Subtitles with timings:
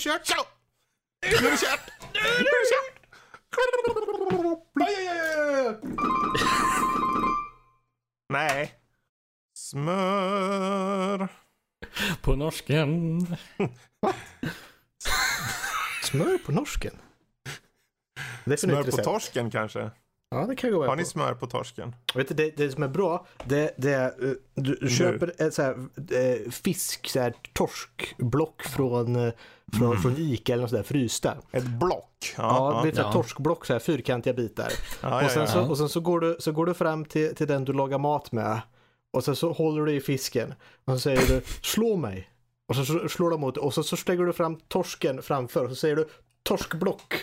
[0.00, 0.26] kört!
[0.26, 0.34] Så!
[1.22, 1.90] Nu är det kört!
[2.14, 2.96] Nu är det kört!
[8.28, 8.74] Nej.
[9.54, 11.28] Smör.
[12.22, 13.20] På norsken.
[16.02, 16.98] Smör på norsken?
[18.44, 19.04] Definitivt Smör på recept.
[19.04, 19.90] torsken kanske?
[20.30, 21.08] Ja, det kan jag gå Har med ni på.
[21.10, 21.94] smör på torsken?
[22.14, 25.54] Vet du, det, det som är bra, det, det är, eh, du, du köper ett
[25.54, 25.72] så här,
[26.10, 29.32] eh, fisk, så här, torskblock från, eh,
[29.78, 31.36] från, från Ica eller något sådär, frysta.
[31.52, 32.34] Ett block?
[32.36, 33.12] Ja, Ja, det är ett så här Ja.
[33.12, 34.72] torskblock, så här, fyrkantiga bitar.
[35.02, 37.34] ja, och sen, ja, Så, och sen så går du, så går du fram till,
[37.34, 38.60] till den du lagar mat med.
[39.12, 40.54] Och sen så håller du i fisken.
[40.84, 42.30] Och så säger du slå mig.
[42.68, 45.70] Och så så slår du mot och så, så slänger du fram torsken framför och
[45.70, 46.08] så säger du
[46.42, 47.14] torskblock.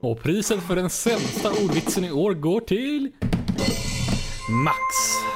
[0.00, 3.12] Och priset för den sämsta ordvitsen i år går till...
[4.64, 5.35] Max.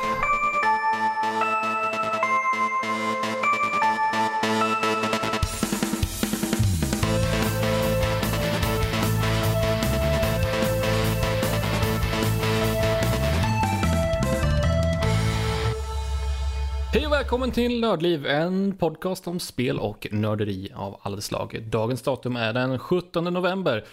[16.92, 21.62] Hej och välkommen till Nördliv, en podcast om spel och nörderi av alla slag.
[21.70, 23.84] Dagens datum är den 17 november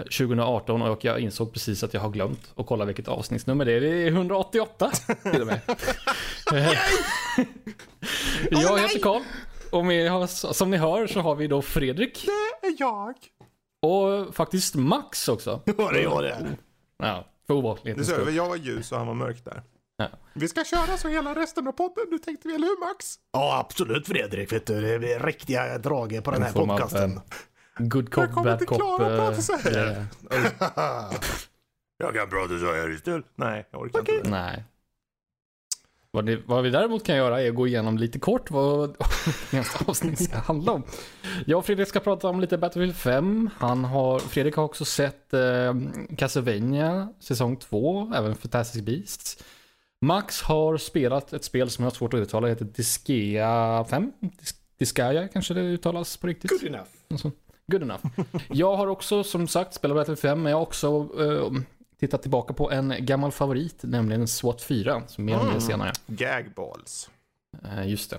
[0.00, 3.72] eh, 2018 och jag insåg precis att jag har glömt att kolla vilket avsnittsnummer det
[3.72, 3.80] är.
[3.80, 4.90] Det är 188
[5.32, 5.60] till och med.
[6.52, 6.72] Eh,
[8.50, 9.22] jag heter Karl
[9.72, 12.26] och med, som ni hör så har vi då Fredrik
[12.60, 13.14] Det är jag.
[13.82, 15.60] och faktiskt Max också.
[15.76, 16.46] Var det jag det?
[16.98, 18.26] Ja, för Det ovanlighetens ser skull.
[18.26, 19.62] vi, jag var ljus och han var mörk där.
[20.12, 20.18] Ja.
[20.34, 23.18] Vi ska köra så hela resten av podden, du tänkte vi, eller hur Max?
[23.32, 24.52] Ja, absolut Fredrik.
[24.52, 24.80] Vet du.
[24.80, 27.20] Det blir riktiga drag på den här podcasten.
[27.78, 28.78] Good Jag cop, kommer bad inte cop.
[28.78, 29.72] klara att prata eh, så här.
[29.72, 30.06] grejer.
[31.96, 33.24] Jag kan prata så här istället.
[33.34, 34.12] Nej, jag orkar inte.
[34.22, 34.30] det.
[34.30, 34.64] Nej.
[36.10, 38.96] Vad, det, vad vi däremot kan göra är att gå igenom lite kort vad
[39.50, 40.82] nästa avsnitt ska handla om.
[41.46, 43.50] Jag och Fredrik ska prata om lite Battlefield 5.
[43.58, 45.74] Han har, Fredrik har också sett eh,
[46.18, 49.44] Castlevania säsong 2, även Fantastic Beasts.
[50.02, 54.12] Max har spelat ett spel som jag har svårt att uttala, det heter Disgaea 5?
[54.20, 56.50] Dis- Disgaea kanske det uttalas på riktigt?
[56.50, 56.88] Good enough.
[57.10, 57.30] Alltså,
[57.66, 58.04] good enough.
[58.48, 61.60] Jag har också som sagt spelat Battlefield 5, men jag har också eh,
[62.00, 65.60] tittat tillbaka på en gammal favorit, nämligen SWAT 4, som mer om det Mm.
[65.60, 65.92] senare.
[66.06, 67.10] Gagballs.
[67.64, 68.18] Eh, just det.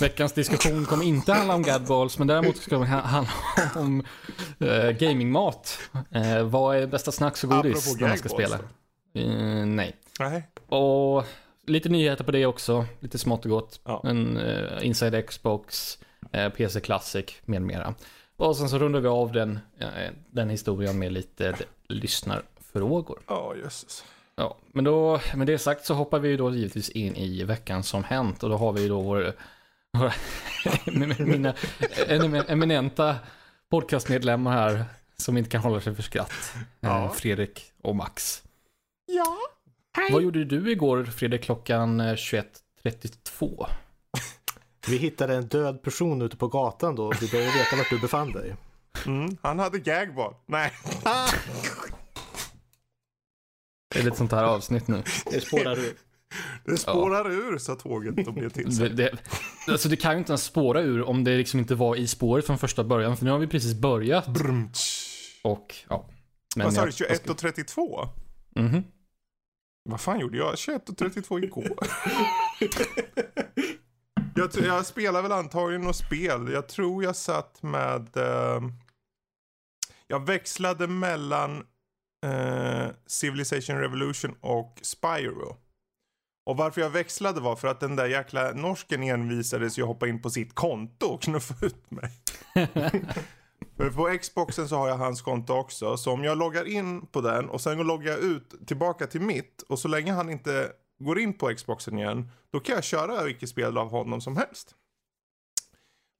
[0.00, 3.32] Veckans diskussion kommer inte handla om Gadballs, men däremot ska ha- handla
[3.76, 4.04] om
[4.58, 5.78] eh, gamingmat.
[6.10, 8.58] Eh, vad är bästa snacks och godis när man ska spela?
[9.66, 9.96] Nej.
[10.18, 10.48] Nej.
[10.66, 11.24] Och
[11.66, 13.80] lite nyheter på det också, lite smått och gott.
[13.84, 14.02] Ja.
[14.04, 15.98] En eh, Inside Xbox,
[16.32, 17.94] eh, PC Classic med mera.
[18.36, 21.54] Och sen så rundar vi av den, eh, den historien med lite
[21.88, 23.18] lyssnarfrågor.
[23.26, 24.04] Ja, jösses.
[24.36, 28.04] Ja, men då, med det sagt så hoppar vi då givetvis in i veckan som
[28.04, 29.32] hänt och då har vi då vår,
[29.92, 30.12] våra,
[31.26, 31.54] mina
[32.08, 33.16] emin- eminenta
[33.70, 34.84] podcastmedlemmar här
[35.16, 36.52] som inte kan hålla sig för skratt.
[36.80, 37.08] Ja.
[37.08, 38.42] Fredrik och Max.
[39.06, 39.36] Ja.
[40.10, 43.66] Vad gjorde du igår Fredrik klockan eh, 21.32?
[44.88, 47.12] Vi hittade en död person ute på gatan då.
[47.20, 48.54] Vi behöver veta vart du befann dig.
[49.06, 50.34] Mm, han hade gagball.
[50.46, 50.72] Nej.
[53.94, 55.02] Det är lite sånt här avsnitt nu.
[55.30, 55.94] Det spårar ur.
[56.64, 58.90] Det spårar ur så tåget och blev till Det, sig.
[58.90, 59.10] det,
[59.68, 62.46] alltså det kan ju inte ens spåra ur om det liksom inte var i spåret
[62.46, 63.16] från första början.
[63.16, 65.40] För nu har vi precis börjat Brumtsch.
[65.44, 66.08] och ja.
[66.56, 68.08] Men Vad sa du, jag- 21 och 32?
[68.56, 68.84] Mhm.
[69.90, 71.78] Vad fan gjorde jag 21 och 32 igår?
[74.34, 76.50] jag, jag spelar väl antagligen något spel.
[76.52, 78.16] Jag tror jag satt med...
[78.16, 78.60] Eh,
[80.06, 81.66] jag växlade mellan
[82.26, 85.56] eh, Civilization Revolution och Spyro.
[86.46, 90.22] Och varför jag växlade var för att den där jäkla norsken envisades ju hoppa in
[90.22, 92.10] på sitt konto och knuffa ut mig.
[93.78, 95.96] För på Xboxen så har jag hans konto också.
[95.96, 99.62] Så om jag loggar in på den och sen loggar jag ut tillbaka till mitt.
[99.62, 102.30] Och så länge han inte går in på Xboxen igen.
[102.52, 104.74] Då kan jag köra vilket spel av honom som helst.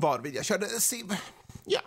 [0.03, 1.05] Varvid jag körde Civ.
[1.65, 1.81] Ja.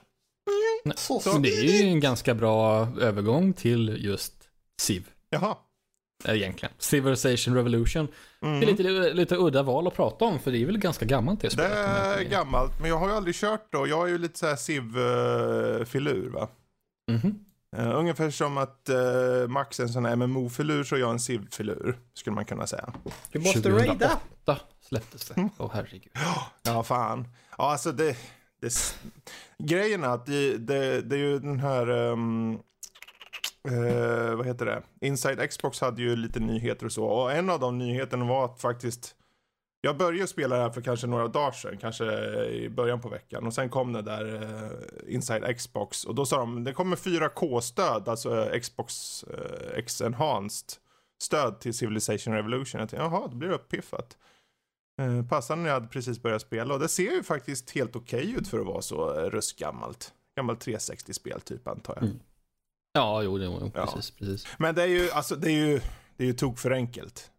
[0.95, 4.49] Så det är ju en ganska bra övergång till just
[4.81, 5.09] Civ.
[5.29, 5.57] Jaha.
[6.25, 6.73] Eh, Egentligen.
[6.77, 8.07] Civilization Revolution.
[8.39, 8.67] Det är Mm.
[8.75, 8.83] lite,
[9.13, 11.71] lite udda val att prata om för det är väl ganska gammalt det Det spelet.
[11.77, 12.79] jag är gammalt.
[12.79, 13.87] Men jag har ju aldrig kört då.
[13.87, 16.47] Jag är ju lite så här Civ-filur va.
[17.11, 17.39] Mhm.
[17.77, 21.19] Uh, ungefär som att uh, Max är en sån här MMO-filur så är jag en
[21.19, 21.99] Civ-filur.
[22.13, 22.93] Skulle man kunna säga.
[23.31, 24.19] Du måste 2008 raida.
[24.81, 25.49] släpptes det.
[25.57, 26.11] Åh herregud.
[26.63, 27.27] Ja, fan.
[27.57, 28.17] Ja, alltså det...
[28.61, 28.95] det
[29.57, 31.89] grejen är att det, det, det är ju den här...
[31.89, 32.59] Um,
[33.67, 34.83] eh, vad heter det?
[35.01, 37.05] Inside Xbox hade ju lite nyheter och så.
[37.05, 39.15] Och en av de nyheterna var att faktiskt
[39.83, 42.05] jag började spela det här för kanske några dagar sedan, kanske
[42.45, 43.47] i början på veckan.
[43.47, 46.05] Och sen kom det där eh, Inside Xbox.
[46.05, 50.81] Och då sa de, det kommer 4K-stöd, alltså eh, Xbox eh, X Enhanced
[51.21, 52.79] stöd till Civilization Revolution.
[52.79, 54.17] Jag tänkte, jaha, då blir det uppiffat.
[55.01, 56.73] Eh, passande när jag hade precis börjat spela.
[56.73, 59.29] Och det ser ju faktiskt helt okej okay ut för att vara så eh, uh,
[59.29, 60.13] röstgammalt.
[60.35, 62.03] Gammalt 360-spel typ antar jag.
[62.03, 62.19] Mm.
[62.93, 64.25] Ja, jo, jo precis, ja.
[64.25, 64.47] precis.
[64.57, 65.81] Men det är ju, alltså det är ju,
[66.17, 67.31] det är ju tok för enkelt.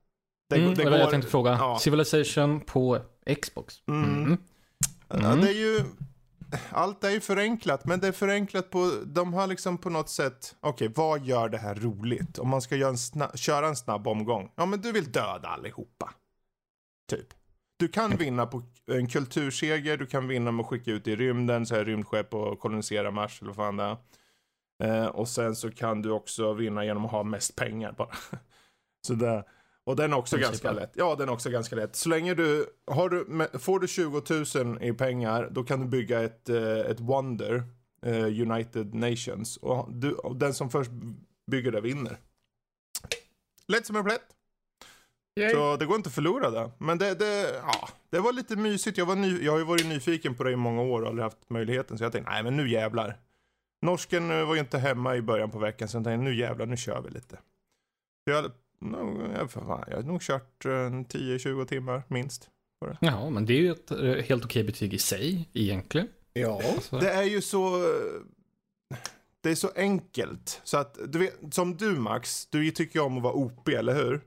[0.51, 1.51] Det, mm, det, det jag tänkte fråga.
[1.51, 1.79] Ja.
[1.79, 2.99] Civilization på
[3.43, 3.83] Xbox.
[3.89, 4.25] Mm.
[4.25, 4.39] Mm.
[5.09, 5.41] Ja, mm.
[5.41, 5.85] det är ju...
[6.71, 8.93] Allt är ju förenklat, men det är förenklat på...
[9.05, 10.57] De har liksom på något sätt...
[10.61, 12.39] Okej, okay, vad gör det här roligt?
[12.39, 14.53] Om man ska göra en snabb, köra en snabb omgång.
[14.57, 16.15] Ja, men du vill döda allihopa.
[17.11, 17.27] Typ.
[17.77, 21.67] Du kan vinna på en kulturseger, du kan vinna med att skicka ut i rymden,
[21.67, 23.97] så här rymdskepp och kolonisera Mars eller vad fan det är.
[24.83, 28.09] Eh, och sen så kan du också vinna genom att ha mest pengar bara.
[29.07, 29.45] så det,
[29.85, 30.93] och den är också ganska lätt.
[30.95, 31.97] Ja, den är också ganska lätt.
[31.97, 34.23] Så länge du, har du, får du 20
[34.65, 37.63] 000 i pengar, då kan du bygga ett, eh, ett Wonder,
[38.07, 39.57] uh, United Nations.
[39.57, 40.91] Och, du, och den som först
[41.51, 42.17] bygger det vinner.
[43.69, 44.27] Lätt som en plätt.
[45.41, 45.51] Yay.
[45.51, 46.71] Så det går inte att förlora det.
[46.79, 48.99] Men det, det, ja, det var lite mysigt.
[48.99, 51.25] Jag, var ny, jag har ju varit nyfiken på det i många år och aldrig
[51.25, 51.99] haft möjligheten.
[51.99, 53.19] Så jag tänkte, nej men nu jävlar.
[53.83, 56.67] Norsken eh, var ju inte hemma i början på veckan så jag tänkte, nu jävlar,
[56.67, 57.39] nu kör vi lite.
[58.25, 58.53] Jag
[58.91, 59.49] jag,
[59.89, 62.51] jag har nog kört 10-20 timmar minst.
[63.01, 66.09] Ja, men det är ju ett eh, helt okej betyg i sig egentligen.
[66.33, 66.99] Ja, alltså.
[66.99, 67.87] det är ju så...
[69.41, 70.61] Det är så enkelt.
[70.65, 74.21] Så att, du vet, som du Max, du tycker om att vara OP, eller hur?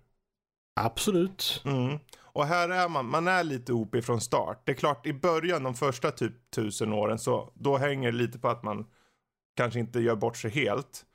[0.75, 1.61] Absolut.
[1.65, 1.99] Mm.
[2.17, 4.61] Och här är man, man är lite OP från start.
[4.65, 8.39] Det är klart i början, de första typ tusen åren, så då hänger det lite
[8.39, 8.85] på att man
[9.55, 11.05] kanske inte gör bort sig helt.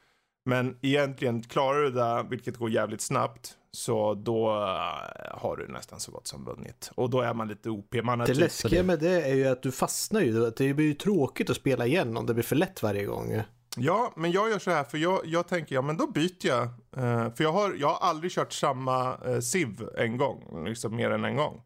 [0.45, 6.01] Men egentligen klarar du det, vilket går jävligt snabbt, så då uh, har du nästan
[6.01, 6.91] så gott som vunnit.
[6.95, 7.95] Och då är man lite OP.
[8.03, 10.51] Man det typ läskiga med det är ju att du fastnar ju.
[10.51, 13.43] Det blir ju tråkigt att spela igen om det blir för lätt varje gång.
[13.77, 16.65] Ja, men jag gör så här för jag, jag tänker, ja men då byter jag.
[16.97, 21.11] Uh, för jag har, jag har aldrig kört samma uh, SIV en gång, liksom mer
[21.11, 21.63] än en gång.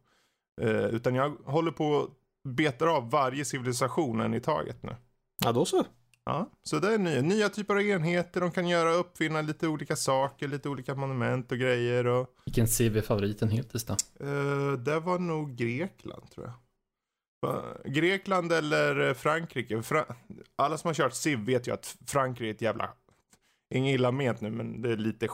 [0.62, 2.11] Uh, utan jag håller på att
[2.49, 4.97] betar av varje civilisation en i taget nu.
[5.44, 5.85] Ja, då så.
[6.26, 8.41] Ja, så det är nya, nya typer av enheter.
[8.41, 12.06] De kan göra uppfinna lite olika saker, lite olika monument och grejer.
[12.06, 12.37] Och...
[12.44, 13.97] Vilken CV är favoriten hittills då?
[14.21, 16.55] Uh, det var nog Grekland tror jag.
[17.85, 19.82] Grekland eller Frankrike.
[19.82, 20.05] Fra
[20.56, 22.91] Alla som har kört Civ vet ju att Frankrike är ett jävla...
[23.75, 25.29] Inget illa ment nu, men det är lite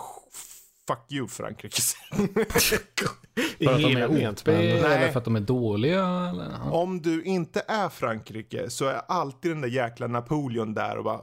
[0.86, 1.82] fuck you Frankrike.
[3.64, 6.06] för att de är OP eller för att de är dåliga?
[6.06, 6.72] Eller?
[6.72, 11.20] Om du inte är Frankrike så är alltid den där jäkla Napoleon där och bara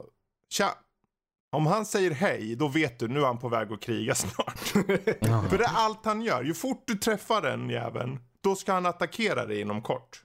[0.52, 0.70] Tja!
[1.56, 4.58] Om han säger hej, då vet du nu är han på väg att kriga snart.
[5.48, 6.42] för det är allt han gör.
[6.42, 10.24] Ju fort du träffar den jäveln, då ska han attackera dig inom kort.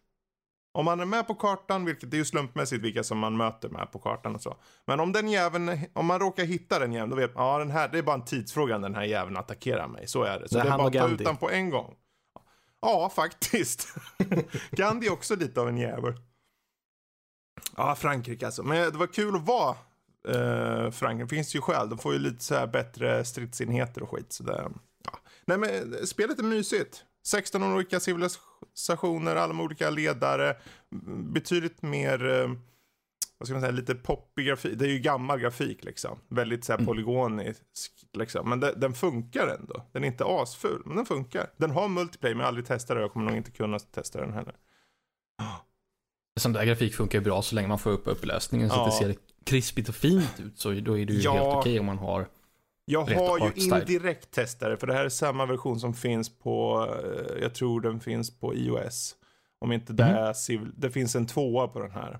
[0.77, 3.91] Om man är med på kartan, vilket är ju slumpmässigt vilka som man möter med
[3.91, 4.57] på kartan och så.
[4.87, 7.71] Men om den jäveln, om man råkar hitta den jäveln, då vet man, ja den
[7.71, 10.07] här, det är bara en tidsfråga när den här jäveln attackerar mig.
[10.07, 10.49] Så är det.
[10.49, 11.93] Så det, det är bara att ta ut den på en gång.
[12.83, 13.95] Ja, faktiskt.
[14.71, 16.13] Gandhi är också lite av en jävel.
[17.77, 18.63] Ja, Frankrike alltså.
[18.63, 19.75] Men det var kul att vara
[20.27, 21.23] eh, Frankrike.
[21.23, 21.89] Det finns ju skäl.
[21.89, 24.33] De får ju lite så här bättre stridsenheter och skit.
[24.33, 24.71] Så det,
[25.03, 25.19] ja.
[25.45, 27.03] Nej, men eh, spelet är mysigt.
[27.25, 30.57] 16 olika civilisationer, alla med olika ledare.
[31.33, 32.51] Betydligt mer, eh,
[33.43, 34.79] vad ska man säga, lite poppig grafik.
[34.79, 36.19] Det är ju gammal grafik liksom.
[36.29, 36.87] Väldigt så här mm.
[36.87, 37.61] polygonisk
[38.17, 38.49] liksom.
[38.49, 39.89] Men det, den funkar ändå.
[39.91, 41.49] Den är inte asful, men den funkar.
[41.57, 43.01] Den har multiplayer, men jag har aldrig testat det.
[43.01, 44.55] Jag kommer nog inte kunna testa den heller.
[46.39, 48.85] Sån där grafik funkar ju bra så länge man får upp upplösningen så ja.
[48.85, 50.59] att det ser krispigt och fint ut.
[50.59, 51.33] Så då är det ju ja.
[51.33, 52.27] helt okej okay om man har
[52.85, 57.41] jag har ju indirekt testat för det här är samma version som finns på, eh,
[57.41, 59.15] jag tror den finns på iOS.
[59.59, 60.15] Om inte det mm.
[60.15, 62.19] är det finns en tvåa på den här.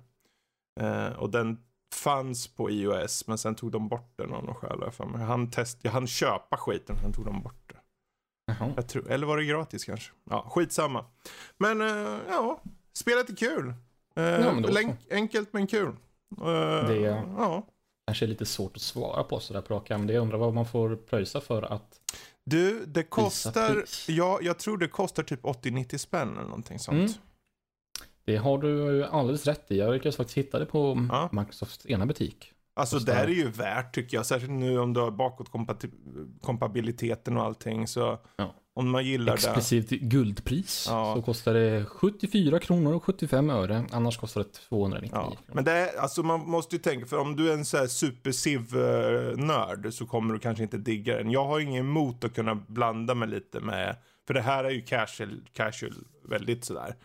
[0.81, 1.57] Uh, och den
[1.95, 4.83] fanns på iOS men sen tog de bort den av någon skäl.
[5.15, 7.79] Hann, test, jag hann köpa skiten, sen tog de bort det.
[8.51, 8.73] Uh-huh.
[8.75, 10.11] Jag tror, eller var det gratis kanske?
[10.29, 11.05] Ja, skitsamma.
[11.57, 12.61] Men uh, ja,
[12.93, 13.73] spelet är kul.
[14.17, 15.95] Uh, ja, enkelt men kul.
[16.87, 17.63] det, ja
[18.05, 20.65] kanske är lite svårt att svara på sådär på rak men jag undrar vad man
[20.65, 21.99] får pröjsa för att
[22.45, 26.97] Du, det kostar, ja, jag tror det kostar typ 80-90 spänn eller någonting sånt.
[26.97, 27.13] Mm.
[28.25, 29.77] Det har du alldeles rätt i.
[29.77, 31.29] Jag lyckades faktiskt hitta det på ja.
[31.31, 32.49] Microsofts ena butik.
[32.75, 37.43] Alltså det här är ju värt tycker jag, särskilt nu om du har bakåtkompatibiliteten och
[37.43, 38.19] allting så.
[38.35, 38.55] Ja.
[38.75, 41.13] Om man gillar Exklusivt guldpris Ja.
[41.15, 43.85] så kostar det 74 kronor och 75 öre.
[43.91, 45.17] Annars kostar det 299 det.
[45.17, 45.33] Ja.
[45.53, 47.87] Men det är, alltså man måste ju tänka, för om du är en så här
[47.87, 51.31] super nörd så kommer du kanske inte digga den.
[51.31, 53.95] Jag har ingen emot att kunna blanda mig lite med,
[54.27, 55.93] för det här är ju casual, casual
[56.29, 56.95] väldigt sådär,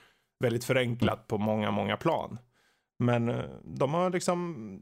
[0.41, 2.39] väldigt förenklat på många, många plan.
[2.99, 4.81] Men eh, de har liksom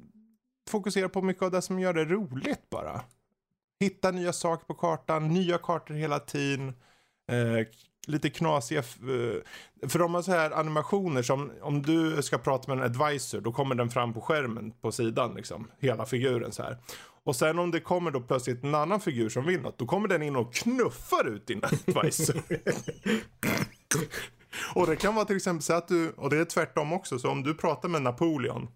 [0.71, 3.01] fokuserat på mycket av det som gör det roligt bara.
[3.81, 6.69] Hitta nya saker på kartan, nya kartor hela tiden.
[7.33, 7.67] Eh,
[8.07, 12.79] lite knasiga, eh, för de har så här animationer som om du ska prata med
[12.79, 15.71] en advisor då kommer den fram på skärmen på sidan liksom.
[15.79, 16.79] Hela figuren så här.
[17.25, 20.09] Och sen om det kommer då plötsligt en annan figur som vill något då kommer
[20.09, 22.43] den in och knuffar ut din advisor
[24.75, 27.31] och det kan vara till exempel så att du, och det är tvärtom också, så
[27.31, 28.69] om du pratar med Napoleon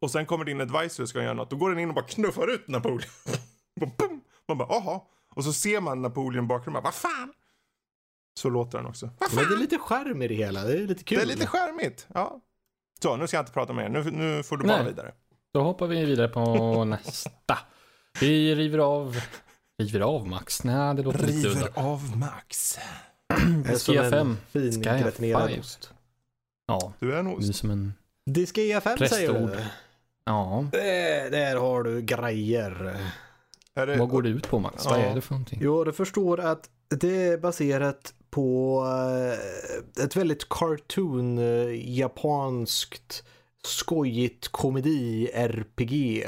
[0.00, 2.04] och sen kommer din advisor och ska göra något, då går den in och bara
[2.04, 3.10] knuffar ut Napoleon.
[3.80, 4.12] Och!
[4.48, 5.08] Man bara, aha.
[5.34, 7.32] Och så ser man Napoleon i bakgrunden, bara, vad fan?
[8.40, 9.10] Så låter den också.
[9.34, 10.64] Men det är lite charm i det hela.
[10.64, 11.18] Det är lite kul.
[11.18, 12.06] Det är lite charmigt.
[12.14, 12.40] Ja.
[13.02, 13.88] Så, nu ska jag inte prata mer.
[13.88, 14.86] Nu, nu får du bara Nej.
[14.86, 15.12] vidare.
[15.52, 17.58] Då hoppar vi vidare på nästa.
[18.20, 19.20] Vi river av...
[19.82, 20.64] River av Max?
[20.64, 21.68] Nej, det låter lite udda.
[21.74, 22.78] av Max.
[23.64, 24.36] Det är som Skia en 5.
[24.52, 25.90] fin gratinerad ost.
[26.66, 27.54] Ja, Du är en det är ost.
[27.54, 27.92] som en...
[28.26, 29.50] Diskia 5 säger Prästord.
[29.50, 29.64] du.
[30.24, 32.96] Ja, Där, där har du grejer.
[33.74, 34.84] Är det, vad går det ut på Max?
[34.84, 35.04] Vad Ja.
[35.04, 35.58] är det för någonting?
[35.62, 36.68] Jo, du förstår att
[37.00, 38.84] det är baserat på
[39.98, 43.24] eh, ett väldigt cartoon eh, japanskt
[43.64, 46.24] skojigt komedi-RPG.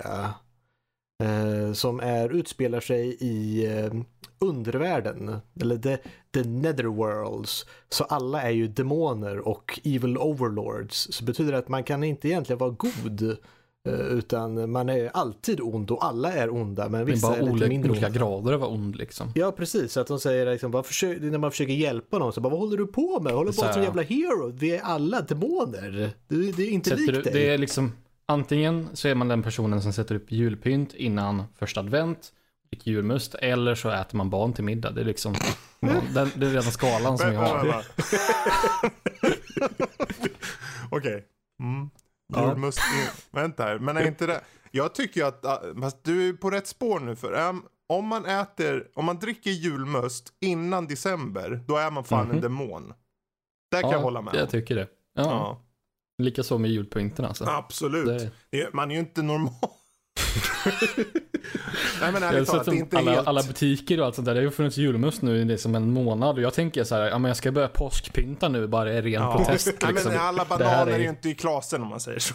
[1.21, 3.93] Eh, som är, utspelar sig i eh,
[4.39, 5.97] undervärlden, eller the,
[6.35, 7.67] the netherworlds.
[7.89, 11.09] Så alla är ju demoner och evil overlords.
[11.11, 13.23] Så det betyder att man kan inte egentligen vara god.
[13.89, 17.41] eh, Utan man är alltid ond och alla är onda men Det vissa bara är
[17.43, 18.19] lite olika, mindre olika onda.
[18.19, 19.33] grader av ond liksom.
[19.35, 19.93] Ja, precis.
[19.93, 22.87] Så att de säger liksom, när man försöker hjälpa någon så bara, vad håller du
[22.87, 23.33] på med?
[23.33, 24.53] Håller på som jävla hero.
[24.55, 26.11] Vi är alla demoner.
[26.29, 27.33] Det, det är inte Sätter likt dig.
[27.33, 27.93] det är liksom,
[28.31, 32.33] antingen så är man den personen som sätter upp julpynt innan första advent,
[32.71, 34.91] dricker julmust, eller så äter man barn till middag.
[34.91, 35.35] Det är liksom,
[35.81, 37.85] ja, den, det är redan skalan som vi har.
[40.91, 41.25] Okej.
[41.63, 41.91] Mm.
[42.33, 42.49] Ja.
[42.49, 42.81] Julmust.
[43.31, 44.41] Vänta här, men är inte det...
[44.71, 48.07] Jag tycker ju att, ah, fast du är på rätt spår nu för um, om
[48.07, 52.41] man äter, om man dricker julmust innan december, då är man fan en Mhm.
[52.41, 52.93] demon.
[53.71, 54.35] Där kan jag hålla med.
[54.35, 54.87] Jag tycker det.
[55.15, 55.63] Ja, Ja,
[56.25, 57.45] Likaså med julpynten alltså.
[57.45, 58.33] absolut.
[58.50, 59.53] Det, Man är ju inte normal.
[62.00, 63.27] Nej men ärligt talat, det är inte alla, helt...
[63.29, 64.35] alla butiker och allt sånt där.
[64.35, 67.03] Det har ju funnits julmust nu i liksom en månad och jag tänker så här,
[67.09, 69.37] ja men jag ska börja påskpynta nu bara i ren Ja.
[69.37, 69.75] protest.
[69.83, 70.12] Nej, Liksom.
[70.12, 72.35] men alla Det här bananer är- är ju inte i klasen om man säger så.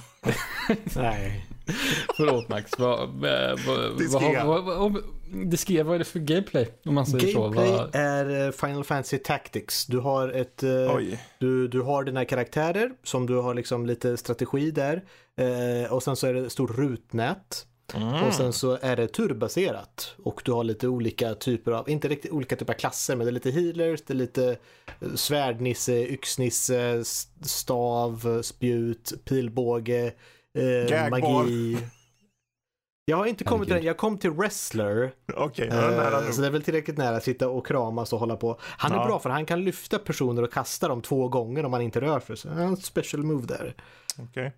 [1.02, 1.46] Nej.
[2.18, 4.98] Förlåt Max, vad, vad, vad,
[5.32, 6.68] Det vad, är det för gameplay?
[6.86, 7.78] Om man säger Gameplay så.
[7.78, 9.86] Vad, är eh, Final Fantasy Tactics.
[9.86, 10.64] Du har ett...
[10.64, 11.20] eh, Oj.
[11.40, 15.04] Du, du har dina karaktärer som du har liksom lite strategi där.
[15.38, 17.66] Eh, och sen så är det ett stort rutnät.
[17.94, 18.24] Mm.
[18.24, 20.16] Och sen så är det turbaserat.
[20.24, 23.30] Och du har lite olika typer av, inte riktigt olika typer av klasser, men det
[23.30, 24.58] är lite healers, det är lite
[25.16, 27.04] svärdnisse, yxnisse,
[27.42, 30.14] stav, spjut, pilbåge,
[30.58, 31.78] eh, magi.
[33.08, 33.84] Jag har inte kommit till Herregud.
[33.84, 35.14] den, jag kom till wrestler.
[35.36, 38.36] Okej, nära Eh, så det är väl tillräckligt nära att sitta och kramas och hålla
[38.36, 38.60] på.
[38.62, 39.06] Han är Ja.
[39.06, 42.20] bra för han kan lyfta personer och kasta dem två gånger om man inte rör
[42.20, 42.38] sig.
[42.38, 43.76] Så han har en special move där.
[44.20, 44.54] Okej.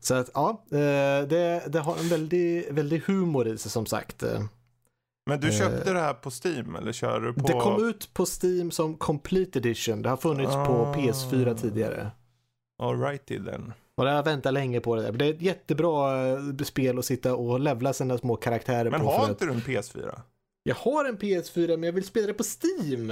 [0.00, 0.76] Så att ja, eh,
[1.28, 4.22] det, det har en väldig, väldig humor i sig som sagt.
[5.26, 7.46] Men du Eh, köpte det här på Steam eller kör du på...
[7.46, 10.02] Det kom ut på Steam som Complete Edition.
[10.02, 10.94] Det har funnits på Ah.
[10.94, 12.10] PS4 tidigare.
[12.82, 13.72] Alrighty then.
[13.98, 15.12] Och jag har väntat länge på det där.
[15.12, 19.06] Det är ett jättebra eh, spel att sitta och levla sina små karaktärer Men på.
[19.06, 20.08] har för inte du en PS4?
[20.08, 20.26] att
[20.62, 23.06] jag har en PS4 men jag vill spela det på Steam.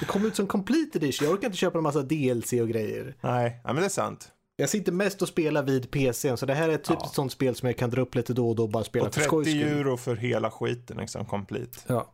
[0.00, 1.24] Det kom ut som Complete Edition.
[1.26, 3.14] Jag orkar inte köpa en massa DLC och grejer.
[3.20, 4.28] Nej, ja, men det är sant.
[4.58, 7.06] Jag sitter mest och spelar vid PCn så det här är typ Ja.
[7.06, 9.06] ett sånt spel som jag kan dra upp lite då och då och bara spela
[9.06, 9.72] Och för skojs 30 skull.
[9.78, 11.78] euro för hela skiten liksom, complete.
[11.86, 12.12] Ja.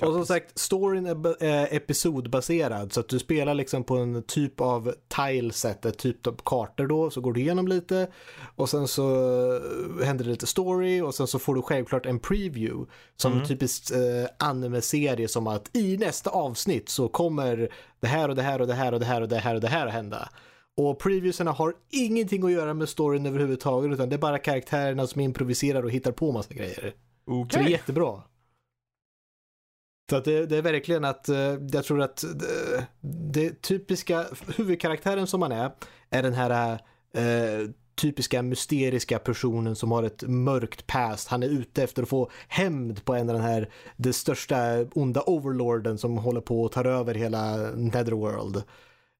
[0.00, 1.06] Och som sagt, storyn
[1.40, 6.36] är episodbaserad så att du spelar liksom på en typ av tileset, ett typ av
[6.44, 8.08] kartor då, så går du igenom lite
[8.56, 9.10] och sen så
[10.00, 13.42] eh, händer det lite story och sen så får du självklart en preview som Mm.
[13.42, 17.68] en typisk eh, anime-serie som att i nästa avsnitt så kommer
[18.00, 19.60] det här och det här och det här och det här och det här och
[19.60, 20.28] det här att hända.
[20.80, 25.20] Och previewserna har ingenting att göra med storyn överhuvudtaget utan det är bara karaktärerna som
[25.20, 26.94] improviserar och hittar på massa grejer.
[27.26, 28.22] Så det är jättebra.
[30.10, 32.86] Så att det, det är verkligen att eh, jag tror att det,
[33.32, 35.72] det typiska huvudkaraktären som man är
[36.10, 36.80] är den här
[37.14, 41.28] eh, typiska mysteriska personen som har ett mörkt past.
[41.28, 45.22] Han är ute efter att få hämnd på en av den här, det största onda
[45.26, 48.62] overlorden som håller på att ta över hela Netherworld.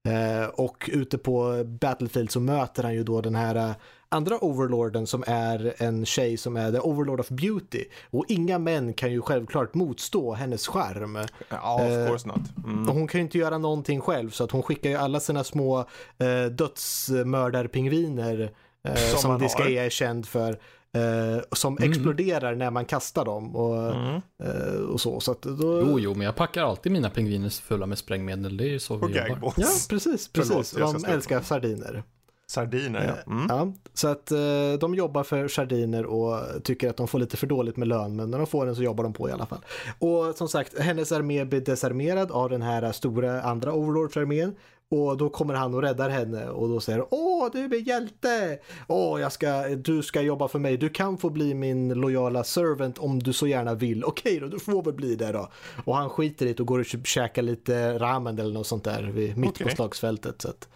[0.09, 3.71] Eh, och ute på Battlefield så möter han ju då den här eh,
[4.09, 7.85] andra overlorden som är en tjej som är the overlord of beauty.
[8.09, 11.17] Och inga män kan ju självklart motstå hennes charm.
[11.49, 12.65] Ja, of Eh, course not.
[12.65, 12.89] Mm.
[12.89, 15.43] Och hon kan ju inte göra någonting själv så att hon skickar ju alla sina
[15.43, 15.79] små
[16.17, 18.51] eh, dödsmördarpingviner
[18.83, 19.39] eh, Som som.
[19.39, 20.59] Disgaea är känd för.
[20.97, 24.21] Eh, som exploderar när man kastar dem och, Mm.
[24.43, 25.19] eh, och så.
[25.19, 28.57] så att då, Jo, jo, men jag packar alltid mina pingviner fulla med sprängmedel.
[28.57, 29.27] Det är ju så Och vi jobbar.
[29.29, 29.55] gagballs.
[29.57, 30.29] Ja, precis.
[30.33, 30.77] Förlåt, precis.
[30.79, 32.03] jag ska De älskar sardiner.
[32.47, 33.31] Sardiner, ja.
[33.31, 33.45] Mm.
[33.49, 34.37] Ja, så att eh,
[34.79, 38.31] de jobbar för sardiner och tycker att de får lite för dåligt med lön, men
[38.31, 39.59] när de får den så jobbar de på i alla fall.
[39.99, 44.55] Och som sagt, hennes armé blir desarmerad av den här stora andra overlords-armén.
[44.91, 48.59] Och då kommer han och räddar henne och då säger Åh, du är hjälte!
[48.87, 50.77] Åh, jag ska, du ska jobba för mig.
[50.77, 54.03] Du kan få bli min lojala servant om du så gärna vill.
[54.03, 55.49] Okej då, du får väl bli det då.
[55.85, 59.03] Och han skiter i det och går och käkar lite ramen eller något sånt där
[59.03, 59.75] vid, mitt på Okej.
[59.75, 60.41] slagsfältet.
[60.41, 60.67] Så att,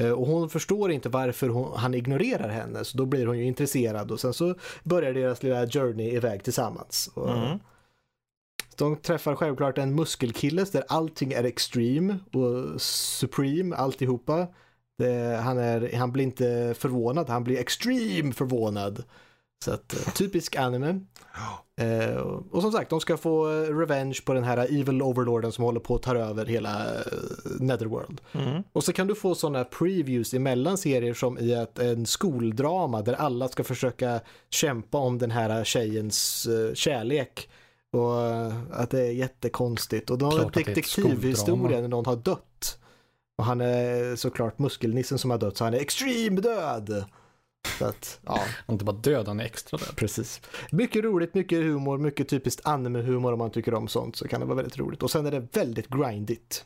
[0.00, 3.44] Eh, Och hon förstår inte varför hon, han ignorerar henne så då blir hon ju
[3.44, 7.10] intresserad och sen så börjar deras lilla journey iväg tillsammans.
[7.14, 7.58] Och Mm.
[8.78, 14.46] De träffar självklart en muskelkille där allting är extreme och supreme alltihopa.
[14.98, 19.04] Det, han, är, han blir inte förvånad, han blir extreme förvånad.
[19.64, 21.00] Så att eh, typisk anime.
[21.80, 22.16] Eh,
[22.50, 25.80] och som sagt, de ska få eh, revenge på den här evil overlorden som håller
[25.80, 27.02] på att ta över hela eh,
[27.60, 28.20] Netherworld.
[28.32, 28.62] Mm.
[28.72, 33.12] Och så kan du få sådana previews emellan serier som i ett, en skoldrama där
[33.12, 34.20] alla ska försöka
[34.50, 37.48] kämpa om den här tjejens uh, kärlek.
[37.92, 40.10] Och eh, att det är jättekonstigt.
[40.10, 42.78] Och de har en detektivhistoria när någon har dött.
[43.38, 47.04] Och han är såklart muskelnissen som har dött så han är extreme död.
[47.78, 48.32] Så att, ja.
[48.66, 49.96] Han är inte bara död, han är extra död.
[49.96, 50.40] Precis.
[50.72, 54.46] Mycket roligt, mycket humor, mycket typiskt anime-humor om man tycker om sånt så kan det
[54.46, 55.02] vara väldigt roligt.
[55.02, 56.64] Och sen är det väldigt grindigt.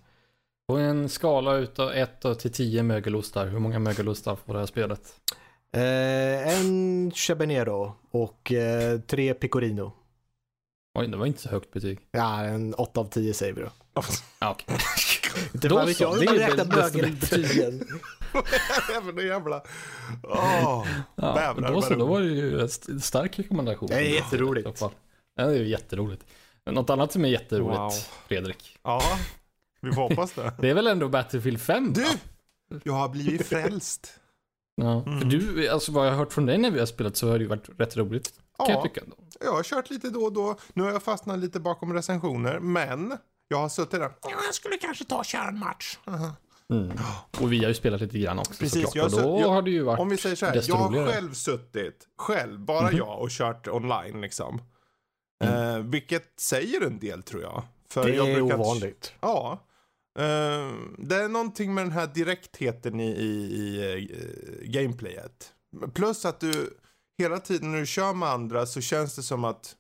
[0.68, 5.14] På en skala utav 1 till 10 mögelostar, hur många mögelostar får det här spelet?
[5.72, 9.92] Eh, en Chabanero och eh, tre Pecorino.
[10.94, 11.98] Oj, det var inte så högt betyg.
[12.10, 13.70] Ja, en 8 av 10 säger vi då.
[14.40, 14.76] Ja, okej.
[15.52, 17.88] Det Då var vet så, jag det hur man är räknar mögelbetygen.
[18.96, 19.62] Även det jävla...
[20.22, 23.88] Åh, Ja, bävrar då så, då var det ju en st- stark rekommendation.
[23.88, 24.80] Det är jätteroligt.
[24.80, 24.90] Ja,
[25.34, 26.24] det är jätteroligt.
[26.66, 27.90] Något annat som är jätteroligt, Wow.
[28.28, 28.78] Fredrik.
[28.82, 29.02] Ja,
[29.80, 30.52] vi får hoppas det.
[30.58, 31.92] Det är väl ändå Battlefield 5?
[31.92, 32.02] Du!
[32.02, 32.08] va?
[32.84, 34.14] Jag har blivit frälst.
[34.82, 35.28] Ja, för Mm.
[35.28, 37.42] du, alltså vad jag har hört från dig när vi har spelat så har det
[37.42, 38.32] ju varit rätt roligt.
[38.56, 39.16] Kan jag Ja, tycka ändå.
[39.40, 40.56] jag har kört lite då och då.
[40.72, 43.18] Nu har jag fastnat lite bakom recensioner, men
[43.48, 44.00] jag har suttit där.
[44.22, 45.98] Ja, jag skulle kanske ta och köra en match.
[46.06, 46.30] Aha.
[46.70, 46.90] Mm.
[47.40, 48.94] Och vi har ju spelat lite grann också Precis, såklart.
[48.96, 50.88] jag Och då jag- har det ju varit Om vi säger så här, jag har
[50.88, 51.12] roligare.
[51.12, 54.62] Själv suttit, själv, bara jag, och kört online liksom.
[55.44, 55.74] Mm.
[55.76, 57.62] Eh, vilket säger en del tror jag.
[57.90, 59.12] För Det jag är brukar- ovanligt.
[59.20, 59.58] Ja.
[60.18, 65.52] Eh, det är någonting med den här direktheten i, i, i eh, gameplayet.
[65.94, 66.78] Plus att du
[67.18, 69.76] hela tiden när du kör med andra så känns det som att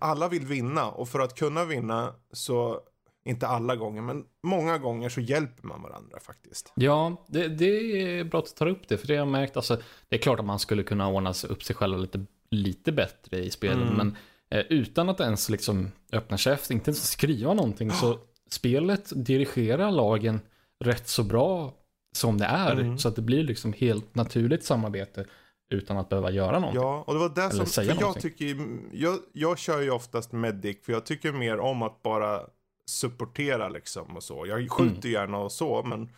[0.00, 2.80] alla vill vinna och för att kunna vinna så,
[3.24, 6.72] inte alla gånger, men många gånger så hjälper man varandra faktiskt.
[6.76, 7.66] Ja, det, det
[8.18, 9.56] är bra att du tar upp det, för det har jag märkt.
[9.56, 12.92] Alltså, det är klart att man skulle kunna ordna sig upp sig själv lite, lite
[12.92, 13.96] bättre i spelen, Mm.
[13.96, 14.16] men
[14.50, 18.18] eh, utan att ens liksom öppna käft, inte ens skriva någonting, så
[18.50, 20.40] spelet dirigerar lagen
[20.84, 21.74] rätt så bra
[22.16, 22.98] som det är, Mm.
[22.98, 25.26] så att det blir liksom helt naturligt samarbete
[25.70, 26.82] utan att behöva göra någonting.
[26.82, 28.56] Ja, och det var det som, säga för jag tycker,
[28.92, 32.40] jag, jag kör ju oftast medic för jag tycker mer om att bara
[32.90, 34.46] supportera liksom och så.
[34.46, 36.10] Jag skjuter gärna och så, men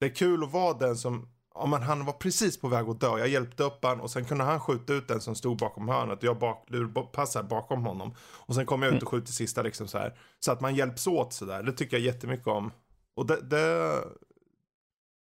[0.00, 3.00] det är kul att vara den som, ja men han var precis på väg att
[3.00, 5.88] dö, jag hjälpte upp han och sen kunde han skjuta ut den som stod bakom
[5.88, 6.68] hörnet och jag bak,
[7.12, 8.14] passar bakom honom.
[8.20, 10.18] Och sen kommer jag ut och skjuter sista liksom så här.
[10.40, 12.72] Så att man hjälps åt sådär, det tycker jag jättemycket om.
[13.14, 13.98] Och det, det,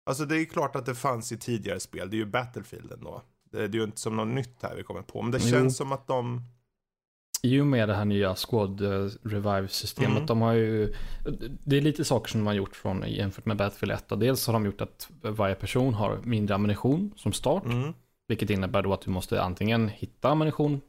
[0.06, 3.22] alltså det är klart att det fanns i tidigare spel, det är ju Battlefield ändå.
[3.50, 5.76] Det, det är ju inte som något nytt här vi kommer på, men det känns
[5.76, 6.42] som att de,
[7.42, 10.26] I och med det här nya Squad eh, Revive-systemet, Mm.
[10.26, 10.94] de har ju,
[11.64, 14.12] det är lite saker som de har gjort från jämfört med Battlefield 1.
[14.12, 17.94] Och dels har de gjort att varje person har mindre ammunition som start, mm,
[18.28, 20.80] vilket innebär då att du måste antingen hitta ammunition,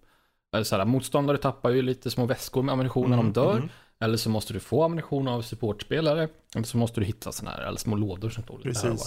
[0.54, 3.58] eller så här, motståndare tappar ju lite små väskor med ammunition när de mm, dör,
[3.58, 3.70] mm.
[4.00, 7.68] eller så måste du få ammunition av supportspelare, eller så måste du hitta sådana här,
[7.68, 8.98] eller små lådor som står lite här.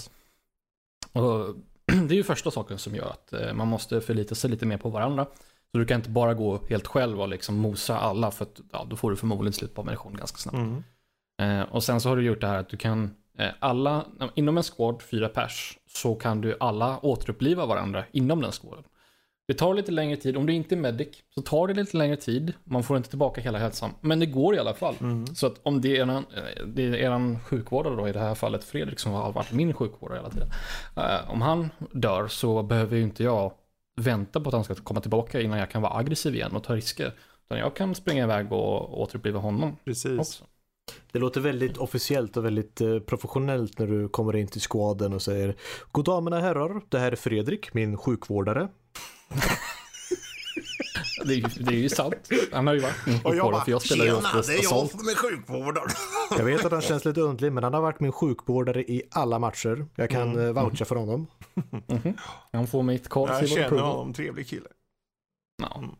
[1.12, 1.55] Och
[2.09, 4.79] det är ju första saken som gör att eh, man måste förlita sig lite mer
[4.79, 5.26] på varandra.
[5.72, 8.87] Så du kan inte bara gå helt själv och liksom mosa alla för att ja,
[8.90, 10.56] då får du förmodligen slut på ammunition ganska snabbt.
[10.56, 10.83] Mm.
[11.40, 14.04] Eh, och sen så har du gjort det här att du kan eh, alla,
[14.35, 18.85] inom en squad, fyra pers, så kan du alla återuppliva varandra inom den squaden.
[19.48, 22.16] Det tar lite längre tid, om du inte är medic så tar det lite längre
[22.16, 22.52] tid.
[22.64, 24.94] Man får inte tillbaka hela hälsan, men det går i alla fall.
[25.35, 26.24] Så att om det är en,
[26.66, 30.18] det är eran sjukvårdare då, i det här fallet Fredrik som har varit min sjukvårdare
[30.18, 30.48] hela tiden.
[30.96, 33.52] Eh, om han dör så behöver ju inte jag
[34.00, 36.76] vänta på att han ska komma tillbaka innan jag kan vara aggressiv igen och ta
[36.76, 37.12] risker.
[37.46, 40.18] Utan jag kan springa iväg och återuppliva honom Precis.
[40.20, 40.44] också.
[41.12, 45.22] Det låter väldigt officiellt och väldigt eh, professionellt när du kommer in till skvaden och
[45.22, 45.56] säger
[45.92, 48.68] God dag mina herrar, det här är Fredrik, min sjukvårdare.
[51.24, 52.30] Det är, ju- det är ju sant.
[52.52, 54.54] Han har ju varit min Och jag sjukvårdare bara, för jag spelar ju oftast det
[54.54, 55.88] är jag som är sjukvårdaren.
[56.38, 59.38] Jag vet att han känns lite underlig men han har varit min sjukvårdare i alla
[59.38, 59.87] matcher.
[59.94, 60.54] Jag kan mm.
[60.54, 61.26] voucha för honom.
[62.52, 64.68] Han får mitt call Jag känner honom, trevlig kille.
[65.62, 65.78] Ja.
[65.78, 65.90] Mm.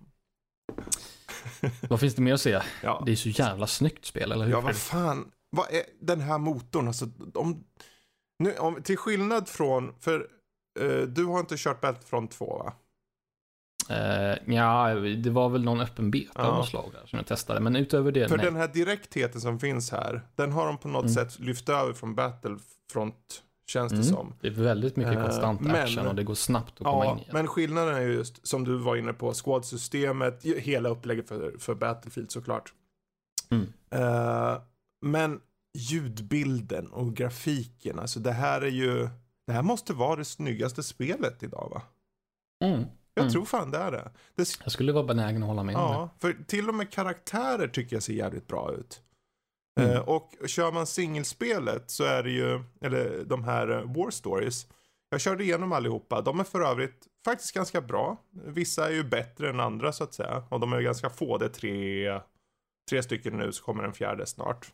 [1.88, 2.62] Vad finns det mer att säga?
[2.83, 4.52] Ja, Det är så jävla snyggt spel, eller hur?
[4.52, 5.30] ja vad fan.
[5.50, 6.87] Vad är den här motorn?
[6.87, 7.64] Alltså, om,
[8.38, 10.28] nu, om, till skillnad från, för
[10.80, 12.72] eh, du har inte kört Battlefront 2 va?
[13.88, 16.43] Eh, ja, det var väl någon öppen beta Ja.
[16.45, 17.61] av något slag där som jag testade.
[17.61, 18.47] Men utöver det, För nej.
[18.47, 21.14] den här direktheten som finns här, den har de på något Mm.
[21.14, 24.09] sätt lyft över från Battlefront, känns det Mm.
[24.09, 24.35] som.
[24.40, 27.19] Det är väldigt mycket Eh, konstant men- action och det går snabbt att komma in
[27.19, 27.31] igen.
[27.33, 31.75] men skillnaden är ju just, som du var inne på, squad-systemet, hela upplägget för, för
[31.75, 32.73] Battlefield såklart.
[33.51, 33.73] Mm.
[33.90, 34.59] Eh,
[35.03, 35.40] men
[35.79, 39.09] ljudbilden och grafiken, alltså det här är ju,
[39.47, 41.83] det här måste vara det snyggaste spelet idag va?
[42.64, 42.85] Mm.
[43.20, 43.33] Jag Mm.
[43.33, 44.11] tror fan det är det.
[44.35, 45.88] det Jag skulle vara benägen att hålla med om det.
[45.94, 49.02] ja, för till och med karaktärer tycker jag ser jävligt bra ut.
[49.80, 49.92] Mm.
[49.92, 54.66] Eh, och kör man singelspelet så är det ju, eller de här eh, War Stories.
[55.11, 56.20] Jag körde igenom allihopa.
[56.22, 58.16] De är för övrigt faktiskt ganska bra.
[58.30, 60.42] Vissa är ju bättre än andra så att säga.
[60.48, 61.38] Och de är ju ganska få.
[61.38, 62.20] Det är tre,
[62.90, 64.72] tre stycken nu så kommer en fjärde snart.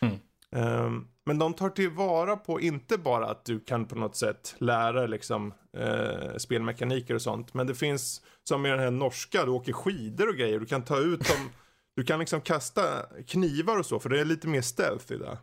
[0.00, 0.16] Mm.
[0.56, 5.06] Um, men de tar tillvara på inte bara att du kan på något sätt lära
[5.06, 7.54] liksom eh, spelmekaniker och sånt.
[7.54, 10.60] Men det finns som i den här norska, du åker skidor och grejer.
[10.60, 11.50] Du kan ta ut dem.
[11.96, 12.82] Du kan liksom kasta
[13.26, 15.38] knivar och så för det är lite mer stealth i det.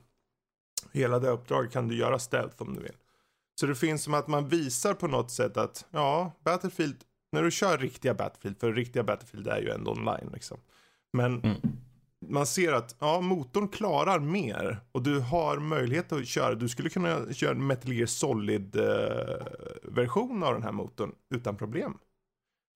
[0.92, 2.96] Hela det uppdraget kan du göra stealth om du vill.
[3.60, 6.98] Så det finns som att man visar på något sätt att ja, Battlefield,
[7.32, 10.58] när du kör riktiga Battlefield, för riktiga Battlefield är ju ändå online liksom.
[11.14, 11.58] Men Mm
[12.30, 16.56] man ser att ja, motorn klarar mer och du har möjlighet att köra.
[16.56, 19.46] Du skulle kunna köra en Metal Gear Solid eh,
[19.84, 21.98] version av den här motorn utan problem.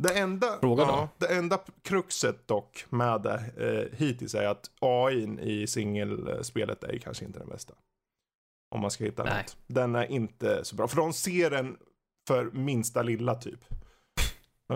[0.03, 5.67] Det enda, ja, det enda kruxet dock med det eh, hittills är att AI i
[5.67, 7.73] singelspelet är kanske inte den bästa.
[8.75, 9.37] Om man ska hitta Nej.
[9.37, 9.57] något.
[9.67, 10.87] Den är inte så bra.
[10.87, 11.77] För de ser den
[12.27, 13.59] för minsta lilla typ.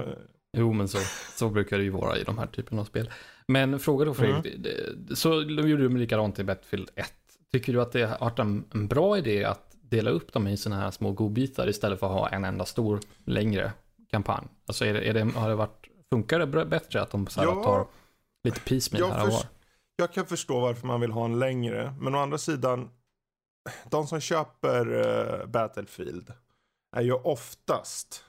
[0.58, 0.98] Jo, men så,
[1.36, 3.10] så brukar det ju vara i de här typen av spel.
[3.48, 5.16] Men fråga då Fredrik, Mm.
[5.16, 7.14] så gjorde du likadant i Battlefield 1.
[7.52, 10.82] Tycker du att det har varit en, bra idé att dela upp dem i sådana
[10.82, 13.72] här små godbitar istället för att ha en enda stor, längre
[14.12, 14.48] kampanj?
[14.66, 17.48] Alltså är det, är det, har det varit, funkar det bättre att de så här
[17.48, 17.64] Ja.
[17.64, 17.88] tar
[18.44, 19.44] lite piecemeal här och var?
[19.96, 21.94] Jag kan förstå varför man vill ha en längre.
[22.00, 22.90] Men å andra sidan,
[23.90, 24.86] de som köper
[25.42, 26.34] eh, Battlefield
[26.96, 28.24] är ju oftast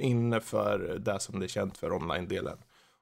[0.00, 2.58] inne för det som det är känt för online-delen.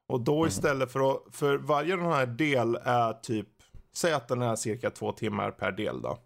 [0.09, 0.49] Och då Mhm.
[0.49, 3.49] istället för att, för varje den här del är typ,
[3.93, 6.19] säg att den är cirka två timmar per del då.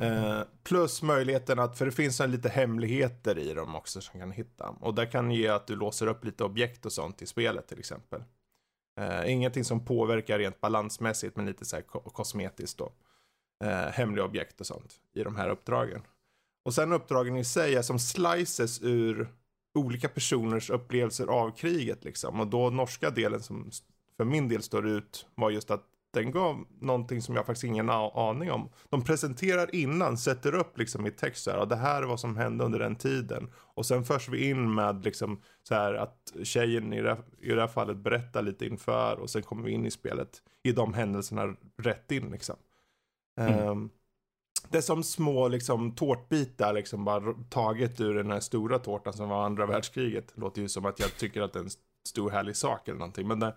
[0.00, 4.30] Eh, plus möjligheten att, för det finns en lite hemligheter i dem också som kan
[4.30, 4.68] hitta.
[4.80, 7.78] Och det kan ge att du låser upp lite objekt och sånt i spelet till
[7.78, 8.24] exempel.
[9.00, 12.92] Eh, ingenting som påverkar rent balansmässigt men lite så här ko- kosmetiskt då.
[13.64, 16.02] Eh, hemliga objekt och sånt i de här uppdragen.
[16.64, 19.28] Och sen uppdragen i sig är som slices ur
[19.74, 22.40] olika personers upplevelser av kriget liksom.
[22.40, 23.70] Och då norska delen som
[24.16, 27.90] för min del står ut var just att den gav någonting som jag faktiskt ingen
[27.90, 28.68] aning om.
[28.88, 32.20] De presenterar innan, sätter upp liksom i text så här, "Ja, det här är vad
[32.20, 33.50] som hände under den tiden.
[33.56, 37.60] Och sen förs vi in med liksom så här att tjejen i det, i det
[37.60, 41.56] här fallet berättar lite inför och sen kommer vi in i spelet i de händelserna
[41.76, 42.56] rätt in liksom.
[43.36, 43.68] Mm.
[43.68, 43.90] Ehm,
[44.70, 49.28] det är som små liksom tårtbitar liksom bara taget ur den här stora tårtan som
[49.28, 50.32] var andra världskriget.
[50.34, 51.70] Låter ju som att jag tycker att det är en
[52.08, 53.28] stor härlig sak eller någonting.
[53.28, 53.54] Men det,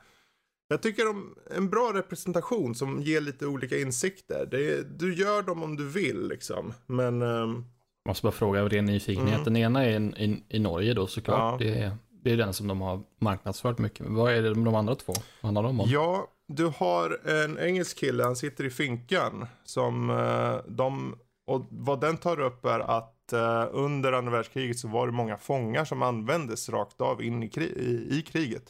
[0.67, 4.47] jag tycker om en bra representation som ger lite olika insikter.
[4.51, 6.73] Det du gör dem om du vill liksom.
[6.85, 7.65] Men ehm,
[8.07, 9.33] Måste bara fråga av ren nyfikenhet.
[9.33, 9.43] Mm.
[9.43, 11.61] Den ena är en, i, i Norge då såklart.
[11.61, 11.67] Ja.
[11.67, 14.05] Det, är, det är den som de har marknadsfört mycket.
[14.09, 15.13] Vad är det med de andra två?
[15.41, 15.89] Vad handlar de om?
[15.89, 19.47] Ja, du har en engelsk kille, han sitter i finkan.
[19.63, 21.15] Som eh, de,
[21.47, 25.38] och vad den tar upp är att eh, under andra världskriget så var det många
[25.38, 28.63] fångar som användes rakt av in i, kri- i, i kriget.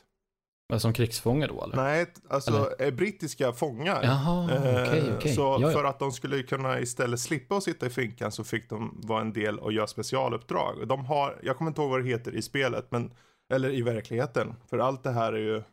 [0.69, 1.75] Men som krigsfånge då eller?
[1.75, 4.03] Nej, alltså eh, brittiska fångar.
[4.03, 4.45] Jaha,
[4.87, 5.33] okej, okej.
[5.33, 5.71] Så Ja, ja.
[5.71, 9.21] för att de skulle kunna istället slippa att sitta i finkan så fick de vara
[9.21, 10.87] en del och göra specialuppdrag.
[10.87, 13.11] De har, jag kommer inte ihåg vad det heter i spelet, men,
[13.53, 14.53] eller i verkligheten.
[14.67, 15.63] För allt det här är ju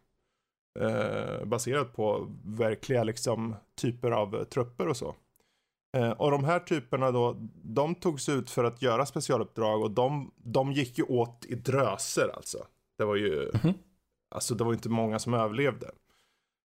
[0.80, 5.14] eh, baserat på verkliga liksom, typer av trupper och så.
[5.96, 10.32] Eh, och de här typerna då, de togs ut för att göra specialuppdrag och de,
[10.36, 12.66] de gick ju åt i dröser alltså.
[12.98, 13.74] Det var ju, Mhm.
[14.34, 15.90] alltså det var inte många som överlevde.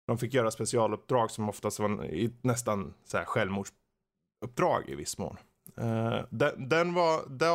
[0.07, 1.89] De fick göra specialuppdrag som oftast var
[2.47, 5.37] nästan så här självmordsuppdrag i viss mån.
[5.77, 7.45] Eh, den, den var, det,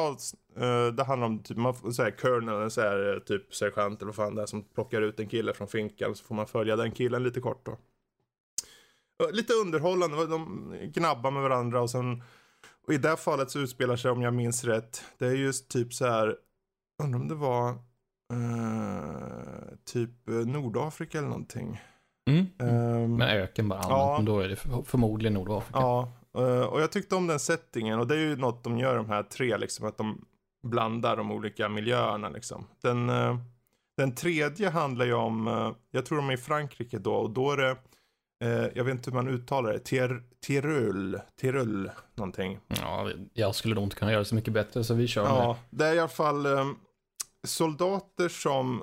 [0.65, 4.15] uh, det handlar om typ, man får colonel, så här, eh, typ sergeant eller vad
[4.15, 6.93] fan det är som plockar ut en kille från finkan så får man följa den
[6.93, 7.73] killen lite kort då.
[9.25, 12.23] Eh, Lite underhållande, de gnabbar med varandra och sen
[12.87, 15.69] och i det här fallet så utspelar sig, om jag minns rätt, det är just
[15.71, 16.37] typ så här,
[17.03, 17.75] undrar om det var
[19.85, 21.81] typ Nordafrika eller någonting.
[22.31, 22.47] Mm.
[22.59, 24.15] Ehm, Men öken bara Ja.
[24.17, 25.79] men då är det för- förmodligen Nordafrika.
[25.81, 28.97] Ja, eh, och jag tyckte om den settingen och det är ju något de gör
[28.97, 30.25] de här tre liksom, att de
[30.63, 32.67] blandar de olika miljöerna liksom.
[32.83, 33.37] Den, eh,
[33.97, 37.53] den tredje handlar ju om, eh, jag tror de är i Frankrike då och då
[37.53, 37.77] är det,
[38.75, 42.59] jag vet inte hur man uttalar det, Tir, Tirol, Tirol någonting.
[42.67, 45.31] Ja, jag skulle nog inte kunna göra det så mycket bättre så vi kör med
[45.31, 46.47] Ja, det är i alla fall
[47.47, 48.83] soldater som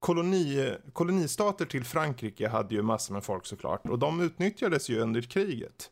[0.00, 3.88] koloni, kolonistater till Frankrike hade ju massor med folk såklart.
[3.88, 5.90] Och de utnyttjades ju under kriget.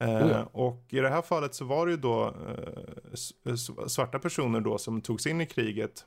[0.00, 3.54] Oh, eh, och i det här fallet så var det ju då eh, eh
[3.86, 6.04] svarta personer då som togs in i kriget.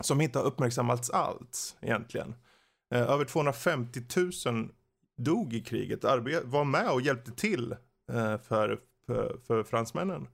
[0.00, 2.34] Som inte har uppmärksammats alls egentligen.
[2.94, 4.00] Eh, över 250
[4.46, 4.68] 000
[5.16, 6.04] dog i kriget,
[6.44, 7.72] var med och hjälpte till
[8.12, 10.28] eh, för, för, för fransmännen.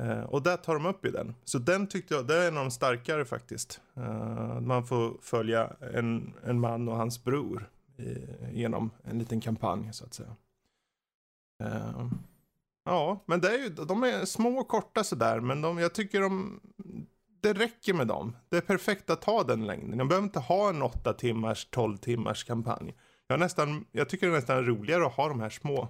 [0.00, 1.34] Eh, och där tar de upp i den.
[1.44, 3.80] Så den tyckte jag, det är en av de starkare faktiskt.
[3.96, 8.16] Eh, man får följa en, en man och hans bror i,
[8.52, 10.36] genom en liten kampanj så att säga.
[11.60, 12.08] Eh,
[12.84, 16.20] ja, men det är ju, de är små och korta sådär, men de, jag tycker
[16.20, 16.60] de,
[17.42, 18.36] det räcker med dem.
[18.48, 19.98] Det är perfekt att ta den längden.
[19.98, 22.94] De behöver inte ha en 8 timmars, 12 timmars kampanj.
[23.26, 25.88] Jag, nästan, jag tycker det är nästan roligare att ha de här små.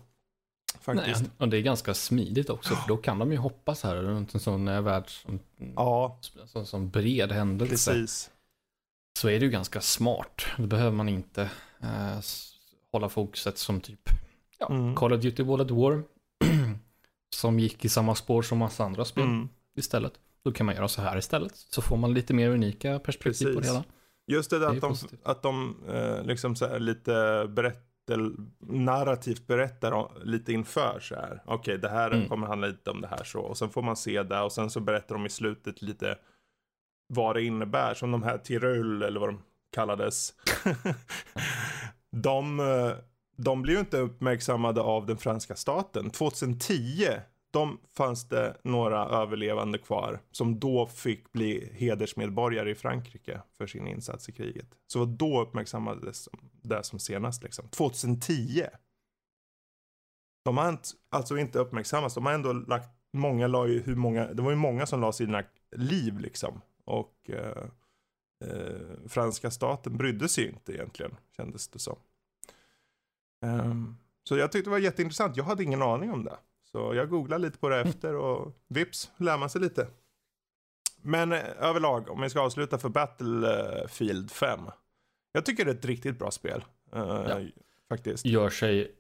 [0.80, 1.20] Faktiskt.
[1.20, 3.96] Nej, och det är ganska smidigt också, för då kan de ju hoppa så här
[3.96, 5.38] runt en sån eh, värld som,
[5.76, 7.90] Ja, som, som bred händelse.
[7.92, 8.30] precis.
[9.18, 10.42] Så är det ju ganska smart.
[10.58, 11.42] Då behöver man inte
[11.82, 12.18] eh,
[12.92, 14.08] hålla fokuset som typ
[14.60, 14.94] ja, Mm.
[14.96, 16.02] Call of Duty World at War.
[17.34, 19.48] som gick i samma spår som massa andra spel Mm.
[19.76, 20.12] istället.
[20.44, 21.52] Då kan man göra så här istället.
[21.56, 23.72] Så får man lite mer unika perspektiv på det Precis.
[23.72, 23.84] hela.
[24.26, 29.46] Just det där Det att de, att de eh, liksom så här lite berättel, narrativt
[29.46, 31.42] berättar om, lite inför så här.
[31.46, 32.28] Okej, det här Mm.
[32.28, 33.40] kommer handla lite om det här så.
[33.40, 36.18] Och sen får man se det och sen så berättar de i slutet lite
[37.08, 37.94] vad det innebär.
[37.94, 39.42] Som de här Tirol eller vad de
[39.72, 40.34] kallades.
[42.16, 42.92] de, eh,
[43.44, 46.10] de blev ju inte uppmärksammade av den franska staten.
[46.10, 47.06] 2010
[47.50, 53.86] de fanns det några överlevande kvar som då fick bli hedersmedborgare i Frankrike för sin
[53.86, 54.78] insats i kriget.
[54.86, 56.28] Så då uppmärksammades
[56.62, 57.68] det som senast liksom.
[57.68, 58.64] 2010.
[60.44, 64.26] De har inte, alltså inte uppmärksammats, de har ändå lagt, många la ju hur många,
[64.26, 65.42] det var ju många som la sina
[65.76, 66.60] liv liksom.
[66.84, 67.64] Och eh,
[68.44, 71.96] eh, franska staten brydde sig ju inte egentligen, kändes det som.
[73.42, 76.36] Ehm, så jag tyckte det var jätteintressant, jag hade ingen aning om det.
[76.72, 79.86] Så jag googlade lite på det efter och vips lär man sig lite.
[81.02, 84.60] Men eh, överlag, om vi ska avsluta för Battlefield 5.
[85.32, 86.64] Jag tycker det är ett riktigt bra spel.
[86.92, 87.40] eh, Ja.
[87.88, 88.24] Faktiskt.
[88.26, 88.92] Gör sig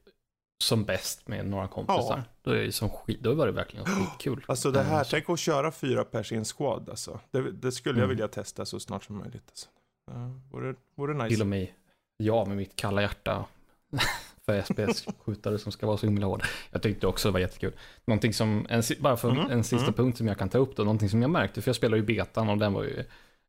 [0.62, 2.16] som bäst med några kompisar.
[2.16, 2.22] Ja.
[2.42, 4.44] Då, är det som skit, då var det verkligen skitkul.
[4.48, 7.20] Alltså det här, Eh, tänk att köra fyra pers i en squad alltså.
[7.30, 8.08] Det, det skulle jag Mm.
[8.16, 9.44] vilja testa så snart som möjligt.
[9.48, 9.68] Alltså.
[10.10, 11.42] Uh, vore, vore Till nice.
[11.42, 11.68] och med
[12.16, 13.44] jag med mitt kalla hjärta
[14.46, 16.42] för SPS-skjutare som ska vara så himla hård.
[16.70, 17.72] Jag tyckte också det var jättekul.
[18.04, 19.94] Någonting som, en, bara för Mhm, en sista mhm.
[19.94, 22.02] punkt som jag kan ta upp då, någonting som jag märkte, för jag spelar ju
[22.02, 23.04] betan och den var ju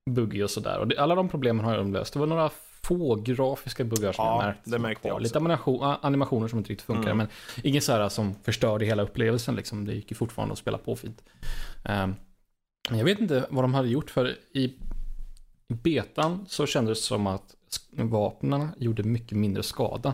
[0.10, 0.80] buggig och sådär.
[0.80, 2.14] Och det, alla de problemen har de löst.
[2.14, 2.50] Det var några
[2.84, 4.70] få grafiska buggar som Ja, jag märkte.
[4.70, 5.24] det märkte jag också.
[5.24, 7.18] Lite animation, animationer som inte riktigt funkar, Mm.
[7.18, 7.28] men
[7.64, 9.86] inget så här som förstörde hela upplevelsen liksom.
[9.86, 11.22] Det gick ju fortfarande att spela på fint.
[12.90, 14.74] Men jag vet inte vad de hade gjort, för i,
[15.68, 17.56] betan så kändes det som att
[17.92, 20.14] vapnen gjorde mycket mindre skada.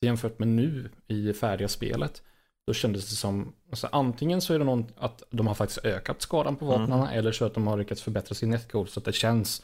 [0.00, 2.22] Jämfört med nu i färdiga spelet.
[2.66, 6.22] Då kändes det som, alltså antingen så är det någon att de har faktiskt ökat
[6.22, 6.80] skadan på Mm.
[6.90, 9.62] vapnen eller så att de har lyckats förbättra sin netcode så att det känns,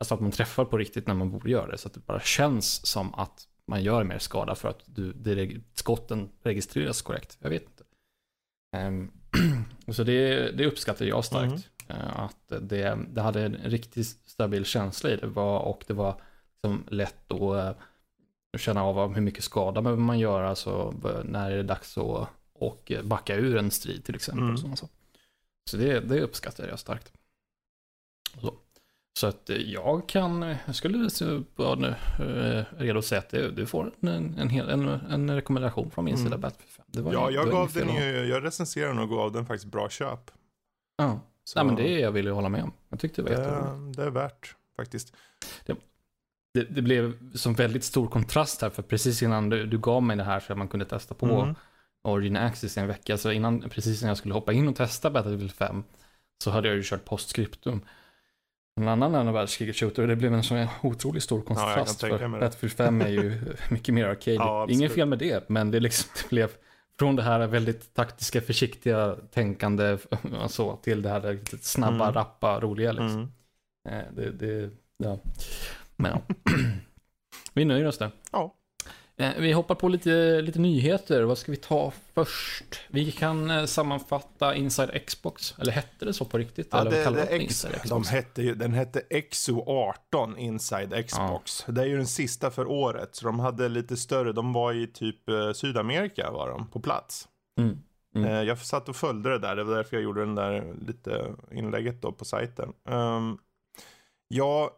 [0.00, 1.78] alltså att man träffar på riktigt när man borde göra det.
[1.78, 5.60] Så att det bara känns som att man gör mer skada för att du, det,
[5.74, 7.38] skotten registreras korrekt.
[7.40, 7.84] Jag vet inte.
[8.76, 9.10] Ehm,
[9.92, 11.68] så det, det uppskattar jag starkt.
[11.88, 12.00] Mm.
[12.00, 16.20] Eh, Att det, det hade en riktigt stabil känsla i det var, och det var
[16.54, 17.78] liksom lätt att
[18.60, 22.28] känna av hur mycket skada behöver man göra, så eh, när är det dags att
[22.54, 24.44] och backa ur en strid till exempel.
[24.44, 24.76] Mm.
[24.76, 24.88] Så,
[25.70, 27.12] så det, det uppskattar jag starkt.
[28.40, 28.54] Så.
[29.18, 30.98] Så att eh, jag kan, jag skulle
[31.56, 31.88] vara nu,
[32.18, 36.24] eh, redo att säga att du, får en, en, en, en rekommendation från min Mm.
[36.24, 36.84] sida Battlefield 5.
[36.88, 39.88] Det var Ja, jag gav den ju, jag recenserade den och gav den faktiskt bra
[39.88, 40.30] köp.
[40.96, 41.20] Ja.
[41.44, 42.72] Så Nej men det jag vill hålla med om.
[42.88, 43.72] Jag tyckte det var jättebra.
[43.72, 45.14] det, det är värt faktiskt.
[45.66, 45.76] Det,
[46.60, 50.24] det blev som väldigt stor kontrast här, för precis innan du, du gav mig det
[50.24, 51.54] här så att man kunde testa på Mm.
[52.04, 55.10] Origin Access i en vecka, så innan, precis innan jag skulle hoppa in och testa
[55.10, 55.84] Battlefield 5,
[56.44, 57.80] så hade jag ju kört postscriptum.
[58.80, 62.00] En annan andra världskriget shooter, och det blev en sån otroligt stor kontrast.
[62.00, 62.38] tänka för det.
[62.40, 64.36] Battlefield 5 är ju mycket mer arcade.
[64.36, 64.66] Ja.
[64.70, 66.50] Inget fel med det, men det, liksom, det blev
[66.98, 69.98] från det här väldigt taktiska, försiktiga tänkande
[70.48, 72.14] så, till det här lite snabba, Mm.
[72.14, 73.32] rappa, roliga liksom.
[73.88, 74.00] Mm.
[74.00, 75.18] Eh, Det, det, ja.
[76.02, 76.12] Men
[76.44, 76.52] ja.
[77.54, 78.10] vi nöjer oss där.
[78.32, 78.54] Ja.
[79.16, 81.22] Vi hoppar på lite, lite nyheter.
[81.22, 82.80] Vad ska vi ta först?
[82.88, 85.54] Vi kan eh, sammanfatta Inside Xbox.
[85.58, 86.68] Eller hette det så på riktigt?
[86.70, 87.44] Ja, eller det, det det?
[87.44, 91.64] X, de hette ju, den hette XO18 Inside Xbox.
[91.68, 93.16] Det är ju den sista för året.
[93.16, 97.28] Så de hade lite större, de var i typ eh, Sydamerika var de på plats.
[97.58, 97.78] Mm.
[98.14, 98.28] Mm.
[98.28, 101.34] Eh, jag satt och följde det där, det var därför jag gjorde den där lite
[101.52, 102.72] inlägget då på sajten.
[102.84, 103.38] Um,
[104.28, 104.70] ja,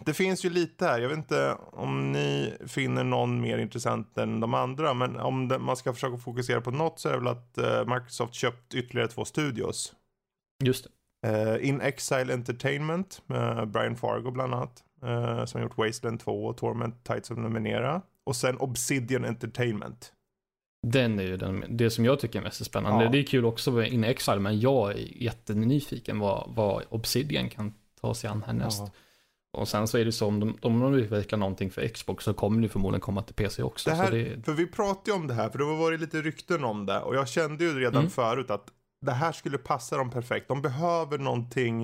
[0.00, 4.40] det finns ju lite här, jag vet inte om ni finner någon mer intressant än
[4.40, 7.28] de andra, men om det, man ska försöka fokusera på något så är det väl
[7.28, 9.92] att eh, Microsoft köpt ytterligare två studios.
[10.64, 10.86] Just
[11.22, 11.28] det.
[11.28, 14.82] Eh, In Exile Entertainment med Brian Fargo bland annat.
[15.02, 18.02] eh, som gjort Wasteland 2 och Torment Tides of Numenera.
[18.26, 20.12] Och sen Obsidian Entertainment.
[20.86, 23.04] Den är ju den, det som jag tycker är mest spännande.
[23.04, 23.10] Ja.
[23.10, 27.74] Det är kul också med In Exile, men jag är jättenyfiken vad, vad Obsidian kan
[28.00, 28.78] ta sig an härnäst.
[28.80, 28.90] Ja.
[29.52, 32.34] Och sen så är det så om de, om de utvecklar någonting för Xbox så
[32.34, 33.90] kommer det förmodligen komma till PC också.
[33.90, 36.20] Det här, det, För vi pratade ju om det här, för det har varit lite
[36.22, 37.00] rykten om det.
[37.00, 38.10] Och jag kände ju redan Mm.
[38.10, 38.68] förut att
[39.06, 40.48] det här skulle passa dem perfekt.
[40.48, 41.82] De behöver någonting.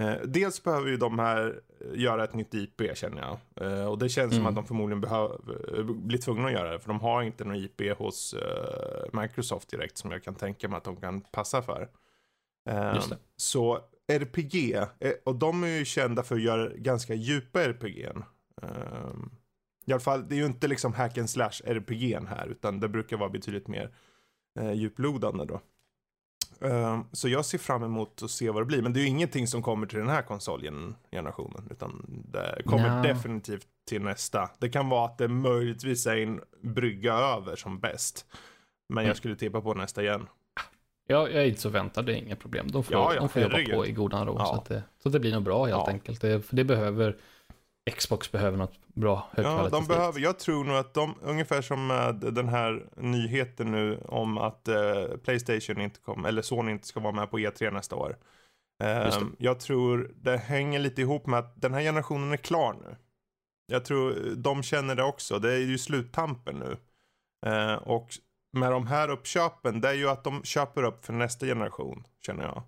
[0.00, 3.70] Eh, dels behöver ju de här eh, göra ett nytt IP känner jag.
[3.72, 4.46] Eh, och det känns som Mm.
[4.48, 6.78] att de förmodligen behöver, eh, blir tvungna att göra det.
[6.78, 10.76] För de har inte någon IP hos eh, Microsoft direkt som jag kan tänka mig
[10.76, 11.88] att de kan passa för.
[12.94, 13.16] Just det.
[13.36, 18.08] Så RPG, eh, och de är ju kända för att göra ganska djupa RPG.
[18.62, 19.30] Um,
[19.86, 22.88] I alla fall, det är ju inte liksom hack and slash RPG här, utan det
[22.88, 23.94] brukar vara betydligt mer
[24.60, 25.60] eh, djuplodande då.
[26.60, 29.08] Ehm, så jag ser fram emot att se vad det blir, men det är ju
[29.08, 33.02] ingenting som kommer till den här konsolgenerationen, utan det kommer Nja.
[33.14, 34.50] definitivt till nästa.
[34.58, 38.26] Det kan vara att det möjligtvis är en brygga över som bäst.
[38.88, 39.08] Men Mm.
[39.08, 40.26] jag skulle tippa på nästa igen.
[41.06, 42.70] Jag, jag är inte så väntad, det är inga problem.
[42.70, 44.36] De får, Ja, ja, de får jobba på i godan ro.
[44.38, 44.44] Ja.
[44.46, 45.88] Så, att det, så att det blir nog bra helt Ja.
[45.88, 46.20] enkelt.
[46.20, 47.16] Det, för det behöver,
[47.96, 49.88] Xbox behöver något bra Ja, högkvalitativt.
[49.88, 54.38] de behöver, jag tror nog att de, ungefär som med den här nyheten nu om
[54.38, 58.16] att eh, Playstation inte kommer, eller Sony inte ska vara med på E3 nästa år.
[58.84, 62.96] Eh, jag tror det hänger lite ihop med att den här generationen är klar nu.
[63.72, 66.76] Jag tror de känner det också, det är ju sluttampen nu.
[67.46, 68.08] Eh, och
[68.56, 72.44] med de här uppköpen, det är ju att de köper upp för nästa generation, känner
[72.44, 72.62] jag.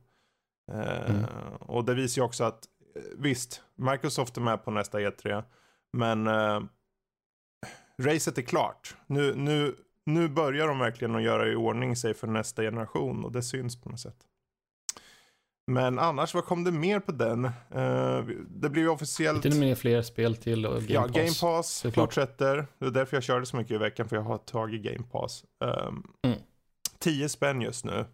[0.72, 1.24] Eh, Mm.
[1.60, 2.64] Och det visar ju också att,
[2.96, 5.44] eh, visst, Microsoft är med på nästa E3,
[5.92, 6.60] men eh,
[8.02, 8.96] racet är klart.
[9.06, 13.32] Nu, nu, nu börjar de verkligen att göra i ordning sig för nästa generation och
[13.32, 14.16] det syns på något sätt.
[15.68, 17.44] Men annars, vad kom det mer på den?
[17.44, 19.44] Eh, det blev ju officiellt...
[19.44, 21.12] Lite mer fler spel till och Game ja, Pass.
[21.12, 21.94] Game Pass såklart.
[22.06, 22.66] fortsätter.
[22.78, 25.44] Det är därför jag körde så mycket i veckan, för jag har tagit Game Pass.
[25.64, 26.38] Um, Mm.
[26.98, 28.04] 10 spänn just nu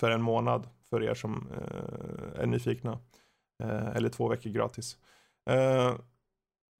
[0.00, 2.98] för en månad för er som eh, är nyfikna.
[3.62, 4.96] Eh, eller två veckor gratis.
[5.50, 5.94] Eh,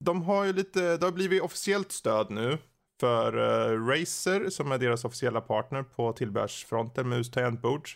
[0.04, 2.58] de har ju lite, det har blivit officiellt stöd nu
[3.00, 7.88] för uh, Razer som är deras officiella partner på tillbehörsfronten mus tangentbord.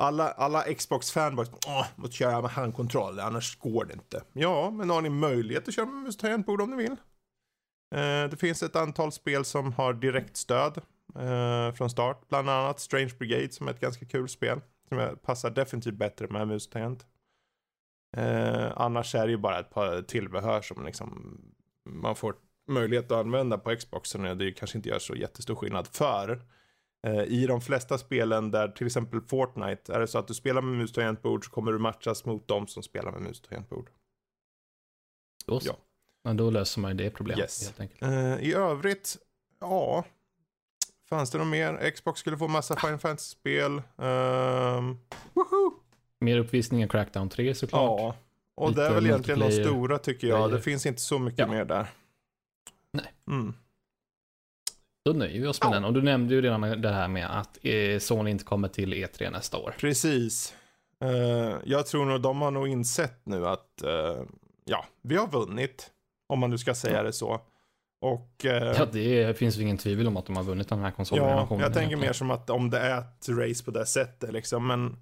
[0.00, 4.22] Alla, alla Xbox-fanboys, åh, måste köra med handkontroll, annars går det inte.
[4.32, 6.96] Ja, men har ni möjlighet att köra med mus tangentbord om ni vill?
[7.94, 10.80] Eh, det finns ett antal spel som har direktstöd
[11.14, 12.28] eh, från start.
[12.28, 14.60] Bland annat Strange Brigade som är ett ganska kul spel.
[14.88, 17.06] Som passar definitivt bättre med mus och tangent.
[18.16, 21.40] Eh, annars är det ju bara ett par tillbehör som liksom
[21.84, 22.34] man får
[22.68, 24.24] möjlighet att använda på Xboxen.
[24.24, 25.86] och Det kanske inte gör så jättestor skillnad.
[25.86, 26.38] För eh,
[27.26, 30.78] i de flesta spelen där till exempel Fortnite är det så att du spelar med
[30.78, 33.90] mus tangentbord så kommer du matchas mot de som spelar med mus tangentbord.
[35.46, 35.68] Då, så.
[35.68, 35.76] Ja.
[36.24, 37.64] Men då löser man ju det problemet Yes.
[37.66, 38.02] helt enkelt.
[38.02, 39.16] Eh, I övrigt,
[39.60, 40.04] ja.
[41.08, 41.90] Fanns det något mer?
[41.90, 43.82] Xbox skulle få massa Final Fantasy-spel.
[45.34, 45.72] Woho!
[46.20, 48.00] Mer uppvisningar Crackdown 3 såklart.
[48.00, 48.16] Ja.
[48.54, 50.42] Och Lite det är väl egentligen de stora tycker jag.
[50.42, 50.62] Det grejer.
[50.62, 51.46] finns inte så mycket Ja.
[51.46, 51.86] mer där.
[52.92, 53.12] Nej.
[53.30, 53.54] Mm.
[55.12, 55.74] Då nöjer vi oss med Ja.
[55.74, 55.84] den.
[55.84, 59.30] Och du nämnde ju redan det här med att eh, Sony inte kommer till E3
[59.30, 59.74] nästa år.
[59.80, 60.54] Precis.
[61.04, 64.22] Eh, jag tror nog de har nog insett nu att eh,
[64.64, 65.90] ja, vi har vunnit.
[66.28, 67.40] Om man nu ska säga det så.
[68.00, 71.24] Och Ja, det finns ju ingen tvivel om att de har vunnit den här konsolen.
[71.24, 74.66] Ja, jag tänker mer som att om det är ett race på det sättet liksom.
[74.66, 74.96] Men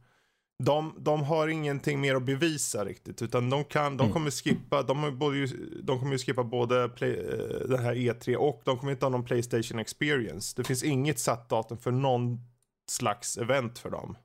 [0.64, 3.22] de, de har ingenting mer att bevisa riktigt.
[3.22, 4.12] Utan de kan, de Mm.
[4.12, 5.46] kommer skippa, de, både,
[5.82, 9.24] de kommer skippa både play, eh, den här E3 och de kommer inte ha någon
[9.24, 10.54] Playstation experience.
[10.56, 12.38] Det finns inget satt datum för någon
[12.90, 14.16] slags event för dem.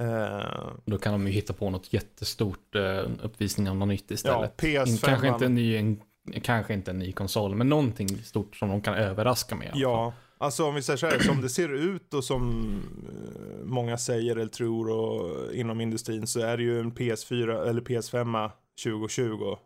[0.00, 4.14] Eh, Då kan de ju hitta på något jättestort eh, uppvisning av något nytt ja,
[4.14, 4.56] istället.
[4.56, 5.04] PS5.
[5.06, 6.00] kanske, inte en ny, en,
[6.42, 9.70] kanske inte en ny konsol, men någonting stort som de kan överraska med.
[9.74, 12.70] Ja, alltså om vi säger så här, som det ser ut och som
[13.08, 17.80] eh, många säger eller tror och inom industrin så är det ju en PS4 eller
[17.80, 18.50] PS5
[18.84, 19.56] 2020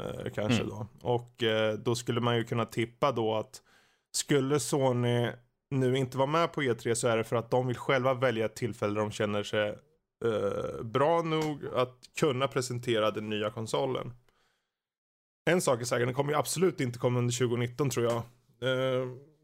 [0.00, 0.68] eh, kanske Mm.
[0.68, 0.86] då.
[1.02, 3.62] Och eh, då skulle man ju kunna tippa då att
[4.12, 5.30] skulle Sony
[5.70, 8.44] nu inte vara med på E3 så är det för att de vill själva välja
[8.46, 9.68] ett tillfälle där de känner sig
[10.24, 14.12] eh, bra nog att kunna presentera den nya konsolen.
[15.50, 18.22] En sak är säker, den kommer ju absolut inte komma under 2019 tror jag.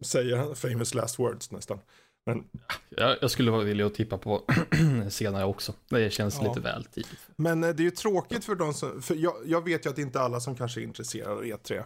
[0.04, 1.78] Säger han, famous last words nästan.
[2.26, 2.44] Men,
[2.88, 4.42] Jag, jag skulle vara villig att tippa på
[5.10, 5.72] senare också.
[5.88, 6.48] Det känns Ja.
[6.48, 7.18] lite väl tidigt.
[7.36, 9.96] men eh, det är ju tråkigt för de som, för jag, jag vet ju att
[9.96, 11.82] det inte är alla som kanske är intresserade av E3.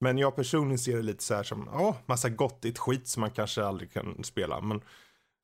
[0.00, 3.30] Men jag personligen ser det lite så här som, ja, massa gottigt skit som man
[3.30, 4.60] kanske aldrig kan spela.
[4.60, 4.80] Men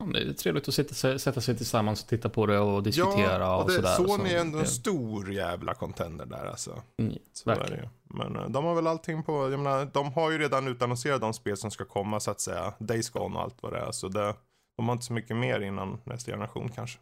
[0.05, 3.55] Det är trevligt att sitta, sätta sig tillsammans och titta på det och diskutera ja,
[3.55, 3.95] och, och det, sådär.
[3.95, 6.81] Sony Så är ändå en stor jävla contender där alltså.
[6.97, 7.83] Mm, Så verkligen.
[7.83, 7.89] ju.
[8.03, 11.33] Men eh, de har väl allting på, jag menar, de har ju redan utannonserat de
[11.33, 12.73] spel som ska komma så att säga.
[12.79, 13.91] Days Gone och allt vad det är.
[13.91, 14.35] Så det,
[14.77, 16.99] de har inte så mycket mer innan nästa generation kanske.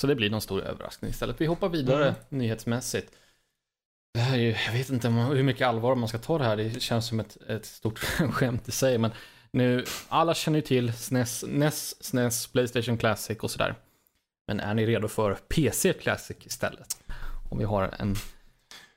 [0.00, 1.40] Så det blir någon stor överraskning istället.
[1.40, 2.14] Vi hoppar vidare Mm.
[2.28, 3.12] nyhetsmässigt.
[4.14, 6.56] Det här är ju, jag vet inte hur mycket allvar man ska ta det här.
[6.56, 7.98] Det känns som ett, ett stort
[8.32, 8.98] skämt i sig.
[8.98, 9.10] Men
[9.54, 13.74] nu, alla känner ju till SNES, NES, SNES, Playstation Classic och sådär.
[14.46, 17.04] Men är ni redo för PC Classic istället?
[17.50, 18.14] Om vi har en...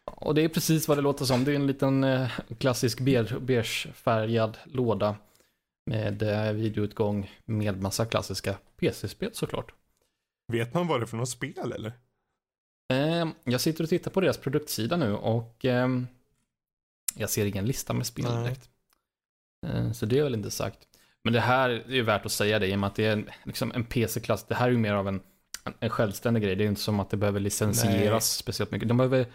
[0.05, 1.43] Och det är precis vad det låter som.
[1.43, 5.15] Det är en liten eh, klassisk beige- beigefärgad låda
[5.85, 9.73] med eh, videoutgång med massa klassiska PC-spel såklart.
[10.47, 11.93] Vet man vad det är för något spel eller?
[12.93, 16.07] Eh, jag sitter och tittar på deras produktsida nu och ehm,
[17.15, 18.43] jag ser ingen lista med spel Nej.
[18.43, 18.69] direkt.
[19.67, 20.79] Eh, så det är väl inte sagt.
[21.23, 23.13] Men det här är ju värt att säga det i och med att det är
[23.13, 24.43] en, liksom en PC-klass.
[24.43, 25.21] Det här är ju mer av en,
[25.79, 26.55] en, självständig grej.
[26.55, 28.41] Det är inte som att det behöver licensieras Nej.
[28.41, 28.87] speciellt mycket.
[28.87, 29.25] De behöver,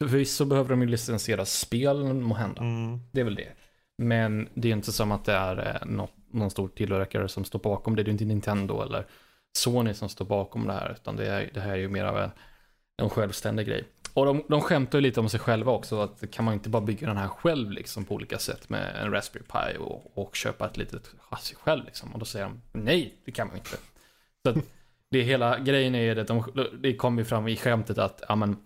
[0.00, 2.60] förvisso behöver de ju licensiera spel må hända.
[2.60, 3.00] Mm.
[3.12, 3.52] Det är väl det.
[3.98, 7.58] Men det är inte som att det är eh, något, någon stor tillverkare som står
[7.58, 8.02] bakom det.
[8.02, 9.06] Det är inte Nintendo eller
[9.58, 10.96] Sony som står bakom det här.
[11.00, 12.30] Utan det, är, det här är ju mer av en,
[13.02, 13.84] en självständig grej.
[14.16, 16.00] Och de, de skämtar ju lite om sig själva också.
[16.00, 19.10] Att kan man inte bara bygga den här själv liksom på olika sätt med en
[19.12, 22.12] Raspberry Pi och, och köpa ett litet chassi själv liksom.
[22.12, 23.76] Och då säger de nej, det kan man inte.
[24.42, 24.56] Så att
[25.10, 26.44] det hela grejen är att de,
[26.82, 28.56] det kommer ju fram i skämtet att ja, men,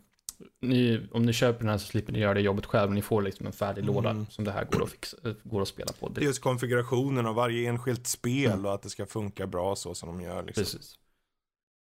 [0.63, 2.91] ni, om ni köper den här så slipper ni göra det jobbet själv.
[2.93, 3.95] Ni får liksom en färdig Mm.
[3.95, 6.09] låda som det här går att, fixa, går att spela på.
[6.09, 8.67] Det, Just konfigurationen av varje enskilt spel Mm.
[8.67, 10.43] och att det ska funka bra så som de gör.
[10.43, 10.65] Liksom.
[10.65, 10.95] precis.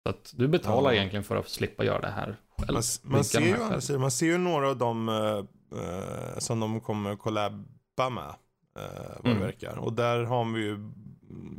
[0.03, 0.95] Så att du betalar Ja.
[0.97, 2.73] egentligen för att slippa göra det här själv.
[2.73, 3.99] Man, man, ser ju, själv.
[3.99, 8.35] man ser ju några av dem eh, eh, som de kommer collabba med.
[8.77, 8.83] eh,
[9.19, 9.39] vad Mm.
[9.39, 9.77] det verkar.
[9.77, 10.91] Och där har vi ju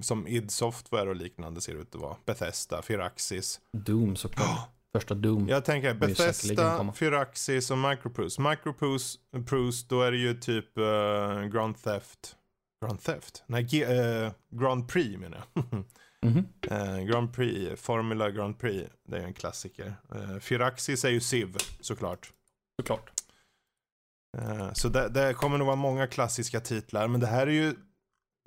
[0.03, 2.17] som id Software och liknande ser det ut att vara.
[2.27, 3.61] Bethesda, Firaxis.
[3.73, 4.69] Doom såklart.
[4.95, 5.49] Första Doom.
[5.49, 6.93] Jag tänker Bethesda.
[6.95, 8.41] Firaxis och Microprose.
[8.43, 12.37] Microprose, Prose, då är det ju typ eh, Grand Theft.
[12.87, 13.43] Grand Theft?
[13.47, 15.65] Nej, G- eh, Grand Prix menar jag.
[16.23, 16.47] Mhm.
[16.71, 19.95] Eh, Grand Prix, Formula Grand Prix, det är en klassiker.
[20.15, 22.33] Eh, Firaxis är ju Civ, såklart.
[22.81, 23.11] Såklart.
[24.39, 27.75] Eh, så det, det kommer nog vara många klassiska titlar, men det här är ju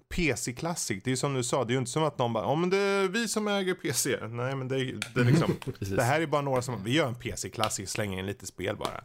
[0.10, 1.04] PC Classic.
[1.04, 2.56] Det är ju som du sa, det är ju inte som att någon bara, ja
[2.56, 4.28] men det är vi som äger PC.
[4.28, 5.56] Nej men det är, det är liksom,
[5.96, 8.76] det här är bara några som, vi gör en PC Classic, slänger in lite spel
[8.78, 9.04] bara.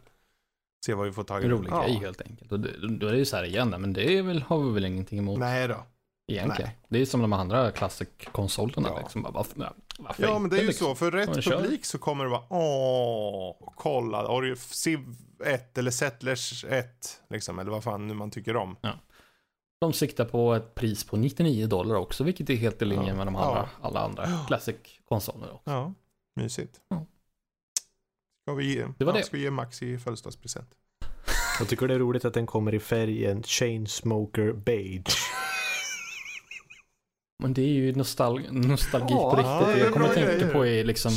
[0.85, 1.45] Se vad vi får tag i.
[1.45, 1.83] En rolig Ja.
[1.83, 2.51] grej helt enkelt.
[2.51, 4.71] Och det, då är det ju så här igen, men det är väl, har vi
[4.73, 5.85] väl ingenting emot Nej då.
[6.31, 6.71] Egentligen.
[6.71, 6.79] nej.
[6.89, 8.89] Det är som de andra classic-konsolerna.
[8.89, 8.99] Ja.
[8.99, 9.21] Liksom.
[9.21, 9.45] Bara,
[10.17, 10.87] Ja men det är ju liksom?
[10.87, 11.61] så, för Ja, rätt kör.
[11.61, 14.99] publik så kommer det vara åh, kolla, har du Civ
[15.45, 18.75] 1 eller Settlers 1 liksom, eller vad fan nu man tycker om.
[19.81, 23.15] De siktar på ett pris på 99 dollar också, vilket är helt i linje Ja.
[23.15, 23.41] med de Ja.
[23.47, 25.51] andra, alla andra classic-konsoler.
[25.53, 25.71] också.
[25.71, 25.93] Ja,
[26.35, 26.79] mysigt.
[26.89, 27.05] Ja.
[28.45, 29.23] Ska vi ge, Det var ja, det.
[29.25, 30.69] Ska vi ge Max i födelsedagspresent?
[31.59, 35.17] Jag tycker det är roligt att den kommer i färgen Chainsmoker Beige.
[37.41, 39.77] Men det är ju nostal nostalgi Ja, på riktigt.
[39.79, 41.11] ja, jag kommer att tänka på är liksom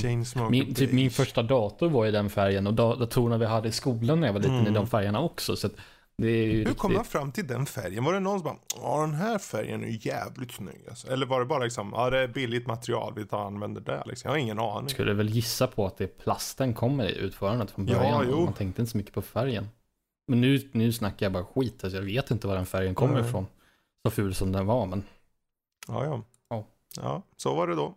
[0.51, 3.73] min, typ min första dator var i den färgen och da datorerna vi hade i
[3.73, 4.73] skolan när jag var liten Mm.
[4.73, 5.57] i de färgerna också.
[5.57, 5.73] Så att
[6.19, 8.05] det är ju Hur kom riktigt- man fram till den färgen?
[8.05, 11.09] Var det någon som bara, ja den här färgen är jävligt snygg alltså.
[11.09, 14.03] Eller var det bara liksom, ja det är billigt material, vi tar och använder det
[14.07, 14.29] liksom.
[14.29, 14.83] Jag har ingen aning.
[14.83, 18.27] Jag skulle väl gissa på att det är plasten kommer i utförandet från Ja, början.
[18.31, 18.45] jo.
[18.45, 19.69] Man tänkte inte så mycket på färgen.
[20.29, 21.85] Men nu, nu snackar jag bara skit.
[21.85, 23.29] Alltså jag vet inte var den färgen kommer Nej.
[23.29, 23.47] ifrån.
[24.07, 24.87] Så ful som den var.
[24.87, 25.03] Men
[25.89, 26.23] Ja, ja.
[26.49, 26.65] Ja.
[26.97, 27.95] Ja, så var det då.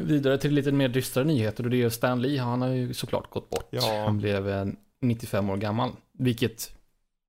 [0.00, 1.64] vidare till lite mer dystra nyheter.
[1.64, 2.40] Och det är Stan Lee.
[2.40, 3.66] Han har ju såklart gått bort.
[3.70, 4.02] Ja.
[4.04, 4.66] Han blev eh,
[5.00, 5.90] 95 år gammal.
[6.12, 6.76] Vilket,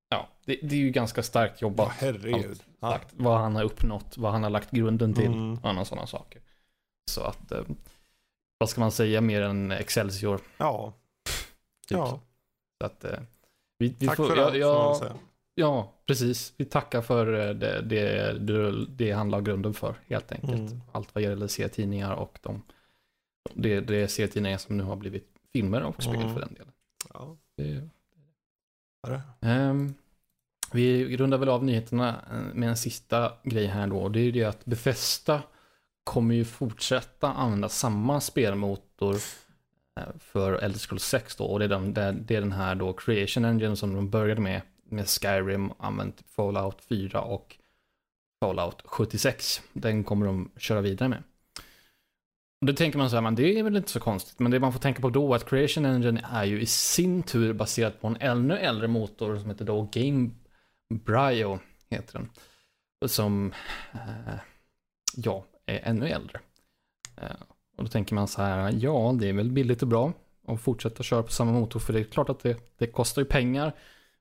[0.08, 1.92] ja, det, det är ju ganska starkt Ja, jobbat.
[1.92, 2.62] herregud.
[2.80, 2.90] Ja.
[2.92, 5.54] sagt, vad han har uppnått, vad han har lagt grunden till Mm.
[5.58, 6.42] och andra sådana saker.
[7.10, 7.62] Så att, eh,
[8.58, 10.40] vad ska man säga mer än Excelsior?
[10.56, 10.92] Ja.
[11.88, 11.98] Typ.
[11.98, 12.20] ja.
[12.80, 13.18] Så att, eh,
[13.78, 15.18] vi, vi Tack får, för ja, allt man
[15.58, 16.52] ja, precis.
[16.56, 20.70] Vi tackar för eh, det, det, det, han la grunden för, helt enkelt.
[20.70, 20.80] Mm.
[20.92, 22.62] Allt vad gäller serietidningar och de,
[23.54, 26.34] det, det serietidningar som nu har blivit filmer och spel Mm.
[26.34, 26.72] för den delen.
[27.14, 27.36] Ja.
[27.56, 27.88] Det,
[29.06, 29.22] Är det?
[29.40, 29.94] Ehm,
[30.72, 34.08] vi rundar väl av nyheterna eh, med en sista grej här då.
[34.08, 35.42] Det är ju det att Bethesda
[36.04, 39.14] kommer ju fortsätta använda samma spelmotor
[40.00, 41.44] eh, för Elder Scrolls 6 då.
[41.44, 41.94] Och det är, den,
[42.26, 44.62] det är den här då Creation Engine som de började med.
[44.88, 47.56] Med Skyrim, använt Fallout 4 och
[48.40, 49.62] Fallout 76.
[49.72, 51.22] Den kommer de köra vidare med.
[52.60, 54.38] Och då tänker man så här, men det är väl inte så konstigt.
[54.38, 57.22] Men det man får tänka på då är att Creation Engine är ju i sin
[57.22, 60.30] tur baserat på en ännu äldre motor som heter då Game
[60.88, 61.58] Brio,
[61.90, 62.30] heter den.
[63.08, 63.52] Som,
[63.92, 64.34] eh,
[65.16, 66.40] ja, är ännu äldre.
[67.16, 67.42] Eh,
[67.76, 70.12] och då tänker man så här, ja, det är väl billigt och bra
[70.46, 71.80] att fortsätta köra på samma motor.
[71.80, 73.72] För det är klart att det, det kostar ju pengar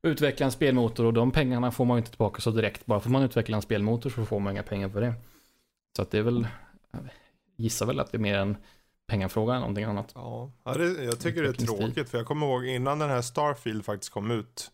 [0.05, 2.85] utveckla en spelmotor och de pengarna får man ju inte tillbaka så direkt.
[2.85, 5.13] Bara för att man utvecklar en spelmotor så får man inga pengar för det.
[5.95, 6.47] Så att det är väl,
[7.57, 8.57] gissar väl att det är mer en
[9.07, 10.11] pengafråga än någonting annat.
[10.15, 13.21] Ja, ja det, jag tycker det är tråkigt för jag kommer ihåg innan den här
[13.21, 14.71] Starfield faktiskt kom ut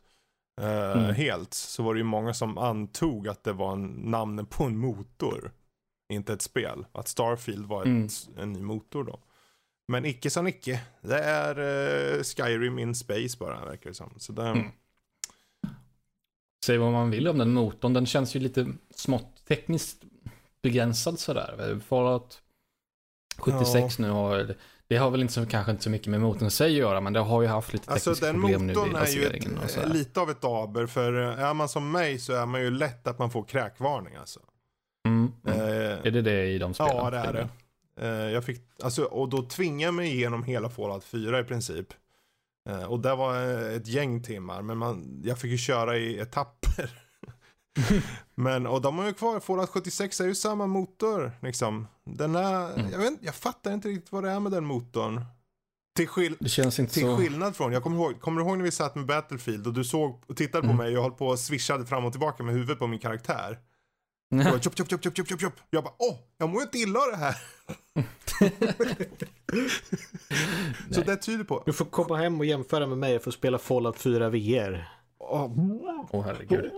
[0.61, 1.15] eh, Mm.
[1.15, 4.77] helt så var det ju många som antog att det var en, namnet på en
[4.77, 5.51] motor.
[6.13, 6.85] Inte ett spel.
[6.91, 8.07] Att Starfield var ett, Mm.
[8.37, 9.19] en ny motor då.
[9.87, 10.81] Men icke som icke.
[11.01, 11.55] Det är
[12.17, 14.13] eh, Skyrim in space bara verkar det som.
[14.17, 14.67] Så det, Mm.
[16.65, 20.03] Säg vad man vill om den motorn, den känns ju lite smått tekniskt
[20.61, 21.79] begränsad sådär.
[21.87, 22.41] Fallout
[23.37, 24.55] 76 nu har,
[24.87, 27.01] det har väl inte så, kanske inte så mycket med motorn i sig att göra,
[27.01, 29.23] men det har ju haft lite Alltså tekniska den problem nu motorn i är ju
[29.23, 29.87] baseringen och ett, sådär.
[29.87, 33.07] lite av ett aber för eh, är man som mig så är man ju lätt
[33.07, 34.39] att man får kräkvarning alltså.
[35.07, 35.59] Mm, mm.
[35.59, 36.95] Eh, Är det det i de spelen?
[36.95, 37.49] Ja, det är det.
[38.07, 41.87] Eh, jag fick, alltså, och då tvingade jag mig igenom hela Fallout 4 i princip.
[42.69, 46.19] Eh, och det var eh, ett gäng timmar, men man, jag fick ju köra i
[46.19, 46.91] etapper.
[48.35, 51.87] men, och de har ju kvar, Fallout 76 är ju samma motor liksom.
[52.05, 52.91] Den är, Mm.
[52.91, 55.25] jag, vet, inte- jag fattar inte riktigt vad det är med den motorn.
[55.95, 57.17] Till, skill, till så...
[57.17, 59.83] skillnad från, jag kommer ihåg, kommer du ihåg när vi satt med Battlefield och du
[59.83, 60.77] såg och tittade på Mm.
[60.77, 63.59] mig och jag höll på och swishade fram och tillbaka med huvudet på min karaktär.
[64.33, 65.53] Jag bara, chop, chop, chop, chop, chop, chop.
[65.69, 67.35] Jag bara, åh, jag mår inte illa av det här.
[70.91, 71.03] Så Nej.
[71.05, 73.99] det tyder på, Du får komma hem och jämföra med mig för att spela Fallout
[73.99, 74.89] 4 VR.
[75.19, 75.51] åh,
[76.11, 76.71] Åh herregud.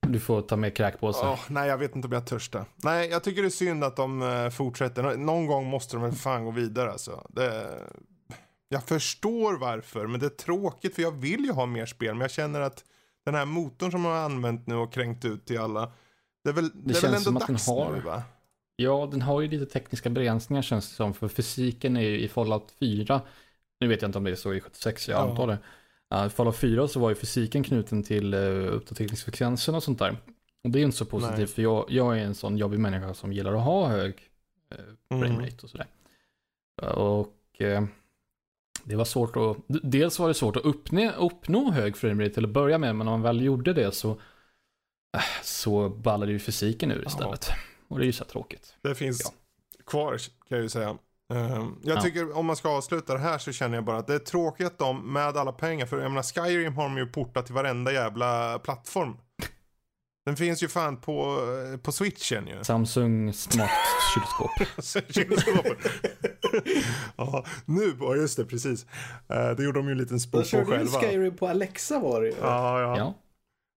[0.00, 1.28] Du får ta med kräkpåsar.
[1.32, 2.64] åh, nej jag vet inte om jag törstar.
[2.76, 5.16] Nej, jag tycker det är synd att de eh, fortsätter.
[5.16, 7.26] Någon gång måste de väl fan gå vidare alltså.
[7.28, 7.78] Det,
[8.68, 12.14] jag förstår varför, men det är tråkigt för jag vill ju ha mer spel.
[12.14, 12.84] Men jag känner att
[13.24, 15.92] den här motorn som man har använt nu och kränkt ut till alla.
[16.44, 18.22] Det är väl, det är väl ändå som att den dags har- nu va?
[18.76, 21.14] Ja, den har ju lite tekniska begränsningar känns det som.
[21.14, 23.20] För fysiken är ju i Fallout 4.
[23.80, 25.30] Nu vet jag inte om det är så i 76, jag Ja.
[25.30, 25.58] antar det.
[26.16, 30.16] Uh, I Fallout 4 så var ju fysiken knuten till uh, uppdateringsfrekvensen och sånt där.
[30.64, 31.46] Och det är ju inte så positivt Nej.
[31.46, 34.14] för jag, jag är en sån jobbig människa som gillar att ha hög
[34.74, 34.78] uh,
[35.10, 35.22] Mm.
[35.28, 35.86] framerate och sådär.
[36.82, 37.84] Uh, och eh,
[38.84, 42.50] det var svårt att, dels var det svårt att uppnå, uppnå hög framerate till att
[42.50, 44.10] börja med, men om man väl gjorde det så,
[45.16, 47.08] äh, så ballade ju fysiken ur Ja.
[47.08, 47.50] istället.
[47.88, 48.74] Och det är ju så tråkigt.
[48.82, 49.30] Det finns Ja.
[49.86, 50.10] kvar
[50.48, 50.88] kan jag ju säga.
[51.34, 52.00] Ehm, jag Ja.
[52.02, 54.66] tycker om man ska avsluta det här så känner jag bara att det är tråkigt
[54.66, 57.92] att de med alla pengar, för jag menar Skyrim har de ju portat till varenda
[57.92, 59.16] jävla plattform.
[60.26, 61.38] Den finns ju fan på,
[61.72, 62.64] eh, på switchen ju.
[62.64, 63.70] Samsung smart
[64.14, 64.50] kylskåp.
[65.14, 65.78] Kylskåpet.
[67.16, 68.86] ja, nu, ja just det, precis.
[69.28, 71.00] Eh, det gjorde de ju en liten De spoof på körde ju själva.
[71.00, 72.34] Skyrim på Alexa var det ju.
[72.40, 72.98] Ja, ja.
[72.98, 73.14] Ja.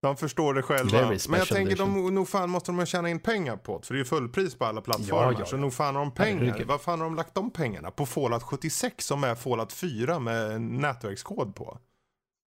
[0.01, 1.01] De förstår det själva.
[1.29, 2.05] Men jag tänker, edition.
[2.05, 3.85] de, nog fan måste de tjäna in pengar på det.
[3.85, 5.31] För det är ju fullpris på alla plattformar.
[5.31, 6.65] Ja, ja, Så nog fan har de pengar.
[6.65, 7.91] Vad fan har de lagt de pengarna?
[7.91, 11.77] På Fallout 76 som är Fallout 4 med nätverkskod på.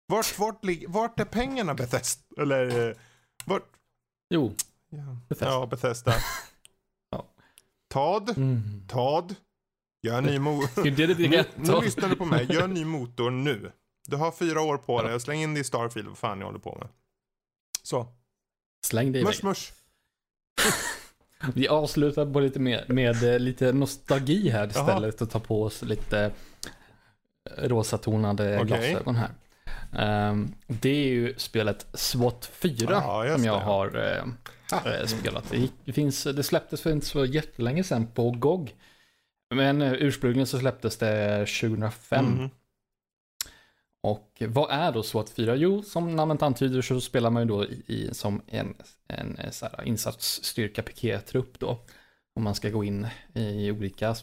[0.07, 2.41] Vart, vart, vart är pengarna Bethesda?
[2.41, 2.95] Eller, eh,
[3.45, 3.76] vart?
[4.29, 4.53] Jo,
[4.89, 5.51] Ja, Bethesda.
[5.53, 6.13] ja Bethesda.
[7.11, 7.25] Ja.
[7.89, 8.87] Tad, Mm.
[8.87, 9.35] Tad.
[10.01, 10.83] Gör en ny motor.
[10.83, 12.47] Nu, nu lyssnar du på mig.
[12.53, 13.71] Gör en ny motor nu.
[14.07, 16.07] Du har fyra år på dig släng in det i Starfield.
[16.07, 16.87] Vad fan ni håller på med.
[17.83, 18.07] Så.
[18.85, 19.43] Släng det Mush iväg.
[19.49, 19.71] mush.
[21.55, 25.81] Vi avslutar på lite med, med eh, lite nostalgi här istället och tar på oss
[25.81, 26.31] lite
[27.57, 28.65] eh, rosatonade Okej.
[28.67, 29.29] glasögon här.
[29.93, 33.63] Ehm, det är ju spelet SWAT 4 Ja, just som jag det.
[33.65, 35.53] har eh, eh, spelat.
[35.85, 38.75] Det, finns, det släpptes för inte så jättelänge sedan på GOG.
[39.55, 42.25] Men eh, ursprungligen så släpptes det 2005.
[42.25, 42.49] Mhm.
[44.03, 45.55] Och vad är då SWAT 4?
[45.55, 48.75] Jo, som namnet antyder så spelar man ju då i, som en,
[49.07, 51.79] en så här, insatsstyrka pikétrupp då.
[52.33, 54.15] Om man ska gå in i olika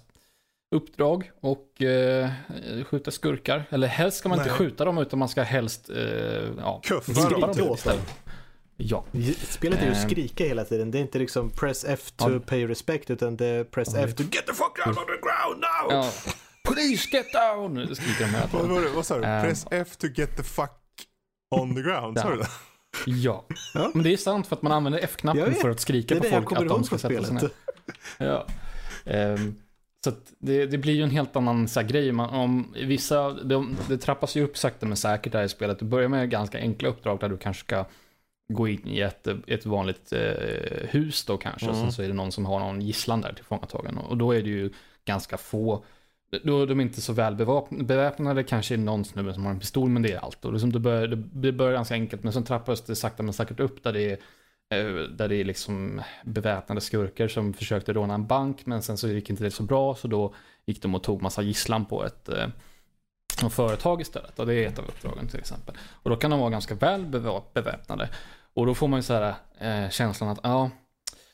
[0.74, 2.30] uppdrag och eh,
[2.84, 3.64] skjuta skurkar.
[3.70, 4.58] Eller helst ska man inte Nej.
[4.58, 5.96] skjuta dem utan man ska helst eh,
[6.58, 8.14] ja, Kuffa dem, dem istället.
[8.76, 9.04] Ja,
[9.48, 10.08] Spelet är ju att Ehm.
[10.10, 10.90] skrika hela tiden.
[10.90, 12.40] Det är inte liksom press F to Ja.
[12.46, 15.20] pay respect utan det är press Ja, F to get the fuck down on the
[15.22, 15.92] ground now!
[15.92, 16.10] ja.
[16.62, 17.94] Police get down!
[17.96, 18.82] Skriker de hela Vad, tiden.
[18.84, 19.24] vad, vad sa du?
[19.24, 19.42] Ehm.
[19.44, 20.70] Press F to get the fuck
[21.50, 22.18] on the ground.
[22.18, 22.46] Sa du det?
[23.06, 23.44] Ja.
[23.74, 23.90] Ja.
[23.94, 26.68] men det är sant för att man använder F-knappen för att skrika på folk att
[26.68, 27.50] de ska sätta sig ner.
[28.18, 28.46] Ja.
[29.04, 29.54] Ehm,
[30.04, 32.12] så det, det blir ju en helt annan så här, grej.
[32.12, 35.78] Man, om vissa, de, det trappas ju upp sakta men säkert där i spelet.
[35.78, 37.84] Du börjar med ganska enkla uppdrag där du kanske ska
[38.48, 41.66] gå in i ett, ett vanligt eh, hus då kanske.
[41.66, 41.80] Mm.
[41.80, 43.98] Sen så är det någon som har någon gisslan där tillfångatagen.
[43.98, 44.70] Och då är det ju
[45.04, 45.84] ganska få
[46.42, 47.34] då är de inte så väl
[47.70, 50.44] beväpnade, kanske är det någon snubbe som har en pistol, men det är allt.
[50.44, 53.32] Och liksom det, börjar, det, det börjar ganska enkelt, men sen trappas det sakta men
[53.32, 54.18] säkert upp där det är
[54.70, 59.08] Eh, där det är liksom beväpnade skurkar som försökte råna en bank men sen så
[59.08, 60.34] gick inte det så bra så då
[60.66, 62.48] gick de och tog massa gisslan på ett eh,
[63.50, 64.38] företag istället.
[64.38, 65.74] Och det är ett av uppdragen till exempel.
[66.02, 67.06] Och då kan de vara ganska väl
[67.54, 68.08] beväpnade.
[68.54, 70.70] Och då får man ju så här eh, känslan att ja,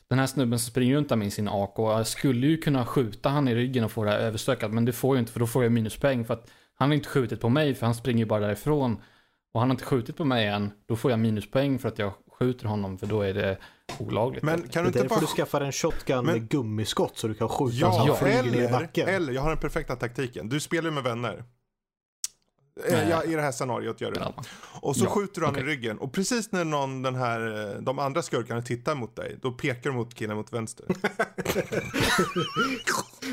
[0.07, 3.29] den här snubben som springer runt där med sin AK, jag skulle ju kunna skjuta
[3.29, 5.47] han i ryggen och få det här överstökat men det får jag inte för då
[5.47, 8.25] får jag minuspoäng för att han har inte skjutit på mig för han springer ju
[8.25, 9.01] bara därifrån.
[9.53, 12.13] Och han har inte skjutit på mig än, då får jag minuspoäng för att jag
[12.41, 13.57] skjuter honom för då är det
[13.99, 14.43] olagligt.
[14.43, 15.21] Men kan du Det inte är därför bara...
[15.21, 18.43] du skaffar en shotgun Men- med gummiskott så du kan skjuta Ja, så han flyger
[18.43, 19.07] ner i eller, backen.
[19.09, 20.49] eller jag har den perfekta taktiken.
[20.49, 21.43] Du spelar ju med vänner.
[22.89, 24.33] Ja, I det här scenariot gör du det.
[24.81, 25.63] Och så Ja, skjuter du han okej.
[25.63, 25.97] i ryggen.
[25.97, 29.89] Och precis när någon, den här, eh, de andra skurkarna tittar mot dig, då pekar
[29.89, 30.85] du mot killen mot vänster.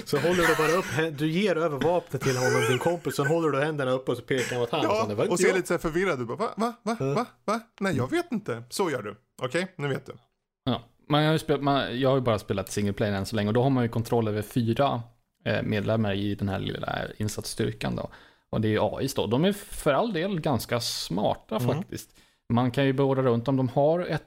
[0.05, 3.49] Så håller du bara upp, du ger över vapnet till honom, din kompis, sen håller
[3.49, 4.81] du händerna upp och så pekar han åt han.
[4.83, 6.29] Ja, var och ser lite så här förvirrad ut.
[6.29, 6.53] Bara, Va?
[6.57, 6.75] Va?
[6.83, 6.97] Va?
[7.15, 7.27] Va?
[7.45, 7.61] Va?
[7.81, 8.63] Nej, jag vet inte.
[8.71, 9.17] Så gör du.
[9.43, 10.13] Okej, nu vet du.
[10.65, 10.83] Ja.
[11.09, 13.49] Man har ju spelat, man, jag har ju bara spelat single player än så länge
[13.49, 15.03] och då har man ju kontroll över fyra
[15.45, 18.11] eh, medlemmar i den här lilla insatsstyrkan då.
[18.51, 19.27] Och det är AIs då.
[19.27, 21.69] De är för all del ganska smarta Mm.
[21.69, 22.11] faktiskt.
[22.53, 24.25] Man kan ju beordra runt om de har ett...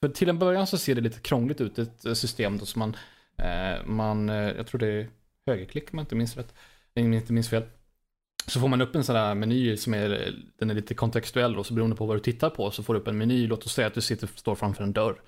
[0.00, 2.78] För till en början så ser det lite krångligt ut, ett eh, system då som
[2.78, 2.96] man...
[3.36, 5.08] Eh, man eh, jag tror det är
[5.46, 6.54] högerklick om jag inte minns rätt.
[6.96, 7.62] Om jag inte minns fel.
[8.46, 11.66] Så får man upp en sån där meny som är, den är lite kontextuell och
[11.66, 13.46] så beroende på vad du tittar på så får du upp en meny.
[13.46, 15.20] Låt oss säga att du sitter, står framför en dörr.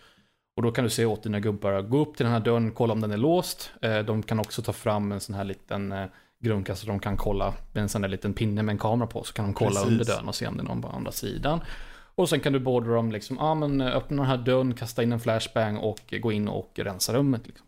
[0.57, 2.93] Och då kan du se åt dina gubbar, gå upp till den här dörren, kolla
[2.93, 3.73] om den är låst.
[3.83, 5.95] Eh, De kan också ta fram en sån här liten
[6.45, 9.25] grundkast så de kan kolla med en sån där liten pinne med en kamera på.
[9.25, 9.87] Så kan de kolla Precis.
[9.87, 11.61] under dörren och se om det är någon på andra sidan.
[12.17, 14.75] Och sen kan du beordra dem liksom, ja ah, men eh, öppna den här dörren,
[14.75, 17.47] kasta in en flashbang och gå in och rensa rummet.
[17.47, 17.67] Liksom.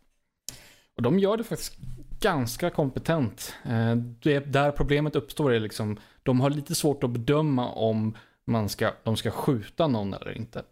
[0.96, 1.76] Och de gör det faktiskt
[2.20, 3.54] ganska kompetent.
[3.64, 8.16] Eh, Det är där problemet uppstår är liksom, de har lite svårt att bedöma om
[8.46, 10.62] man ska, de ska skjuta någon eller inte.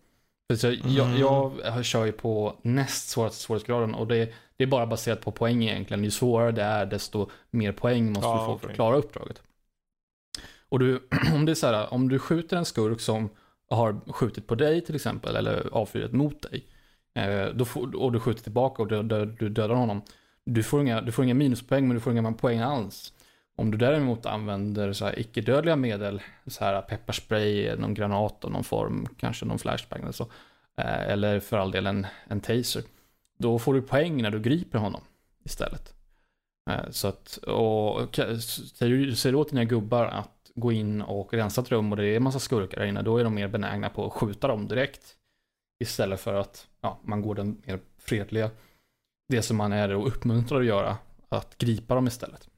[0.56, 1.18] Så jag, Mm.
[1.20, 5.62] jag kör ju på näst svåraste svårighetsgraden och det, det är bara baserat på poäng
[5.64, 6.04] egentligen.
[6.04, 8.68] Ju svårare det är desto mer poäng måste Ja, du få för okej.
[8.70, 9.42] att klara uppdraget.
[10.68, 13.28] Och du, om det är så här, om du skjuter en skurk som
[13.70, 16.64] har skjutit på dig till exempel eller avfyrat mot dig.
[17.14, 20.02] Eh, då får, och du skjuter tillbaka och du, du, du dödar honom.
[20.44, 23.12] Du får, inga, du får inga minuspoäng men du får inga poäng alls.
[23.56, 28.64] Om du däremot använder så här icke-dödliga medel, så här pepparspray, någon granat av någon
[28.64, 30.26] form, kanske någon flashbang eller så.
[30.76, 32.82] Eh, eller för all del en, en taser.
[33.38, 35.00] Då får du poäng när du griper honom
[35.44, 35.94] istället.
[36.70, 41.70] Eh, så att, och säger du åt dina gubbar att gå in och rensa ett
[41.70, 44.06] rum och det är en massa skurkar där inne, då är de mer benägna på
[44.06, 45.16] att skjuta dem direkt.
[45.80, 48.50] Istället för att ja, man går den mer fredliga,
[49.28, 50.96] det som man är och uppmuntrar att göra,
[51.28, 52.48] att gripa dem istället.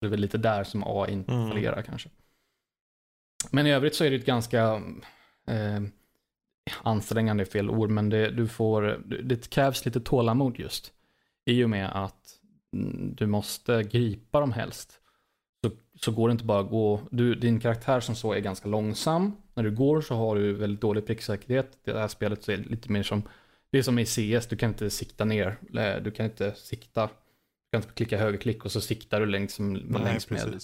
[0.00, 1.48] Det är väl lite där som AI inte Mm.
[1.48, 2.08] fallerar kanske.
[3.50, 4.82] Men i övrigt så är det ett ganska
[5.46, 5.82] eh,
[6.82, 10.92] ansträngande är fel ord, men det, du får, det krävs lite tålamod just.
[11.46, 12.40] I och med att
[13.14, 15.00] du måste gripa dem helst.
[15.64, 18.68] Så, så går det inte bara att gå, du, din karaktär som så är ganska
[18.68, 19.36] långsam.
[19.54, 21.78] När du går så har du väldigt dålig pricksäkerhet.
[21.84, 23.22] Det här spelet så är lite mer som
[23.70, 25.58] Det är som i CS, du kan inte sikta ner.
[26.00, 27.06] Du kan inte sikta.
[27.06, 30.60] Du kan inte klicka högerklick och så siktar du längs, Nej, längs med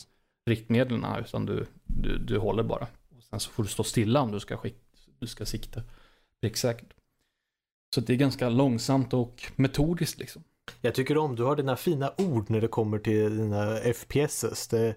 [0.47, 1.07] riktmedlen.
[1.21, 2.87] Utan du, du, du håller bara.
[3.17, 4.77] Och sen så får du stå stilla om du ska, skick,
[5.21, 5.83] du ska sikta
[6.41, 6.95] pricksäkert.
[7.95, 10.45] Så det är ganska långsamt och metodiskt liksom.
[10.81, 14.69] Jag tycker om, du har dina fina ord när det kommer till dina FPSs.
[14.69, 14.95] Det,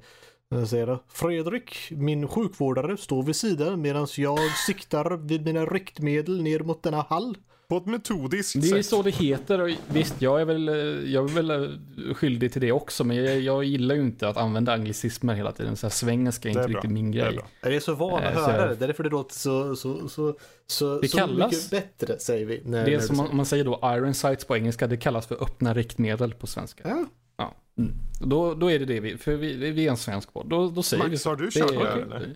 [0.50, 1.00] jag säger det.
[1.08, 7.02] Fredrik, min sjukvårdare, står vid sidan medan jag siktar vid mina riktmedel ner mot denna
[7.02, 7.38] hall.
[7.74, 8.86] På ett metodiskt Det är sätt.
[8.86, 10.68] så det heter och visst, jag är väl,
[11.14, 13.04] jag är väl eh, skyldig till det också.
[13.04, 15.76] Men jag, jag gillar ju inte att använda anglicismer hela tiden.
[15.76, 16.78] Så här svengelska är Det är inte bra.
[16.80, 17.36] riktigt min Det är grej.
[17.36, 17.48] bra.
[17.62, 20.36] Jag är så van att Eh, höra jag- det, därför det låter så, så, så,
[20.68, 21.70] så, Det så kallas- mycket
[22.00, 22.62] bättre säger vi.
[22.66, 25.28] När, Det när är som man, man säger då iron sights på engelska, det kallas
[25.28, 26.84] för öppna riktmedel på svenska.
[26.88, 27.06] Ja,
[27.38, 27.56] Ja.
[27.78, 27.92] Mm.
[28.22, 30.50] Då, då är det det vi, för vi, vi är en svensk podd.
[30.50, 31.30] Då, då säger vi Max, så.
[31.30, 32.02] har du Det kört är det okej.
[32.02, 32.36] eller?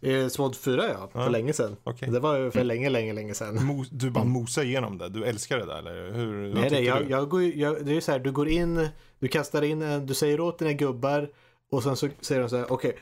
[0.00, 1.28] Eh, Smod 4 ja, för Ja.
[1.28, 1.76] länge sedan.
[1.84, 2.08] Okej.
[2.10, 3.58] Det var ju för länge, länge, länge sedan.
[3.58, 5.08] Mo- Du bara mosar igenom det.
[5.08, 6.12] Du älskar det där eller?
[6.12, 8.88] Hur, Nej, nej, jag, jag går, jag, det är ju så här, du går in,
[9.18, 11.28] du kastar in, en- du säger åt dina gubbar
[11.72, 12.96] och sen så säger de så här, okej,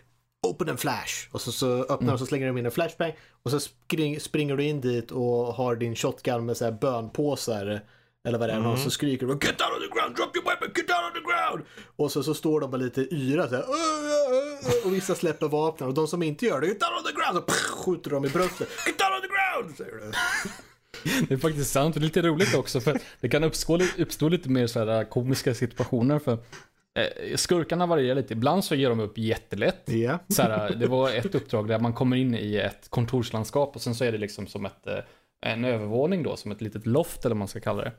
[0.46, 1.28] open en flash.
[1.32, 2.12] Och så, så öppnar de Mm.
[2.14, 5.46] och så slänger de in en flashbang och så spring, springer du in dit och
[5.54, 7.80] har din shotgun med så här bönpåsar.
[8.26, 8.70] Eller vad det är, Mm.
[8.70, 11.12] och så skriker du Get down on the ground, drop your weapon, get down on
[11.12, 11.64] the ground!
[11.96, 13.64] Och så, så står de bara lite yra så här,
[14.84, 17.44] och vissa släpper vapnen och de som inte gör det, Get down on the ground!
[17.46, 18.68] Så skjuter de i bröstet.
[18.86, 19.76] Get down on the ground!
[19.76, 20.12] Säger du.
[21.28, 24.66] Det är faktiskt sant och lite roligt också för det kan uppstå, uppstå lite mer
[24.66, 26.32] så här komiska situationer för
[26.94, 28.32] eh, skurkarna varierar lite.
[28.32, 29.82] Ibland så ger de upp jättelätt.
[29.84, 30.18] Ja.
[30.28, 33.94] Så här, det var ett uppdrag där man kommer in i ett kontorslandskap och sen
[33.94, 34.98] så är det liksom som ett, eh,
[35.46, 37.92] en övervåning då, som ett litet loft eller vad man ska kalla det.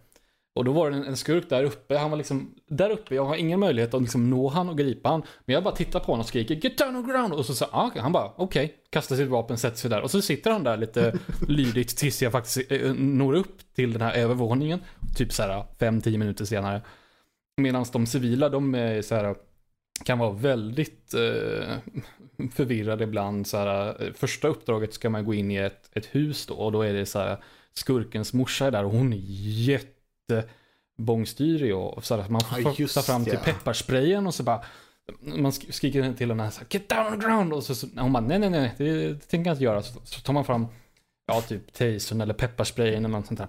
[0.56, 3.26] Och då var det en, en skurk där uppe, han var liksom där uppe, jag
[3.26, 5.24] har ingen möjlighet att liksom nå han och gripa han.
[5.45, 7.70] Men jag bara tittar på honom och skriker 'Get down on ground' och så sa
[7.72, 10.01] ah, han bara okej, kastar sitt vapen, sätter sig där.
[10.01, 14.01] Och så sitter han där lite lydigt tills jag faktiskt eh, når upp till den
[14.01, 14.80] här övervåningen.
[15.16, 16.82] Typ så här 5-10 minuter senare.
[17.58, 19.36] Medan de civila, de är så här
[20.03, 21.78] kan vara väldigt eh,
[22.53, 23.47] förvirrade ibland.
[23.47, 26.72] Så här, eh, första uppdraget ska man gå in i ett, ett hus då och
[26.72, 27.38] då är det så här
[27.74, 29.18] skurkens morsa är där och hon är
[30.30, 33.39] jättebångstyrig och så här, man Ja, får just ta fram till ja.
[33.39, 34.63] pepparsprayen och så bara
[35.21, 37.53] man sk- skriker till henne så här, Get down on the ground!
[37.53, 39.82] Och så, så hon bara nej nej nej, det, det tänker jag inte göra.
[39.84, 40.67] Så, så tar man fram
[41.28, 43.47] ja typ tasern eller pepparsprayen eller något sånt där.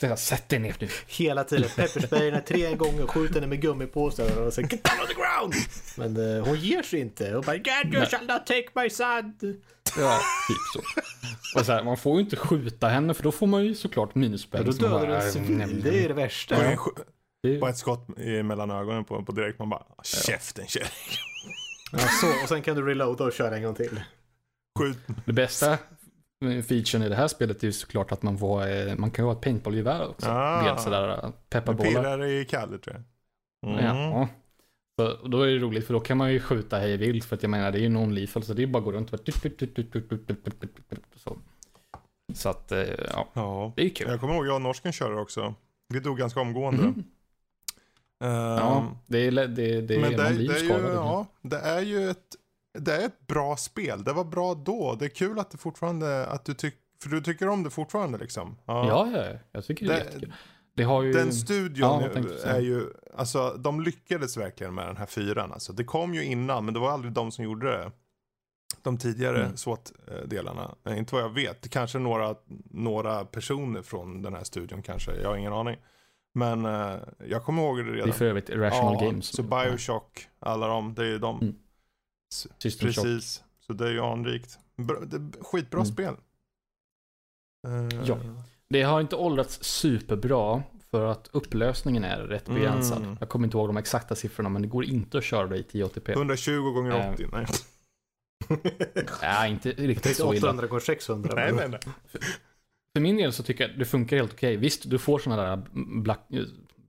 [0.00, 0.88] Det där, Sätt dig ner nu.
[1.08, 1.70] Hela tiden.
[1.76, 5.54] Peppersprayen är tre gånger, skjuter henne med gummipåsar och säger Get down on the ground!
[6.14, 7.30] Men eh, hon ger sig inte.
[7.32, 8.06] Hon bara God you Nej.
[8.06, 9.34] shall not take my son!
[9.98, 10.18] Ja,
[10.48, 10.80] typ så.
[11.60, 14.14] Och så här, man får ju inte skjuta henne för då får man ju såklart
[14.14, 14.64] minuspoäng.
[14.64, 16.56] Då Så man dödar du en civil, det är det värsta.
[16.56, 16.76] Bara,
[17.42, 19.58] det- bara ett skott i- mellan ögonen på, på direkt.
[19.58, 20.88] Man bara, käften kärring.
[21.92, 24.00] Ja, så, och sen kan du reloada och köra en gång till.
[24.78, 24.98] Skjut.
[25.24, 25.78] Det bästa
[26.68, 29.26] featuren i det här spelet är ju såklart att man får, eh, man kan ju
[29.26, 30.28] ha ett paintballgevär också.
[30.30, 30.62] Ah.
[30.62, 31.90] Med sådär eh, pepparbollar.
[32.02, 33.70] Pirrar i Kalle tror jag.
[33.72, 33.84] Mm.
[33.84, 34.28] Ja.
[34.98, 37.42] Så då är det roligt för då kan man ju skjuta hej vilt för att
[37.42, 39.20] jag menar det är ju non-lethal så det är bara att gå runt och
[41.16, 41.36] så.
[42.34, 42.78] Så att, eh,
[43.12, 43.72] ja, Ja.
[43.76, 44.08] det är kul.
[44.10, 45.54] Jag kommer ihåg jag och norsken körde också.
[45.88, 46.82] Vi dog ganska omgående.
[46.82, 47.04] Mhm.
[48.20, 50.94] Ehm, Ja, det är, det, det, det men är, det, är- det, ju är ju,
[50.94, 52.36] ja, det är ju ett,
[52.78, 54.04] det är ett bra spel.
[54.04, 54.96] Det var bra då.
[54.98, 58.18] Det är kul att det fortfarande, att du tycker, för du tycker om det fortfarande
[58.18, 58.56] liksom.
[58.64, 60.32] Ja, ja, jag tycker det är jättekul.
[60.74, 61.12] Det har ju...
[61.12, 62.08] Den studion Ja,
[62.44, 65.52] är ju, alltså de lyckades verkligen med den här fyran.
[65.52, 67.92] Alltså, det kom ju innan, men det var aldrig de som gjorde det.
[68.82, 69.56] De tidigare Mm.
[69.56, 70.74] SWAT-delarna.
[70.88, 71.70] Inte vad jag vet.
[71.70, 72.34] Kanske några,
[72.70, 75.14] några personer från den här studion kanske.
[75.20, 75.76] Jag har ingen aning.
[76.34, 76.96] Men eh,
[77.28, 78.12] jag kommer ihåg det Det är redan.
[78.12, 79.26] för övrigt Irrational Games.
[79.26, 81.40] Så Bioshock, alla de, det är de.
[81.40, 81.54] Mm.
[82.58, 83.04] System Shock.
[83.04, 83.42] Precis.
[83.60, 84.58] Så det är ju anrikt.
[84.76, 85.92] Bra, det skitbra Mm.
[85.92, 86.14] spel.
[87.66, 88.18] Eh, Ja.
[88.72, 92.60] Det har inte åldrats superbra för att upplösningen är rätt Mm.
[92.60, 93.16] begränsad.
[93.20, 95.62] Jag kommer inte ihåg de exakta siffrorna men det går inte att köra det i
[95.62, 96.12] 1080p.
[96.12, 97.26] 120 gånger Eh, 80.
[97.32, 97.46] Nej.
[99.22, 100.46] Nej, inte riktigt så illa.
[100.48, 101.32] 800 gånger 600.
[101.34, 101.80] nej, nej, nej.
[102.96, 104.56] För min del så tycker jag det funkar helt okej.
[104.56, 105.62] Visst, du får sådana där
[106.02, 106.42] black, eh,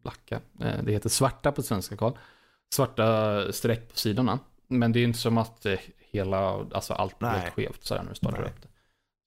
[0.04, 2.14] blacka, eh, det heter svarta på svenska Karl.
[2.76, 4.40] Svarta streck på sidorna.
[4.68, 5.80] Men det är inte som att eh,
[6.12, 8.48] hela, alltså allt blir helt skevt sådär när du startar Nej.
[8.50, 8.68] upp det.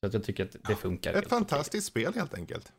[0.00, 1.14] Så att jag tycker att det funkar.
[1.14, 2.72] Ett fantastiskt spel helt enkelt.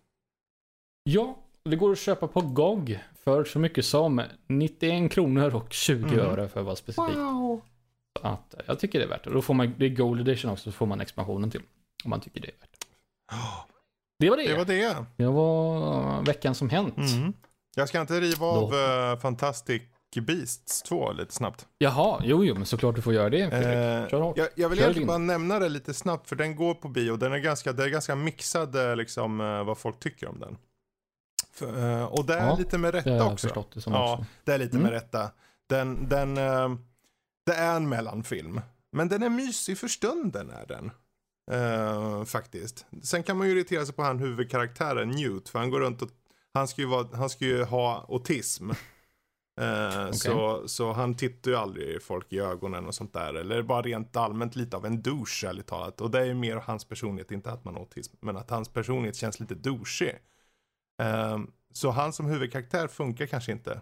[1.04, 6.04] Ja, det går att köpa på GOG för så mycket som 91 kronor och 20
[6.14, 6.20] Mm.
[6.20, 7.16] öre för att vara specifik.
[7.16, 7.62] Så
[8.28, 9.30] att eh, jag tycker det är värt det.
[9.30, 11.62] Då får man, det är Gold Edition också, så får man expansionen till.
[12.04, 12.88] Om man tycker det är värt det.
[14.20, 14.44] Det var det.
[14.44, 15.28] Det Det var det.
[15.28, 16.98] var veckan som hänt.
[16.98, 17.34] Mm.
[17.76, 19.82] Jag ska inte riva av uh, Fantastic
[20.22, 21.68] Beasts 2 lite snabbt.
[21.78, 23.42] Jaha, jo, jo, men såklart du får göra det.
[23.42, 24.38] Eh, Kör hårt.
[24.38, 27.18] jag, jag vill Kör egentligen bara nämna det lite snabbt för den går på bio.
[27.18, 30.58] Den är ganska, det är ganska mixad eh, liksom, eh, vad folk tycker om den.
[31.54, 33.48] För, eh, och det är Ja, lite med rätta jag också.
[33.48, 33.54] det
[33.86, 34.26] Ja, också.
[34.44, 34.84] det är lite Mm.
[34.84, 35.32] med rätta.
[35.70, 36.36] Den, den,
[37.46, 38.62] det är en mellanfilm.
[38.92, 40.92] Men den är mysig för stunden är den.
[41.52, 42.86] Eh, faktiskt.
[43.04, 45.50] Sen kan man ju irritera sig på han huvudkaraktären Newt.
[45.50, 46.10] För han går runt och,
[46.54, 48.72] han ska ju, vara, han ska ju ha autism.
[49.58, 53.34] Eh, så, så han tittar ju aldrig folk i ögonen och sånt där.
[53.34, 56.02] Eller bara rent allmänt lite av en douche ärligt talat.
[56.02, 58.16] Och det är ju mer hans personlighet, inte att man har autism.
[58.20, 60.16] Men att hans personlighet känns lite douchig.
[61.02, 61.40] Eh,
[61.74, 63.82] så han som huvudkaraktär funkar kanske inte.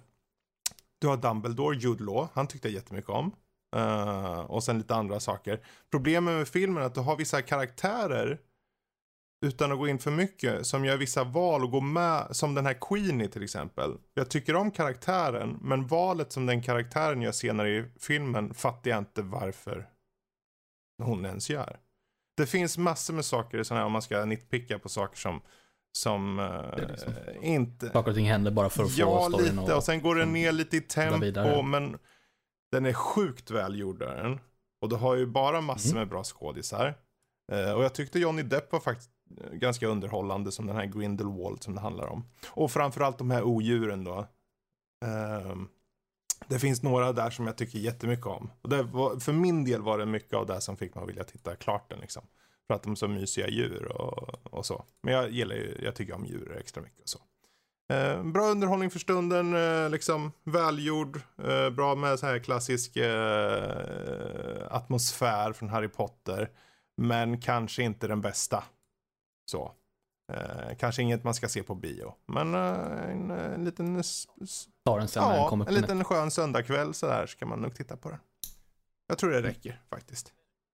[0.99, 3.31] Du har Dumbledore, Jude Law, han tyckte jag jättemycket om.
[3.75, 5.59] Eh, och sen lite andra saker.
[5.91, 8.39] Problemet med filmen är att du har vissa karaktärer,
[9.45, 12.65] utan att gå in för mycket, som gör vissa val och går med, som den
[12.65, 13.97] här Queenie till exempel.
[14.13, 18.97] Jag tycker om karaktären, men valet som den karaktären gör senare i filmen fattar jag
[18.97, 19.89] inte varför
[21.03, 21.79] hon ens gör.
[22.37, 25.41] Det finns massor med saker, såna här, om man ska nitpicka på saker som,
[25.97, 27.89] som eh, liksom- inte...
[27.89, 29.73] Saker och ting händer bara för att få Ja, storyn lite.
[29.75, 31.97] Och sen går den ner lite i tempo, men
[32.71, 34.39] den är sjukt välgjord den.
[34.81, 35.99] Och du har ju bara massor Mm.
[35.99, 36.95] med bra skådisar.
[37.51, 39.11] Eh, och jag tyckte Johnny Depp var faktiskt
[39.51, 42.25] ganska underhållande som den här Grindelwald som det handlar om.
[42.49, 44.27] Och framförallt de här odjuren då.
[45.05, 45.69] Um,
[46.47, 48.49] det finns några där som jag tycker jättemycket om.
[48.61, 51.09] Och det var, för min del var det mycket av det som fick mig att
[51.09, 52.23] vilja titta klart den liksom.
[52.67, 54.85] För att de är så mysiga djur och, och så.
[55.01, 57.19] Men jag gillar ju, jag tycker om djur extra mycket och så.
[57.93, 64.67] Eh, bra underhållning för stunden, eh, liksom välgjord, eh, bra med så här klassisk eh,
[64.69, 66.49] atmosfär från Harry Potter.
[66.97, 68.63] Men kanske inte den bästa.
[69.45, 69.71] Så.
[70.33, 72.13] Eh, kanske inget man ska se på bio.
[72.27, 74.03] Men eh, en, en liten,
[74.85, 77.49] tar den sen när den ja, kommer en på liten skön söndagkväll sådär så kan
[77.49, 78.19] man nog titta på den.
[79.07, 80.33] Jag tror det räcker faktiskt.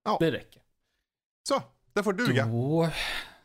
[0.09, 0.19] Net.
[0.19, 0.61] Det räcker.
[1.49, 1.63] Så,
[1.93, 2.45] det får duga.
[2.45, 2.89] Då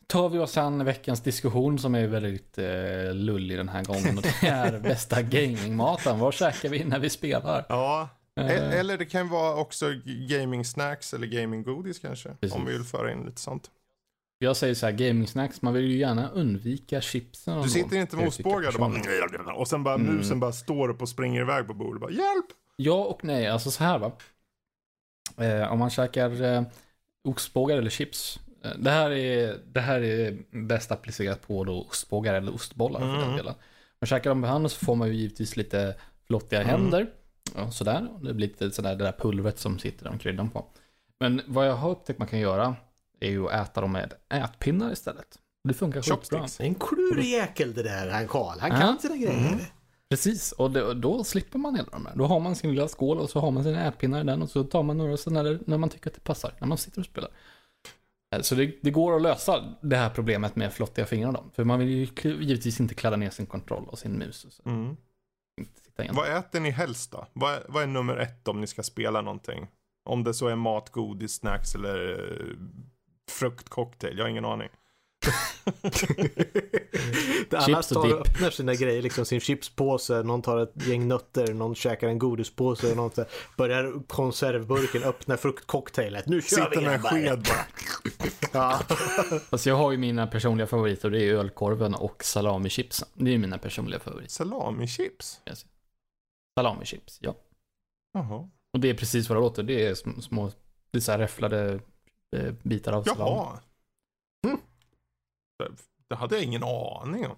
[0.06, 4.16] tar vi oss an veckans diskussion som är väldigt eh, lullig den här gången.
[4.18, 6.18] Och det är bästa gamingmaten.
[6.18, 7.66] Vad käkar vi när vi spelar?
[7.68, 8.08] Ja,
[8.40, 12.28] E- Eh, eller det kan vara också gaming snacks eller gaming godis kanske.
[12.40, 12.56] Precis.
[12.56, 13.70] Om vi vill föra in lite sånt.
[14.38, 17.62] Jag säger så här, gaming snacks, man vill ju gärna undvika chipsen.
[17.62, 18.90] Du sitter inte med ostbågar och
[19.44, 19.54] bara...
[19.54, 20.14] Och sen bara Mm.
[20.16, 22.00] musen bara står upp och springer iväg på bordet.
[22.00, 22.46] Bara, Hjälp!
[22.76, 24.12] Ja och nej, alltså så här va.
[25.36, 26.62] Eh, om man käkar eh,
[27.24, 28.40] ostbågar eller chips.
[28.64, 33.06] Eh, det, här är, det här är bäst applicerat på då ostbågar eller ostbollar för
[33.06, 33.36] den Mm.
[33.36, 33.54] delen.
[34.00, 35.94] Man käkar dem med handen så får man ju givetvis lite
[36.26, 36.70] flottiga Mm.
[36.70, 37.06] händer.
[37.56, 38.06] Ja, sådär.
[38.22, 40.66] Det blir lite sådär det där pulvret som sitter om kryddan på.
[41.20, 42.76] Men vad jag har upptäckt man kan göra
[43.20, 45.38] är ju att äta dem med ätpinnar istället.
[45.68, 46.46] Det funkar skitbra.
[46.58, 48.58] En klurig jäkel det där, han Karl.
[48.60, 48.76] Han Ja.
[48.78, 49.48] kan sina grejer.
[49.48, 49.58] Mm.
[50.10, 52.16] Precis, och det, då slipper man hela de här.
[52.16, 54.50] Då har man sin lilla skål och så har man sina ätpinnar i den och
[54.50, 57.06] så tar man några sådana när man tycker att det passar, när man sitter och
[57.06, 57.30] spelar.
[58.36, 61.44] Eh, Så det, det går att lösa det här problemet med flottiga fingrar då.
[61.54, 62.08] För man vill ju
[62.40, 64.44] givetvis inte kladda ner sin kontroll och sin mus.
[64.44, 64.62] Och så.
[64.68, 64.96] Mm.
[65.60, 66.14] Inte sitta igen.
[66.14, 67.26] Vad äter ni helst då?
[67.32, 69.66] Vad, är- vad är nummer ett om ni ska spela någonting?
[70.08, 72.56] Om det så är mat, godis, snacks eller uh,
[73.30, 74.18] fruktcocktail.
[74.18, 74.68] Jag har ingen aning.
[77.50, 81.08] Alla Chips och tar och öppnar sina grejer, liksom sin chipspåse, någon tar ett gäng
[81.08, 83.24] nötter, någon käkar en godispåse, någon så
[83.56, 86.26] börjar konservburken, öppnar fruktcocktailet.
[86.26, 87.66] Nu kör Sitter vi med sked bara.
[88.52, 88.80] Ja.
[89.50, 93.08] Alltså jag har ju mina personliga favoriter det är ölkorven och salamichipsen.
[93.14, 94.32] Det är mina personliga favoriter.
[94.32, 95.40] Salami-chips?
[96.58, 97.36] Salamichips, ja.
[98.12, 98.48] Jaha.
[98.72, 99.62] Och det är precis vad det låter.
[99.62, 100.50] Det är små, små
[100.90, 101.80] det är så här räfflade
[102.62, 103.30] bitar av salami.
[103.30, 103.60] Jaha.
[104.46, 104.60] Mm.
[105.58, 105.68] Det,
[106.08, 107.36] det hade jag ingen aning om.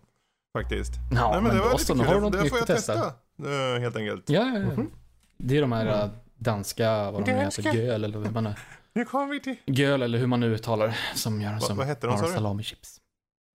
[0.59, 0.93] Faktiskt.
[1.15, 2.01] Ja, Nej, men det var lite kul.
[2.01, 2.95] har du Det- något det får jag testa?
[2.95, 3.75] testa.
[3.75, 4.29] eh, helt enkelt.
[4.31, 4.67] Ja, ja, ja.
[4.67, 4.91] Mhm.
[5.37, 6.17] Det är de här Mm.
[6.35, 8.59] danska, vad de nu heter, göl eller hur man är.
[8.93, 9.57] Nu kommer vi till...
[9.67, 13.01] Göl eller hur man nu uttalar som gör som vad heter de, har salamichips.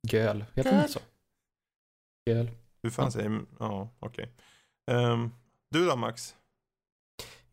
[0.07, 0.79] Göl, heter Göl.
[0.81, 0.99] inte så?
[2.29, 2.51] Göl.
[2.83, 3.11] Hur fan Ja.
[3.11, 3.41] säger...
[3.59, 4.31] Ja, okej.
[4.91, 5.31] Ehm,
[5.71, 6.35] du då Max?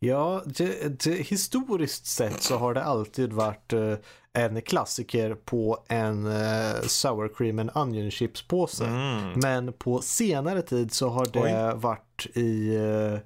[0.03, 3.93] Ja, det, det, historiskt sett så har det alltid varit eh,
[4.33, 8.85] en klassiker på en uh, sour cream and onion chips påse.
[8.85, 9.39] Mm.
[9.39, 12.75] Men på senare tid så har det varit i...
[12.75, 13.19] eh,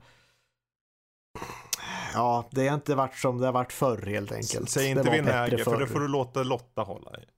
[2.13, 4.69] ja, det har inte varit som det har varit förr helt enkelt.
[4.69, 7.34] Säg inte vinäger, för det får du låta Lotta hålla i.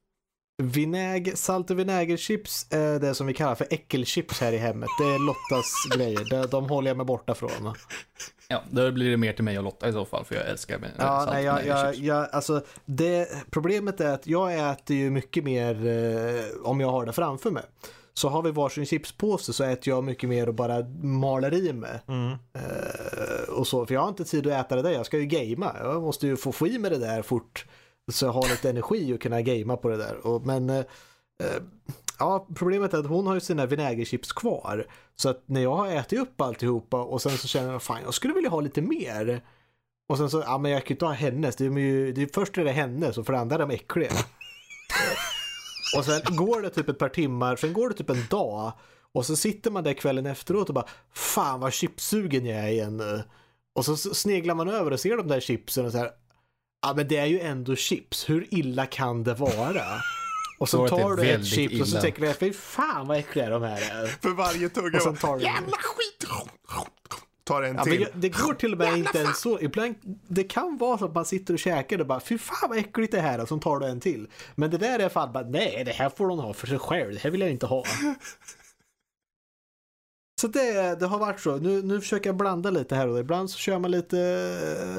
[0.63, 4.89] Vinäger, salt och vinägerchips är det som vi kallar för äckelchips här i hemmet.
[4.99, 6.29] Det är Lottas grejer.
[6.29, 7.73] De, de håller jag mig borta från.
[8.47, 10.79] Ja, då blir det mer till mig och Lotta i så fall, för jag älskar
[10.79, 12.05] med Ja, salt nej, och jag, jag, vinägerchips.
[12.07, 17.05] jag, alltså, det, problemet är att jag äter ju mycket mer eh, om jag har
[17.05, 17.63] det framför mig.
[18.13, 22.01] Så har vi varsin chipspåse så äter jag mycket mer och bara maler i mig.
[22.07, 22.31] Mm.
[22.31, 25.25] Eh, och så, för jag har inte tid att äta det där, jag ska ju
[25.25, 25.75] gamea.
[25.79, 27.65] Jag måste ju få få i mig det där fort.
[28.11, 30.27] Så jag har lite energi att kunna gamea på det där.
[30.27, 30.77] Och, men eh,
[31.43, 31.61] eh,
[32.19, 34.87] Ja, problemet är att hon har ju sina vinägerchips kvar.
[35.15, 38.13] Så att när jag har ätit upp alltihopa och sen så känner jag fan jag
[38.13, 39.41] skulle vilja ha lite mer.
[40.09, 41.55] Och sen så, ja men jag kan ju inte ha hennes.
[41.55, 43.71] Det är ju, det är, först är det hennes och för det andra är de
[43.71, 44.11] äckliga.
[45.97, 48.71] och sen går det typ ett par timmar, sen går det typ en dag.
[49.11, 52.97] Och så sitter man där kvällen efteråt och bara fan vad chipsugen jag är igen
[52.97, 53.23] nu.
[53.75, 56.11] Och så sneglar man över och ser de där chipsen och så här.
[56.81, 59.83] Ja men det är ju ändå chips, hur illa kan det vara?
[60.59, 62.01] Och så tar du är ett chips och så illa.
[62.01, 64.07] tänker du, fy fan vad äckliga de här är.
[64.21, 64.97] För varje tugga.
[64.97, 66.29] Och sen tar du- Jävla skit!
[67.43, 68.01] Tar en Ja, men till.
[68.01, 69.59] jag- det går till och med inte ens så.
[69.61, 69.95] Ibland,
[70.27, 73.11] det kan vara så att man sitter och käkar och bara fy fan vad äckligt
[73.11, 74.27] det här och så tar du en till.
[74.55, 77.13] Men det där är fan bara nej det här får hon ha för sig själv.
[77.13, 77.83] Det här vill jag inte ha.
[80.41, 81.57] Så det, det har varit så.
[81.57, 83.21] Nu, nu försöker jag blanda lite här och där.
[83.21, 84.19] Ibland så kör man lite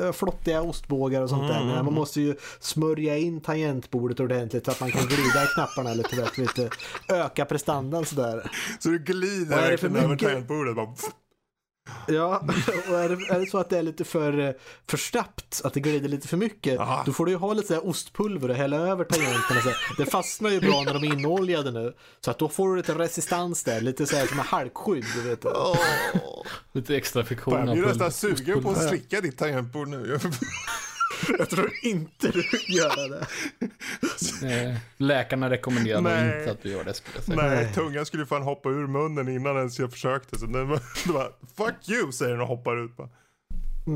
[0.03, 1.65] eh, flottiga ostbågar och sånt där.
[1.65, 5.95] Men man måste ju smörja in tangentbordet ordentligt så att man kan glida i knapparna
[5.95, 6.43] lite bättre.
[6.43, 6.71] Lite,
[7.09, 8.51] öka prestandan sådär.
[8.79, 10.77] Så du glider för verkligen över tangentbordet.
[10.77, 10.95] Bara,
[12.07, 12.43] Ja,
[12.89, 14.55] och är det, är det så att det är lite för,
[14.89, 17.03] för snabbt, att det glider lite för mycket, Aha.
[17.07, 19.61] då får du ju ha lite så här ostpulver och hälla över tangenterna.
[19.61, 19.71] Så.
[19.99, 21.95] Det fastnar ju bra när de är inoljade nu.
[22.21, 25.05] Så att då får du lite resistans där, lite så här som en halkskydd.
[25.15, 25.45] Du vet.
[25.45, 25.77] Åh.
[26.73, 27.67] Lite extra friktion.
[27.67, 30.19] Jag blir nästan sugen på att slicka ditt tangentbord nu.
[31.39, 33.27] Jag tror inte du gör det.
[34.97, 36.39] Läkarna rekommenderar Nej.
[36.39, 37.37] inte att du gör det skulle jag säga.
[37.43, 37.75] Nej, Nej.
[37.75, 40.39] tungan skulle fan hoppa ur munnen innan ens jag försökte.
[40.39, 43.09] Så den bara, det bara fuck you säger den och hoppar ut bara.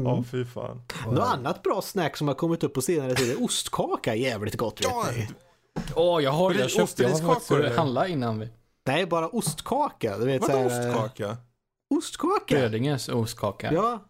[0.05, 0.83] Ja, fy fan.
[1.07, 4.81] Något annat bra snack som har kommit upp på senare tid är ostkaka, jävligt gott
[4.81, 5.29] vet Ja, ni.
[5.95, 6.77] Åh, jag har jag Ris- köpt.
[6.77, 7.77] Jag ostrisskakor, faktiskt eller?
[7.77, 8.49] handla innan vi.
[8.87, 10.19] Nej, bara ostkaka.
[10.19, 11.37] Du vet, Vadå ostkaka?
[11.95, 12.55] Ostkaka?
[12.55, 13.73] Brödinges ostkaka.
[13.73, 14.05] Ja,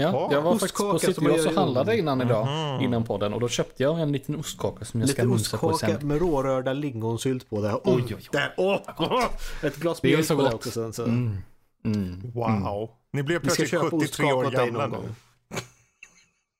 [0.00, 0.28] Jaha.
[0.32, 2.80] jag var faktiskt på City som man Gross gör och handlade innan idag, Mhm.
[2.84, 3.34] innan podden.
[3.34, 6.08] Och då köpte jag en liten ostkaka som jag ska lite mumsa på sen.
[6.08, 7.74] med rårörda lingonsylt på det.
[7.84, 8.28] Oj, oj, oj.
[8.32, 8.54] Där.
[9.66, 10.92] Ett glas mjölk på det också sen.
[10.92, 11.04] Så.
[11.04, 11.36] Mm.
[11.84, 12.30] Mm.
[12.34, 12.90] Wow.
[13.12, 14.96] Ni blev ska plötsligt köpa 73 ostkaka år gamla nu.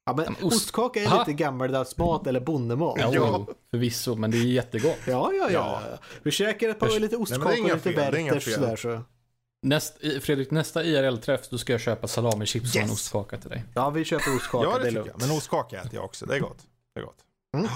[0.07, 1.19] Ja, men men ost- ostkaka är Ha?
[1.19, 2.97] lite gammaldags mat eller bondemat.
[3.01, 4.99] Ja, Ja, förvisso, men det är jättegott.
[5.07, 5.51] ja, ja.
[5.51, 5.81] Ja.
[6.23, 7.17] Vi käkar ett par lite
[7.59, 9.01] inga och lite Werthers sådär så.
[9.63, 12.93] Näst, Fredrik, nästa IRL-träff då ska jag köpa salamichips och en Yes!
[12.93, 13.65] ostkaka till dig.
[13.75, 14.69] Ja, vi köper ostkaka.
[14.69, 15.11] Ja, det det är tycker lugnt.
[15.21, 15.29] jag.
[15.29, 16.27] Men ostkaka äter jag också.
[16.27, 16.59] Det är gott.
[16.95, 17.19] Det är gott.
[17.57, 17.69] Mm.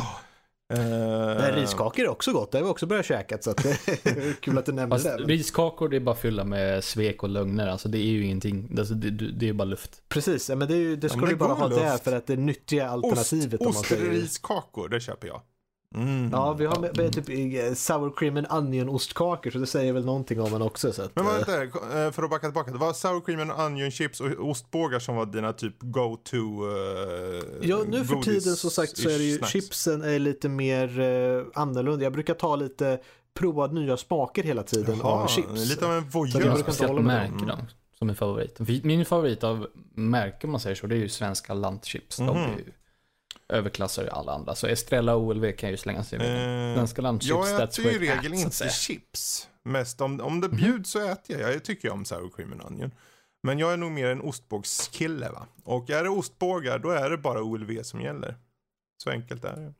[0.75, 2.53] Eh, Nej, riskakor är också gott.
[2.53, 3.39] Det har vi också börjat käka.
[3.41, 3.71] Så att det
[4.05, 5.17] är kul att du nämnde Fast det.
[5.25, 7.67] riskakor det är bara fylla med svek och lögner.
[7.69, 8.75] Alltså det är ju ingenting.
[8.79, 10.03] Alltså, det, det är bara luft.
[10.09, 11.93] Precis, ja, men det, är ju, det ska men du det bara går ha där
[11.93, 12.05] luft.
[12.05, 13.61] för att det är nyttiga alternativet.
[13.61, 14.11] om man Ost, säger.
[14.11, 15.41] ostriskakor, det köper jag.
[15.97, 16.31] Mm.
[16.33, 19.93] Ja, vi har med, med typ eh, sour cream and onion ostkakor så det säger
[19.93, 20.93] väl någonting om en också.
[20.93, 22.71] Så att, Men eh, vänta, eh, för att backa tillbaka.
[22.71, 27.43] Det var sour cream and onion chips och ostbågar som var dina typ go-to uh,
[27.63, 29.53] Ja, nu för tiden som sagt så är det ju snacks.
[29.53, 32.05] chipsen är lite mer eh, annorlunda.
[32.05, 33.01] Jag brukar ta lite,
[33.35, 35.69] prova nya smaker hela tiden Jaha, av chips.
[35.69, 36.53] Lite av en Det jag voyeur.
[36.55, 37.59] brukar inte hålla med märke dem.
[37.99, 38.59] som är favorit.
[38.85, 42.17] Min favorit av märke om man säger så, det är ju svenska lantchips.
[42.17, 42.37] De Mhm.
[42.37, 42.73] är ju
[43.49, 44.55] överklassar ju alla andra.
[44.55, 46.71] Så Estrella och OLV kan ju slänga sig iväg.
[46.71, 49.49] Eh, Svenska lantchips, jag äter ju i regel att inte chips.
[49.63, 50.57] Mest om, om det Mhm.
[50.57, 51.55] bjuds så äter jag.
[51.55, 52.91] Jag tycker ju om sour cream and onion.
[53.43, 55.47] Men jag är nog mer en ostbågskille va.
[55.65, 58.37] Och är det ostbågar då är det bara OLV som gäller.
[59.05, 59.75] Så enkelt är det.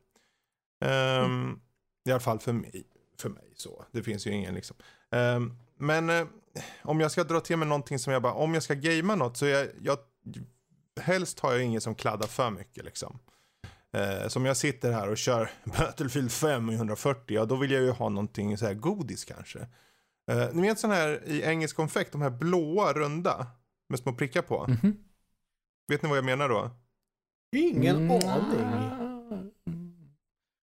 [0.85, 1.59] Ehm,
[2.07, 2.83] I alla fall för mig.
[3.19, 3.85] För mig så.
[3.91, 4.77] Det finns ju ingen liksom.
[5.11, 6.27] Ehm, men eh,
[6.83, 9.37] om jag ska dra till med någonting som jag bara, om jag ska gamea något
[9.37, 9.97] så är jag, jag
[11.01, 13.19] helst har jag inget som kladdar för mycket liksom.
[13.93, 17.81] Eh, som jag sitter här och kör Battlefield 5 i 140, ja då vill jag
[17.81, 19.59] ju ha någonting så här godis kanske.
[20.31, 23.47] Eh, ni vet sån här i engelsk konfekt, de här blåa runda
[23.89, 24.65] med små prickar på.
[24.67, 24.97] Mhm.
[25.91, 26.69] Vet ni vad jag menar då?
[27.55, 28.11] Ingen Mm.
[28.29, 29.51] aning.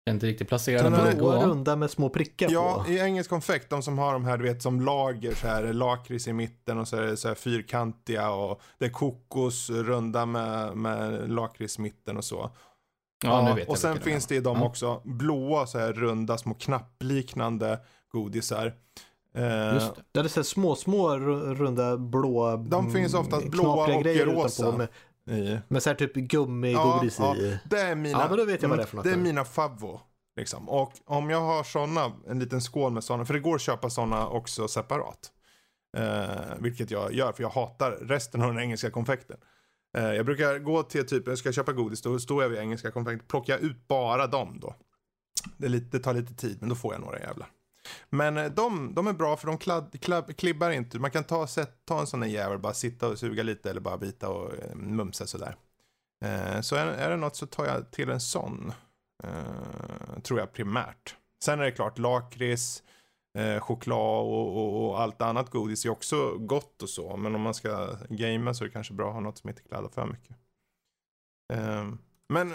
[0.04, 2.92] Jag är inte riktigt placerad, Den Blåa runda med små prickar Ja, på.
[2.92, 6.28] i engelsk konfekt, de som har de här du vet som lager så här lakrits
[6.28, 10.76] i mitten och så är det så här fyrkantiga och det är kokos runda med,
[10.76, 12.50] med lakrits i mitten och så.
[13.24, 14.66] Ja, nu vet jag och sen finns det i dem Ja.
[14.66, 17.80] också blåa så här runda små knappliknande
[18.12, 18.74] godisar.
[19.34, 20.02] Eh, Just det.
[20.12, 24.32] Det är så små, små ru- runda blå De finns mm, oftast blåa knapriga och
[24.34, 24.76] rosa.
[24.76, 24.88] Med,
[25.38, 25.58] i.
[25.68, 27.58] med så här typ gummigodis Ja, i.
[27.64, 29.04] Det är mina, Ja, men då vet jag vad det är för något.
[29.04, 30.00] det är mina favvo.
[30.36, 30.68] Liksom.
[30.68, 33.90] Och om jag har såna, en liten skål med såna, för det går att köpa
[33.90, 35.32] såna också separat.
[35.96, 36.26] Eh,
[36.58, 39.36] vilket jag gör, för jag hatar resten av den engelska konfekten.
[39.96, 42.90] Eh, jag brukar gå till typ, jag ska köpa godis, då står jag vid engelska
[42.90, 44.74] konfekten, plockar jag ut bara dem då.
[45.56, 47.46] Det, lite, det tar lite tid, men då får jag några jävla.
[48.10, 50.98] Men eh, de, de är bra för de kladd, klabb, klibbar inte.
[50.98, 53.80] Man kan ta, sätt, ta en sån här jävel, bara sitta och suga lite eller
[53.80, 55.56] bara bita och eh, mumsa sådär.
[56.24, 58.72] Eh, så är, är det något så tar jag till en sån.
[59.24, 61.16] Eh, tror jag primärt.
[61.44, 62.82] Sen är det klart lakrits,
[63.36, 67.16] eh, choklad och, och, och, allt annat godis är också gott och så.
[67.16, 69.62] Men om man ska gamea så är det kanske bra att ha något som inte
[69.62, 70.36] kladdar för mycket.
[71.52, 71.88] Eh,
[72.28, 72.54] men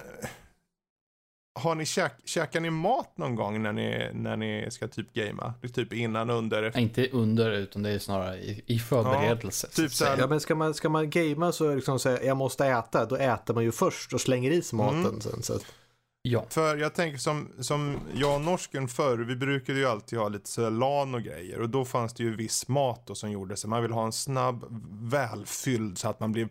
[1.60, 5.54] har ni käk, käkar ni mat någon gång när ni, när ni ska typ gamea?
[5.62, 6.82] Det är typ innan, under, efter?
[6.82, 9.68] Inte under, utan det är snarare i, i förberedelse.
[9.72, 12.00] Ja, typ så här, ja, men ska man, ska man gamea så är det liksom
[12.00, 15.22] säga jag måste äta, då äter man ju först och slänger i sig maten mm.
[15.22, 15.44] sen.
[15.44, 15.60] Så.
[16.24, 16.46] Ja.
[16.50, 20.50] För jag tänker som, som jag och norsken förr, vi brukade ju alltid ha lite
[20.50, 21.62] så LAN och grejer.
[21.62, 24.12] Och då fanns det ju viss mat då som gjorde så man vill ha en
[24.12, 24.66] snabb,
[25.12, 26.50] välfylld så att man blir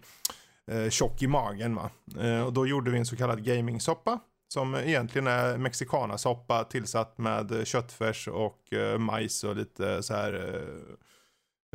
[0.71, 1.75] eh, tjock i magen.
[1.75, 1.91] Va?
[2.21, 4.21] Eh, och då gjorde vi en så kallad gamingsoppa.
[4.49, 10.97] Som egentligen är mexikanasoppa tillsatt med köttfärs och eh, majs och lite så här eh,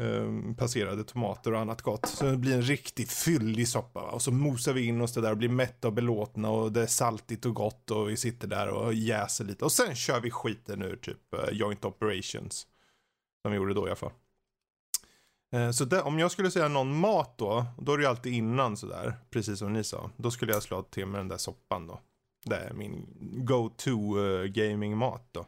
[0.01, 2.05] eh, passerade tomater och annat gott.
[2.05, 4.01] Så det blir en riktigt fyllig soppa.
[4.01, 4.11] Va?
[4.11, 6.81] Och så mosar vi in oss det där och blir mätta och belåtna och det
[6.81, 9.65] är saltigt och gott och vi sitter där och jäser lite.
[9.65, 12.67] Och sen kör vi skiten ur typ eh, joint operations.
[13.41, 14.11] Som vi gjorde då i alla fall.
[15.53, 18.33] Eh, så det, om jag skulle säga någon mat då, då är det ju alltid
[18.33, 20.09] innan sådär, precis som ni sa.
[20.17, 21.99] Då skulle jag slå till med den där soppan då.
[22.45, 23.07] Det är min
[23.45, 25.45] go-to eh, gaming-mat då.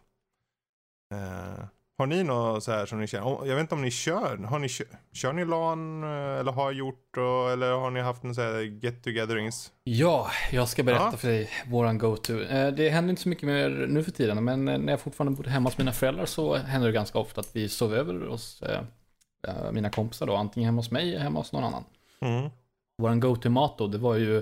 [1.15, 1.65] Eh,
[1.97, 3.45] har ni något så här som ni känner?
[3.45, 4.37] Jag vet inte om ni kör.
[4.37, 4.69] Har ni,
[5.13, 7.17] kör ni LAN eh, eller har gjort
[7.53, 9.71] eller har ni haft en så här get togetherings?
[9.83, 11.17] Ja, jag ska berätta ja.
[11.17, 12.33] för dig våran go-to.
[12.75, 15.69] Det händer inte så mycket mer nu för tiden, men när jag fortfarande bodde hemma
[15.69, 18.63] hos mina föräldrar så händer det ganska ofta att vi sov över hos
[19.71, 21.83] mina kompisar då, antingen hemma hos mig eller hemma hos någon annan.
[22.21, 22.49] Mm.
[22.97, 24.37] Våran go-to-mat då, det var ju,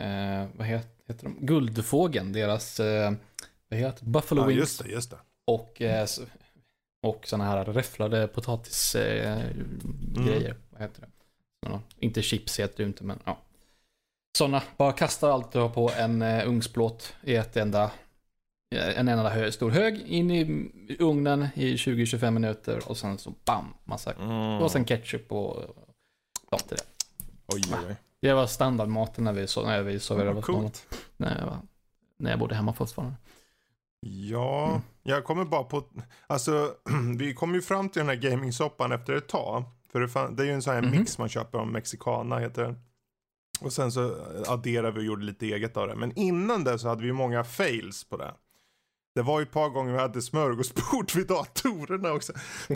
[0.00, 1.46] eh, vad heter heter de?
[1.46, 3.12] Guldfågeln, deras, eh,
[3.68, 4.60] vad heter Buffalo ja, Wings.
[4.60, 5.16] Just det, just det.
[5.44, 6.06] Och, eh,
[7.04, 9.36] och sådana här räfflade potatisgrejer.
[10.16, 10.56] Eh, mm.
[10.70, 11.08] Vad heter det?
[11.68, 13.38] Men, inte chips heter det inte, men ja.
[14.38, 17.90] Sådana, bara kastar allt du har på en uh, ugnsplåt i ett enda
[18.70, 23.74] en enda hö stor hög in i ugnen i 20-25 minuter och sen så bam,
[23.84, 24.62] massa mm.
[24.62, 25.62] och sen ketchup och
[26.50, 26.84] ja, till det.
[27.46, 27.96] Oj, oj.
[28.20, 30.86] Det var standardmaten när vi, så, när vi sov över hos
[31.16, 31.58] När jag,
[32.16, 33.14] när jag bodde hemma fortfarande.
[34.00, 34.80] Ja, mm.
[35.06, 35.84] Jag kommer bara på,
[36.26, 36.74] alltså
[37.18, 39.64] vi kom ju fram till den här gamingsoppan efter ett tag.
[39.92, 40.98] För det, fan, det är ju en sån här mm.
[40.98, 42.78] mix man köper om Mexicana heter den.
[43.60, 45.94] Och sen så adderade vi och gjorde lite eget av det.
[45.94, 48.34] Men innan det så hade vi många fails på det.
[49.14, 52.32] Det var ju ett par gånger vi hade smörgåsbord vid datorerna också.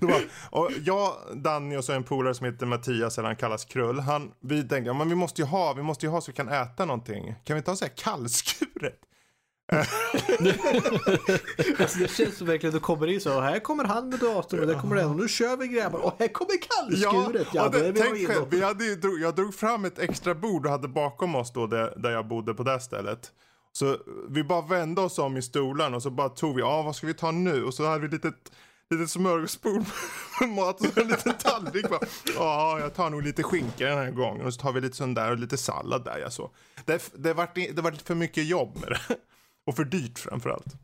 [0.00, 3.64] det var, och jag, Danny och så en polare som heter Mattias, eller han kallas
[3.64, 4.00] Krull.
[4.00, 6.36] Han, vi tänkte, ja, men vi måste ju ha, vi måste ju ha så vi
[6.36, 7.34] kan äta någonting.
[7.44, 9.00] Kan vi inte ha så här kallskuret?
[11.78, 14.66] Alltså det känns som verkligen du kommer in så här kommer han med datorn och
[14.66, 17.46] där kommer den och nu kör vi grabbar och här kommer kallskuret.
[17.52, 20.72] Ja, ja det, tänk själv, vi hade ju, jag drog fram ett extra bord och
[20.72, 23.32] hade bakom oss då där, där jag bodde på det stället.
[23.72, 23.96] Så
[24.28, 26.96] vi bara vände oss om i stolen och så bara tog vi, ja ah, vad
[26.96, 27.64] ska vi ta nu?
[27.64, 28.24] Och så hade vi ett
[28.90, 29.84] litet, smörgåsbord
[30.40, 31.86] med mat och en liten tallrik.
[32.36, 35.14] Ja, jag tar nog lite skinka den här gången och så tar vi lite sån
[35.14, 36.18] där och lite sallad där.
[36.18, 36.50] Jag så.
[36.84, 39.16] Det, det, vart, det vart för mycket jobb med det.
[39.66, 40.76] Och för dyrt framförallt.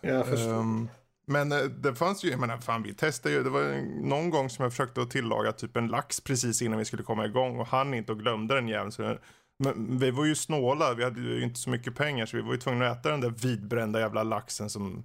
[0.00, 0.52] Jag förstår.
[0.52, 0.88] Um,
[1.26, 4.50] men eh, det fanns ju, jag menar fan vi testade ju, det var någon gång
[4.50, 7.66] som jag försökte att tillaga typ en lax precis innan vi skulle komma igång och
[7.66, 9.18] han inte och glömde den jäveln.
[9.58, 12.52] Men vi var ju snåla, vi hade ju inte så mycket pengar så vi var
[12.52, 15.04] ju tvungna att äta den där vidbrända jävla laxen som...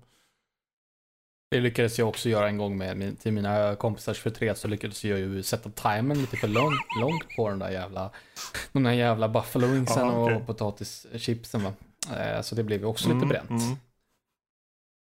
[1.52, 5.20] Det lyckades jag också göra en gång med till mina kompisars förtret så lyckades jag
[5.20, 8.12] ju sätta timern lite för lång, långt på den där jävla,
[8.72, 10.36] de där jävla buffalo wingsen Aha, okay.
[10.36, 11.74] och potatischipsen va.
[12.10, 13.50] Eh, så det blev ju också mm, lite bränt.
[13.50, 13.76] Mm.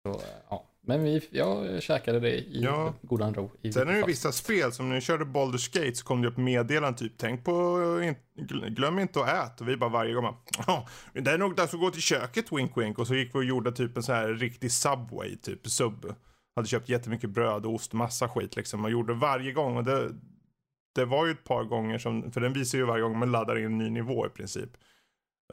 [0.03, 0.65] Så, ja.
[0.81, 2.93] Men vi, jag käkade det i ja.
[3.01, 3.51] godan ro.
[3.61, 6.27] I Sen är det vissa spel, som när vi körde Baldur's Gate så kom det
[6.27, 7.77] upp meddelanden typ, tänk på,
[8.69, 9.63] glöm inte att äta.
[9.63, 10.35] Och vi bara varje gång
[10.67, 12.99] ja, det är nog dags att gå till köket, wink wink.
[12.99, 16.15] Och så gick vi och gjorde typ en sån här riktig Subway, typ sub.
[16.55, 18.85] Hade köpt jättemycket bröd och ost, massa skit liksom.
[18.85, 19.77] Och gjorde varje gång.
[19.77, 20.11] Och det,
[20.95, 23.57] det var ju ett par gånger som, för den visar ju varje gång man laddar
[23.57, 24.69] in en ny nivå i princip.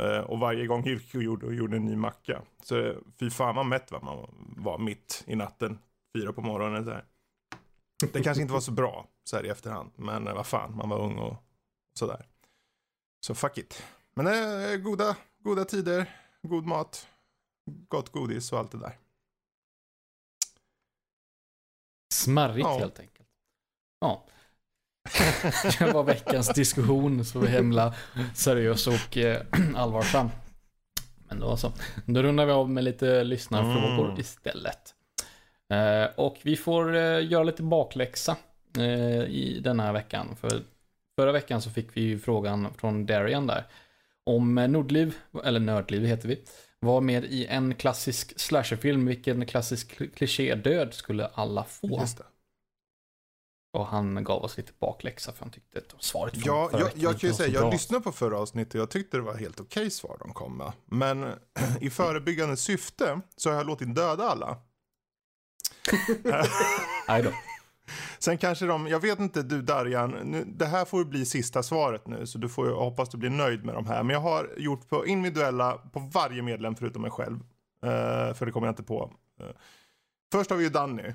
[0.01, 2.43] Uh, och varje gång och gjorde, och gjorde en ny macka.
[2.63, 5.79] Så fy fan vad mätt vad man var mitt i natten.
[6.17, 7.05] Fyra på morgonen så här.
[8.13, 9.91] Det kanske inte var så bra så här i efterhand.
[9.97, 11.37] Men uh, vad fan, man var ung och
[11.95, 12.27] sådär.
[13.21, 13.83] Så fuck it.
[14.15, 16.11] Men uh, goda, goda tider,
[16.43, 17.09] god mat,
[17.89, 18.99] gott godis och allt det där.
[22.15, 22.79] Smarrigt ja.
[22.79, 23.29] helt enkelt.
[24.01, 24.27] Ja.
[25.79, 27.95] Det var veckans diskussion, så himla
[28.35, 29.43] seriös och eh,
[29.77, 30.31] allvarsam.
[31.29, 31.73] Men då så.
[32.07, 34.21] Då rundar vi av med lite lyssnarfrågor mm.
[34.21, 34.95] istället.
[35.73, 38.37] Eh, och vi får eh, göra lite bakläxa
[38.79, 40.37] eh, i den här veckan.
[40.41, 40.63] För
[41.17, 43.65] förra veckan så fick vi ju frågan från Darian där.
[44.25, 45.15] Om Nordliv,
[45.45, 46.45] eller Nördliv heter vi,
[46.81, 49.07] var med i en klassisk slasherfilm.
[49.07, 52.01] Vilken klassisk kl- klichédöd skulle alla få?
[52.01, 52.25] Just det.
[53.77, 57.21] Och han gav oss lite bakläxa för han tyckte att svaret från Ja, jag, jag
[57.21, 57.71] kan ju säga, jag bra.
[57.71, 60.73] lyssnade på förra avsnittet och jag tyckte det var helt okej svar de kom med.
[60.87, 61.33] Men
[61.81, 64.59] i förebyggande syfte så har jag låtit döda alla.
[67.09, 67.31] Nej då.
[68.19, 71.63] Sen kanske de, jag vet inte du Darjan, nu, det här får ju bli sista
[71.63, 74.03] svaret nu så du får ju jag hoppas du blir nöjd med de här.
[74.03, 77.41] Men jag har gjort på individuella på varje medlem förutom mig själv.
[77.83, 79.13] Eh, för det kommer jag inte på.
[79.41, 79.47] Eh,
[80.33, 81.13] först har vi ju Danny.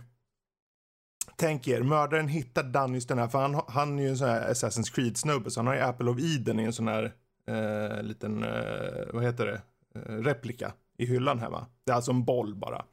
[1.36, 4.30] Tänk er, mördaren hittar Danny just den här, för han, han är ju en sån
[4.30, 7.14] här Assassin's Creed-snubbe, så han har ju Apple of Eden i en sån här
[7.48, 9.62] eh, liten, eh, vad heter det,
[10.00, 11.66] eh, replika i hyllan hemma.
[11.86, 12.86] Det är alltså en boll bara,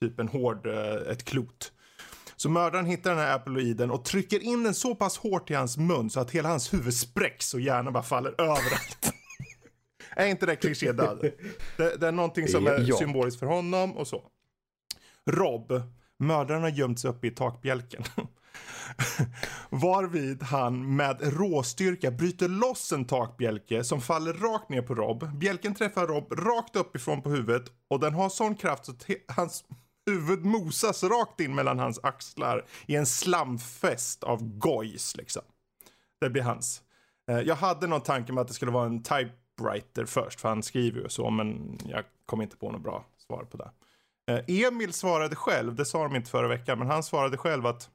[0.00, 1.72] typ en hård, eh, ett klot.
[2.36, 5.76] Så mördaren hittar den här Eden och trycker in den så pass hårt i hans
[5.78, 9.12] mun så att hela hans huvud spräcks och hjärnan bara faller överallt.
[10.16, 11.32] är inte det klichédöd?
[11.76, 12.96] Det, det är någonting som är Ja.
[12.96, 14.22] symboliskt för honom och så.
[15.30, 15.82] Rob,
[16.18, 18.02] mördaren har gömt sig uppe i takbjälken.
[19.70, 25.38] Varvid han med råstyrka bryter loss en takbjälke som faller rakt ner på Rob.
[25.38, 29.64] Bjälken träffar Rob rakt uppifrån på huvudet och den har sån kraft så att hans
[30.06, 35.42] huvud mosas rakt in mellan hans axlar i en slamfest av gojs liksom.
[36.20, 36.82] Det blir hans.
[37.30, 40.62] Eh, jag hade någon tanke med att det skulle vara en typewriter först, för han
[40.62, 43.70] skriver ju så, men jag kom inte på något bra svar på det.
[44.30, 47.90] Eh, Emil svarade själv, det sa de inte förra veckan, men han svarade själv att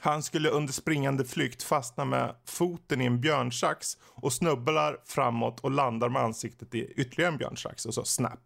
[0.00, 5.70] han skulle under springande flykt fastna med foten i en björnsax och snubblar framåt och
[5.70, 8.40] landar med ansiktet i ytterligare en björnsax och så snap.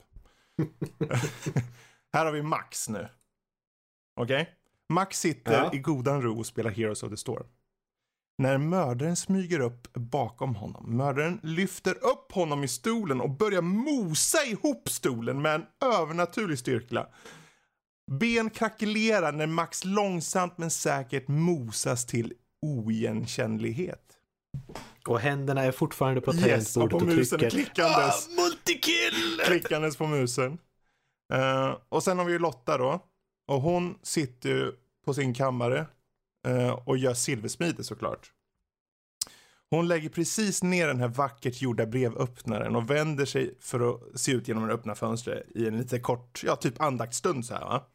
[2.12, 3.09] Här har vi Max nu.
[4.20, 4.51] Okej?
[4.89, 5.70] Max sitter Ja.
[5.73, 7.47] i godan ro och spelar Heroes of the Storm.
[8.39, 10.97] När mördaren smyger upp bakom honom.
[10.97, 17.06] Mördaren lyfter upp honom i stolen och börjar mosa ihop stolen med en övernaturlig styrka.
[18.11, 22.32] Ben krackelerar när Max långsamt men säkert mosas till
[22.62, 24.01] oigenkännlighet.
[25.09, 27.51] Och händerna är fortfarande på Yes, och tangentbordet på och musen trycker.
[27.51, 28.28] klickandes.
[28.36, 29.40] multikill!
[29.44, 30.59] Klickandes på musen.
[31.32, 33.01] Eh, och sen har vi ju Lotta då.
[33.48, 34.73] Och hon sitter ju
[35.06, 35.86] på sin kammare
[36.44, 38.32] Eh, och gör silversmide såklart.
[39.70, 44.32] Hon lägger precis ner den här vackert gjorda brevöppnaren och vänder sig för att se
[44.32, 47.86] ut genom det öppna fönstret i en lite kort, ja typ andaktsstund så här va.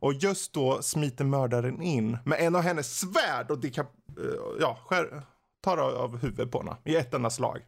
[0.00, 4.24] Och just då smiter mördaren in med en av hennes svärd och dekap, eh,
[4.60, 5.22] ja, skär,
[5.60, 7.60] tar av, av huvudet på henne i ett enda slag.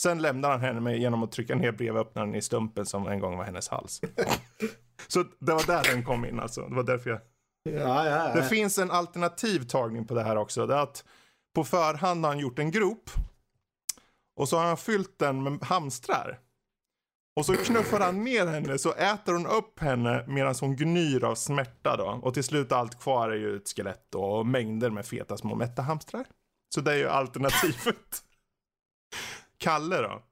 [0.00, 3.36] Sen lämnar han henne med genom att trycka ner brevöppnaren i stumpen som en gång
[3.36, 4.00] var hennes hals.
[5.08, 6.68] Så det var där den kom in alltså.
[6.68, 7.20] Det var därför jag...
[7.62, 10.66] Ja, ja, Det finns en alternativ tagning på det här också.
[10.66, 11.04] Det är att
[11.54, 13.10] på förhand har han gjort en grop.
[14.36, 16.38] Och så har han fyllt den med hamstrar.
[17.36, 21.34] Och så knuffar han ner henne så äter hon upp henne medan hon gnyr av
[21.34, 22.20] smärta då.
[22.22, 25.82] Och till slut allt kvar är ju ett skelett och mängder med feta små mätta
[25.82, 26.26] hamstrar.
[26.74, 28.24] Så det är ju alternativet.
[29.58, 30.22] Kalle då?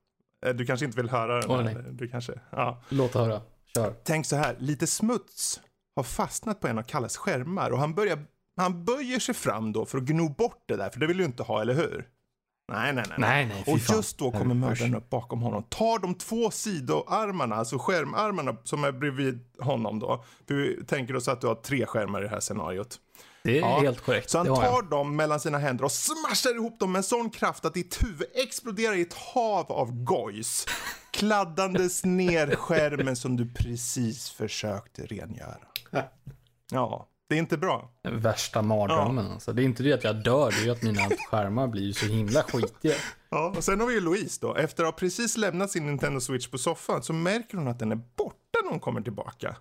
[0.46, 1.50] Eh, Du kanske inte vill höra den?
[1.50, 1.76] Här, nej.
[1.92, 2.82] Du kanske, ja.
[2.88, 3.42] Låt höra.
[3.74, 3.94] Kör.
[4.04, 5.60] Tänk så här, lite smuts
[5.98, 8.18] har fastnat på en av Kalles skärmar och han, börjar,
[8.56, 11.24] han böjer sig fram då för att gno bort det där, för det vill du
[11.24, 12.08] inte ha, eller hur?
[12.72, 13.18] Nej, nej, nej.
[13.18, 17.78] Nej, nej, Och just då kommer mördaren upp bakom honom, tar de två sidoarmarna, alltså
[17.78, 20.24] skärmarmarna som är bredvid honom då.
[20.48, 23.00] För vi tänker oss att du har tre skärmar i det här scenariot.
[23.42, 23.80] Det är Ja.
[23.80, 24.30] helt korrekt.
[24.30, 27.64] Så han tar dem mellan sina händer och smashar ihop dem med en sån kraft
[27.64, 30.66] att ditt huvud exploderar i ett hav av gojs.
[31.10, 35.58] Kladdandes ner skärmen som du precis försökte rengöra.
[36.70, 37.90] Ja, det är inte bra.
[38.02, 39.52] Värsta mardrömmen alltså.
[39.52, 42.06] Det är inte det att jag dör, det är ju att mina skärmar blir så
[42.06, 42.94] himla skitiga.
[43.30, 44.54] Ja, och sen har vi ju Louise då.
[44.54, 47.92] Efter att ha precis lämnat sin Nintendo Switch på soffan så märker hon att den
[47.92, 49.56] är borta när hon kommer tillbaka.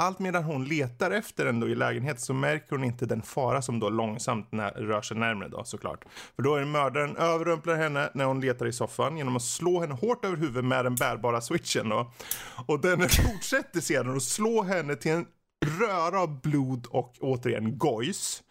[0.00, 3.62] Allt medan hon letar efter den då i lägenheten så märker hon inte den fara
[3.62, 6.04] som då långsamt när, rör sig närmare då såklart.
[6.36, 9.94] För då är mördaren överrumplar henne när hon letar i soffan genom att slå henne
[9.94, 12.12] hårt över huvudet med den bärbara switchen då.
[12.66, 15.26] Och den fortsätter sedan att slå henne till en
[15.80, 18.42] röra av blod och återigen gojs.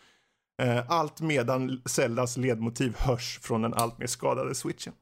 [0.62, 4.94] Eh, allt medan Zeldas ledmotiv hörs från den alltmer skadade switchen.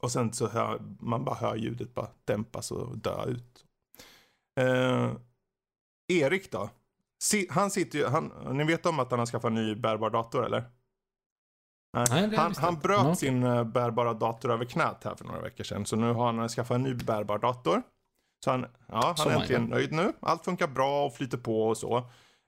[0.00, 3.64] Och sen så hör man bara hör ljudet bara dämpas och dö ut.
[4.58, 5.12] Eh,
[6.08, 6.70] Erik då?
[7.22, 10.10] Si, han sitter ju, han, ni vet om att han har skaffat en ny bärbar
[10.10, 10.64] dator eller?
[11.92, 13.16] Nej, han, han bröt okej.
[13.16, 15.86] sin eh, bärbara dator över knät här för några veckor sedan.
[15.86, 17.82] Så nu har han skaffat en ny bärbar dator.
[18.44, 20.12] Så han, ja, han är äntligen nöjd nu.
[20.20, 21.96] Allt funkar bra och flyter på och så.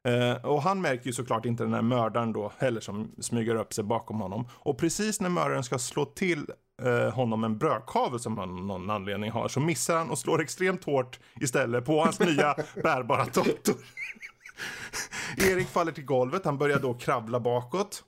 [0.09, 3.73] Eh, och han märker ju såklart inte den här mördaren då heller som smyger upp
[3.73, 4.49] sig bakom honom.
[4.53, 6.47] Och precis när mördaren ska slå till
[6.85, 9.49] eh, honom en brödkavel som han någon anledning har.
[9.49, 13.77] Så missar han och slår extremt hårt istället på hans nya bärbara dator.
[15.37, 18.05] Erik faller till golvet, han börjar då kravla bakåt.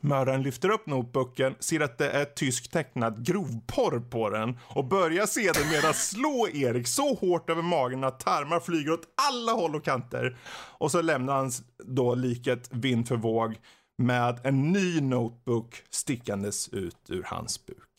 [0.00, 5.26] Mördaren lyfter upp notebooken, ser att det är tysk tecknad grovporr på den och börjar
[5.26, 10.36] sedermera slå Erik så hårt över magen att tarmar flyger åt alla håll och kanter.
[10.78, 11.50] Och så lämnar han
[11.84, 13.56] då liket vind för våg
[13.98, 17.91] med en ny notebook stickandes ut ur hans buk.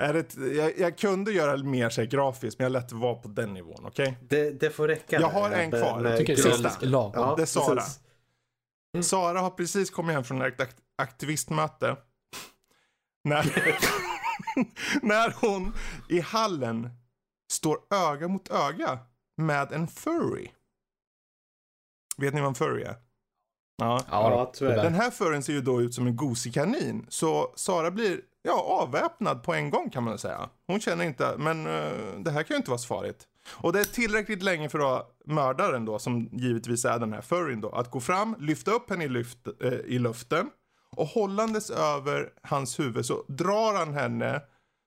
[0.00, 3.14] Är det, jag, jag kunde göra mer så här grafiskt, men jag lät det vara
[3.14, 4.18] på den nivån, okej?
[4.28, 5.20] Det, det får räcka.
[5.20, 6.00] Jag har en med- kvar.
[6.00, 6.38] med guld.
[6.38, 6.70] sista.
[6.80, 7.12] lagom.
[7.14, 7.74] Ja, Det är Sara.
[7.74, 8.00] precis.
[9.10, 11.96] Sara har precis kommit hem från ett akt- aktivistmöte.
[13.24, 13.42] När,
[15.02, 15.72] när hon
[16.08, 16.90] i hallen
[17.52, 18.98] står öga mot öga
[19.36, 20.50] med en furry.
[22.16, 22.96] Vet ni vad en furry är?
[23.76, 24.00] Ja.
[24.10, 24.82] Ja, Ja, tyvärr.
[24.82, 27.06] Den här furryn ser ju då ut som en gosig kanin.
[27.08, 30.48] Så Sara blir ja, avväpnad på en gång kan man säga.
[30.66, 33.28] Hon känner inte, men uh, det här kan ju inte vara så farligt.
[33.48, 37.60] Och det är tillräckligt länge för att mördaren då, som givetvis är den här furryn
[37.60, 40.50] då, att gå fram, lyfta upp henne i, lyft, uh, i luften
[40.96, 44.42] och hållandes över hans huvud så drar han henne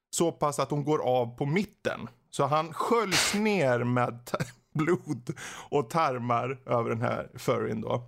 [0.10, 2.08] så pass att hon går av på mitten.
[2.30, 4.20] Så han sköljs ner med
[4.74, 5.34] blod
[5.70, 8.04] och tarmar över den här furryn då.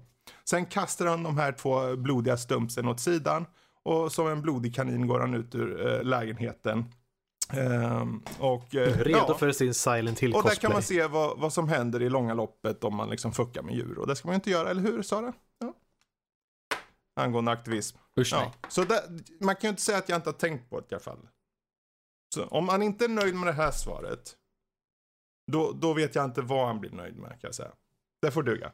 [0.50, 3.46] Sen kastar han de här två blodiga stumpsen åt sidan
[3.90, 6.86] och som en blodig kanin går han ut ur eh, lägenheten.
[7.54, 9.38] Ehm, och, eh, Redo ja.
[9.38, 12.34] för sin Silent Hill Och där kan man se vad, vad som händer i långa
[12.34, 14.00] loppet om man liksom fuckar med djur.
[14.00, 15.34] Och det ska man ju inte göra, eller hur Sara?
[15.60, 15.74] Ja.
[17.16, 17.98] Angående aktivism.
[18.20, 18.54] Usch Ja.
[18.70, 19.04] Så det,
[19.40, 21.28] man kan ju inte säga att jag inte har tänkt på det i alla fall.
[22.36, 24.36] Så om man inte är nöjd med det här svaret.
[25.52, 27.72] Då, då vet jag inte vad han blir nöjd med kan jag säga.
[28.22, 28.72] Det får duga.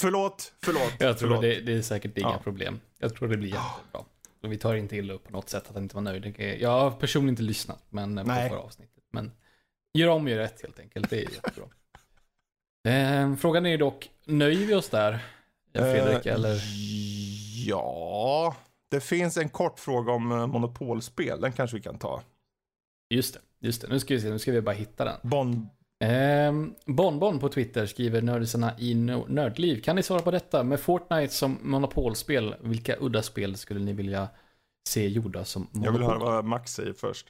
[0.00, 1.42] Förlåt, förlåt, Jag tror förlåt.
[1.42, 2.38] det, det är säkert inga Ja.
[2.44, 2.80] problem.
[2.98, 4.04] Jag tror det blir jättebra.
[4.42, 6.34] Och vi tar inte illa upp på något sätt att han inte var nöjd.
[6.60, 9.04] Jag har personligen inte lyssnat men, eh, på förra avsnittet.
[9.12, 9.32] Men
[9.94, 11.10] gör om, gör rätt helt enkelt.
[11.10, 11.64] Det är jättebra.
[12.88, 15.18] Eh, frågan är ju dock, nöjer vi oss där?
[15.72, 16.60] Fredrik, Eh, eller?
[17.66, 18.56] Ja,
[18.90, 21.40] det finns en kort fråga om eh, monopolspel.
[21.40, 22.22] Den kanske vi kan ta.
[23.10, 23.88] Just det, just det.
[23.88, 25.16] Nu ska vi se, nu ska vi bara hitta den.
[25.22, 25.68] Bon...
[26.00, 28.94] Ehm, Bonbon på Twitter skriver nördisarna i
[29.28, 29.82] Nördliv.
[29.82, 30.62] Kan ni svara på detta?
[30.64, 34.28] Med Fortnite som monopolspel, vilka udda spel skulle ni vilja
[34.88, 35.84] se gjorda som monopol?
[35.84, 37.26] Jag vill höra vad Max säger först.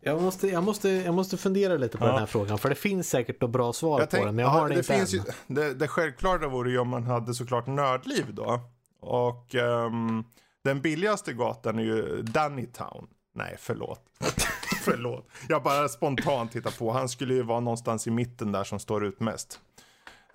[0.00, 2.08] Jag måste, jag, måste, jag måste fundera lite på Ja.
[2.10, 4.54] den här frågan, för det finns säkert några bra svar på tänk- den, men jag
[4.54, 5.20] ja, har det, det inte finns än.
[5.20, 8.60] ju, det, det självklara vore ju om man hade såklart nördliv då.
[9.00, 10.24] Och ehm,
[10.64, 13.06] den billigaste gatan är ju Dannytown.
[13.34, 14.00] Nej, förlåt.
[14.92, 15.28] förlåt.
[15.48, 16.92] Jag bara spontant tittar på.
[16.92, 19.60] Han skulle ju vara någonstans i mitten där som står ut mest.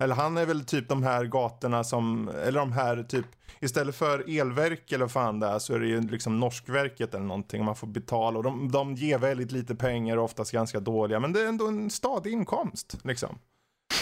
[0.00, 3.26] Eller han är väl typ de här gatorna som, eller de här typ,
[3.60, 7.64] istället för elverk eller fan det är så är det ju liksom Norskverket eller någonting
[7.64, 11.32] man får betala och de, de ger väldigt lite pengar och oftast ganska dåliga men
[11.32, 13.38] det är ändå en stadig inkomst liksom.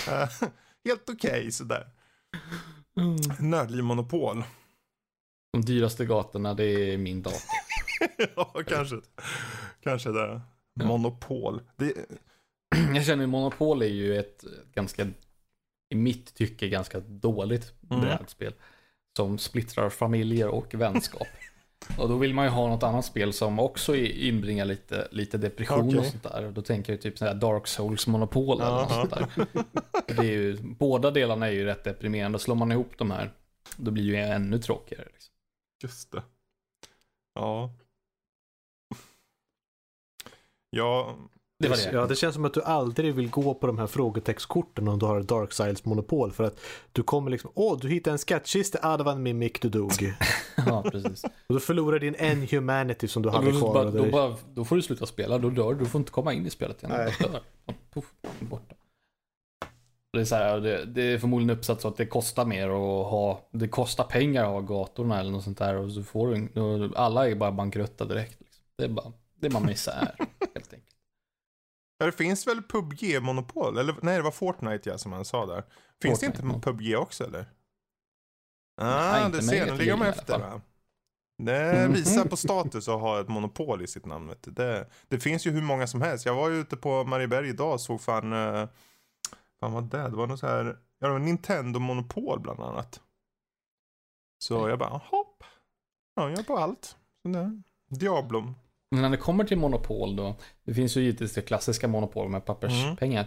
[0.09, 0.29] Eh,
[0.85, 1.87] helt okej sådär.
[3.39, 4.45] Nördliv monopol.
[5.53, 7.66] De dyraste gatorna, det är min dator.
[8.37, 8.97] ja, kanske.
[9.81, 10.41] Kanske det.
[10.75, 10.87] Ja.
[10.87, 11.61] Monopol.
[11.77, 11.93] Det,
[12.95, 14.45] Jag känner Monopol är ju ett
[14.75, 15.07] ganska,
[15.91, 18.01] i mitt tycke, ganska dåligt Mm.
[18.01, 18.55] brädspel.
[19.17, 21.27] Som splittrar familjer och vänskap.
[21.99, 25.81] och då vill man ju ha något annat spel som också inbringar lite, lite depression
[25.81, 26.11] och Okej.
[26.11, 26.45] sånt där.
[26.45, 29.27] Och då tänker jag typ sådär Dark Souls Monopol eller något sånt där.
[30.07, 32.39] det är ju, båda delarna är ju rätt deprimerande.
[32.39, 33.33] Slår man ihop de här,
[33.77, 35.09] då blir det ju ännu tråkigare.
[35.13, 35.35] Liksom.
[35.83, 36.23] just det.
[37.35, 37.75] Ja.
[40.71, 41.17] Ja,
[41.59, 41.91] Det var det.
[41.93, 45.07] Ja, det känns som att du aldrig vill gå på de här frågetextkorten om du
[45.07, 46.61] har Dark Sides monopol för att
[46.93, 49.93] du kommer liksom, åh, du hittade en skattkista, ah, det var en mimic du dog.
[50.67, 51.25] ja, precis.
[51.25, 53.75] Och du förlorar din en humanity som du hade kvar.
[53.75, 55.79] bara, då, bara, då får du sluta spela, då dör du.
[55.79, 56.97] Du får inte komma in i spelet igen.
[56.97, 57.15] Nej.
[57.21, 57.41] Dör.
[57.95, 58.05] Puff,
[58.41, 58.75] borta.
[60.13, 63.11] Det är, så här, det, det är förmodligen uppsatt så att det kostar mer att
[63.11, 66.95] ha, det kostar pengar att ha gatorna eller något sånt där och så får du,
[66.97, 68.41] alla är bara bankrutta direkt.
[68.41, 68.63] Liksom.
[68.79, 70.15] Det är bara, det är bara misär
[70.55, 70.93] helt enkelt.
[71.99, 73.79] Det finns väl PubG-monopol?
[73.79, 75.65] Eller nej, det var Fortnite ja, som han sa där.
[76.03, 76.61] Finns Fortnite, det inte.
[76.61, 77.47] PubG också eller?
[78.81, 78.89] Nej,
[79.23, 80.61] Ah, inte det ser, nu ligger de efter va?
[81.39, 81.93] Det Mhm.
[81.93, 84.35] visar på status att ha ett monopol i sitt namn.
[84.41, 86.27] Det, det finns ju hur många som helst.
[86.27, 88.69] Jag var ju ute på Marieberg idag och såg fan, uh,
[89.61, 90.03] fan vad det?
[90.03, 90.65] Det var något så här,
[90.99, 93.01] ja det var Nintendo-monopol bland annat.
[94.39, 95.45] Så jag bara, hopp.
[96.15, 96.97] Ja, jag är på allt.
[97.23, 98.55] Så det, Diablo.
[98.91, 100.35] Men när det kommer till monopol då,
[100.65, 103.27] det finns ju givetvis det klassiska monopol med papperspengar.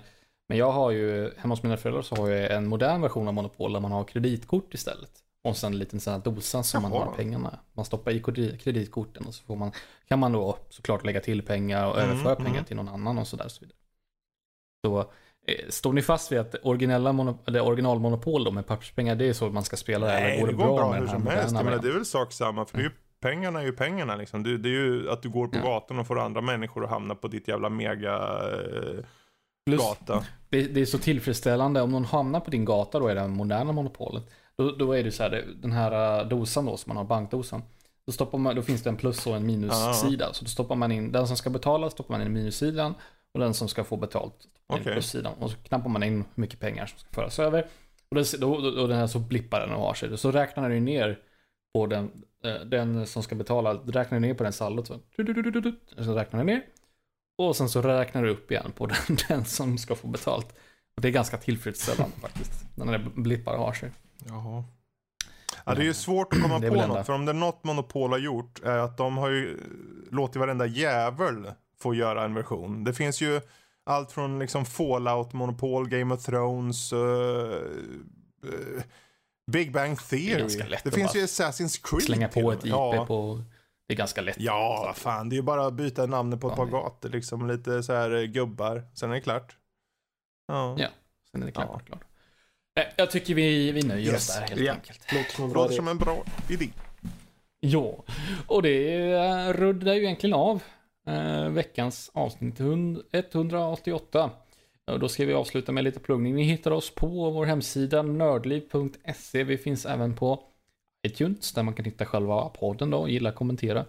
[0.50, 3.34] Men jag har ju, hemma hos mina föräldrar så har jag en modern version av
[3.34, 5.12] monopol där man har kreditkort istället.
[5.44, 7.06] Och sen en liten sån här dosa som man Jaha.
[7.06, 7.60] har pengarna.
[7.74, 9.72] Man stoppar i kredi- kreditkorten och så får man,
[10.08, 12.66] kan man då såklart lägga till pengar och Mm, överföra pengar mm.
[12.66, 13.48] till någon annan och sådär.
[13.48, 13.78] Så vidare.
[14.86, 15.00] Så
[15.48, 19.34] eh, står ni fast vid att originella mono, eller originalmonopol då med papperspengar, det är
[19.34, 20.08] så man ska spela?
[20.08, 21.54] Nej, eller går det går bra, bra med hur som helst.
[21.54, 22.66] Menar, det är väl sak samma.
[22.66, 24.44] För det är ju, pengarna är ju pengarna liksom.
[24.44, 25.64] Det, det är ju att du går på Ja.
[25.64, 28.16] gatan och får andra människor att hamna på ditt jävla mega
[28.52, 29.06] eh,
[29.66, 30.26] Plus, gata.
[30.50, 33.72] det, det är så tillfredsställande om någon hamnar på din gata då är det moderna
[33.72, 34.24] monopolet.
[34.56, 37.62] Då, då är det så här, den här äh, dosan då som man har, bankdosan.
[38.06, 40.34] Då, stoppar man, då finns det en plus och en minussida.
[40.34, 42.94] Så då stoppar man in, den som ska betala stoppar man in i minussidan
[43.34, 45.34] och den som ska få betalt stoppar man in i plussidan.
[45.40, 47.66] Och så knappar man in hur mycket pengar som ska föras över.
[48.10, 50.18] Och det, då, då, då den här så blippar den och har sig.
[50.18, 51.20] Så räknar den ju ner
[51.74, 52.12] på den,
[52.44, 54.88] eh, den som ska betala, räknar ner på den saldot.
[54.88, 55.00] Så,
[56.04, 56.62] så räknar den ner.
[57.38, 60.56] Och sen så räknar du upp igen på den, den som ska få betalt.
[60.96, 62.66] Och det är ganska tillfredsställande faktiskt.
[62.76, 63.92] När där blippar har sig.
[64.26, 64.64] Jaha.
[65.66, 66.84] Ja, det är ju svårt att komma Det på något.
[66.84, 67.04] enda.
[67.04, 69.58] För om det är något Monopol har gjort är att de har ju
[70.12, 72.84] låtit varenda jävel få göra en version.
[72.84, 73.42] Det finns ju
[73.84, 77.00] allt från liksom Fallout, Monopol, Game of Thrones, eh,
[78.44, 78.84] eh,
[79.52, 80.58] Big Bang Theory.
[80.70, 82.04] det att finns ju Assassin's Creed.
[82.04, 82.60] Slänga på ett.
[82.66, 83.06] IP ja.
[83.06, 83.44] på...
[83.88, 84.36] Det är ganska lätt.
[84.40, 85.30] Ja, vad fan.
[85.30, 87.10] Det är ju bara att byta namnet på ett Ja, par men- gator.
[87.10, 88.84] Liksom lite så här eh, gubbar.
[88.94, 89.58] Sen är det klart.
[90.48, 90.76] Ja.
[90.80, 90.88] Ja.
[91.32, 91.70] Sen är det klart.
[91.74, 91.80] Ja.
[91.80, 92.04] klart.
[92.76, 94.30] Nej, Jag tycker vi, vi nöjer Yes.
[94.30, 94.74] oss där helt Ja.
[94.74, 95.12] enkelt.
[95.14, 96.70] Låter som en bra som en bra idé.
[97.60, 98.04] Ja,
[98.48, 100.64] och det eh, ruddar ju egentligen av
[101.08, 104.32] eh, veckans avsnitt hund- 188.
[104.92, 106.36] Och då ska vi avsluta med lite pluggning.
[106.36, 109.44] Ni hittar oss på vår hemsida nördliv.se.
[109.44, 110.44] Vi finns även på
[111.08, 113.86] iTunes där man kan hitta själva podden då, gilla, kommentera.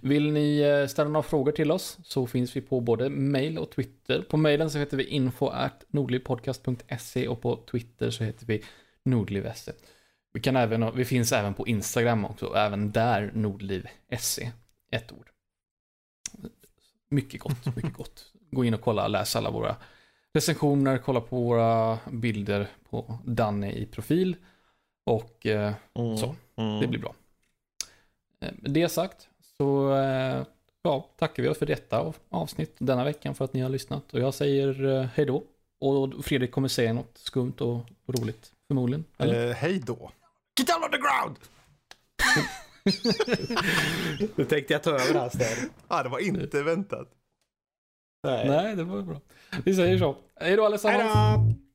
[0.00, 3.70] Vill ni eh, ställa några frågor till oss så finns vi på både mail och
[3.70, 4.22] Twitter.
[4.22, 8.64] På mailen så heter vi info at nordlivpodcast.se och på Twitter så heter vi
[9.04, 9.72] nordliv.se.
[10.32, 14.50] Vi, kan även, vi finns även på Instagram också, även där nordliv.se.
[14.90, 15.30] Ett ord.
[17.08, 18.32] Mycket gott, mycket gott.
[18.50, 19.76] Gå in och kolla, läs alla våra
[20.34, 24.36] recensioner, kolla på våra bilder på Danne i profil.
[25.06, 26.16] Och eh, Mm.
[26.16, 26.80] Så, Mm.
[26.80, 27.14] det blir bra.
[28.40, 29.28] Eh, Med det sagt
[29.58, 30.42] så eh,
[30.82, 34.12] ja, tackar vi oss för detta av- avsnitt denna veckan för att ni har lyssnat.
[34.14, 35.42] Och jag säger eh, hej då.
[35.80, 39.04] Och Fredrik kommer säga något skumt och roligt förmodligen.
[39.18, 39.48] Eller?
[39.48, 40.10] Eh, hej då.
[40.58, 41.36] Get down on the ground!
[44.36, 45.70] Nu tänkte jag ta över det här stället.
[45.88, 47.08] Ah, det var inte väntat.
[48.22, 48.48] Nej.
[48.48, 49.20] Nej, det var bra.
[49.64, 50.16] Vi säger så.
[50.40, 51.02] Hej då allesammans.
[51.02, 51.69] Hej då!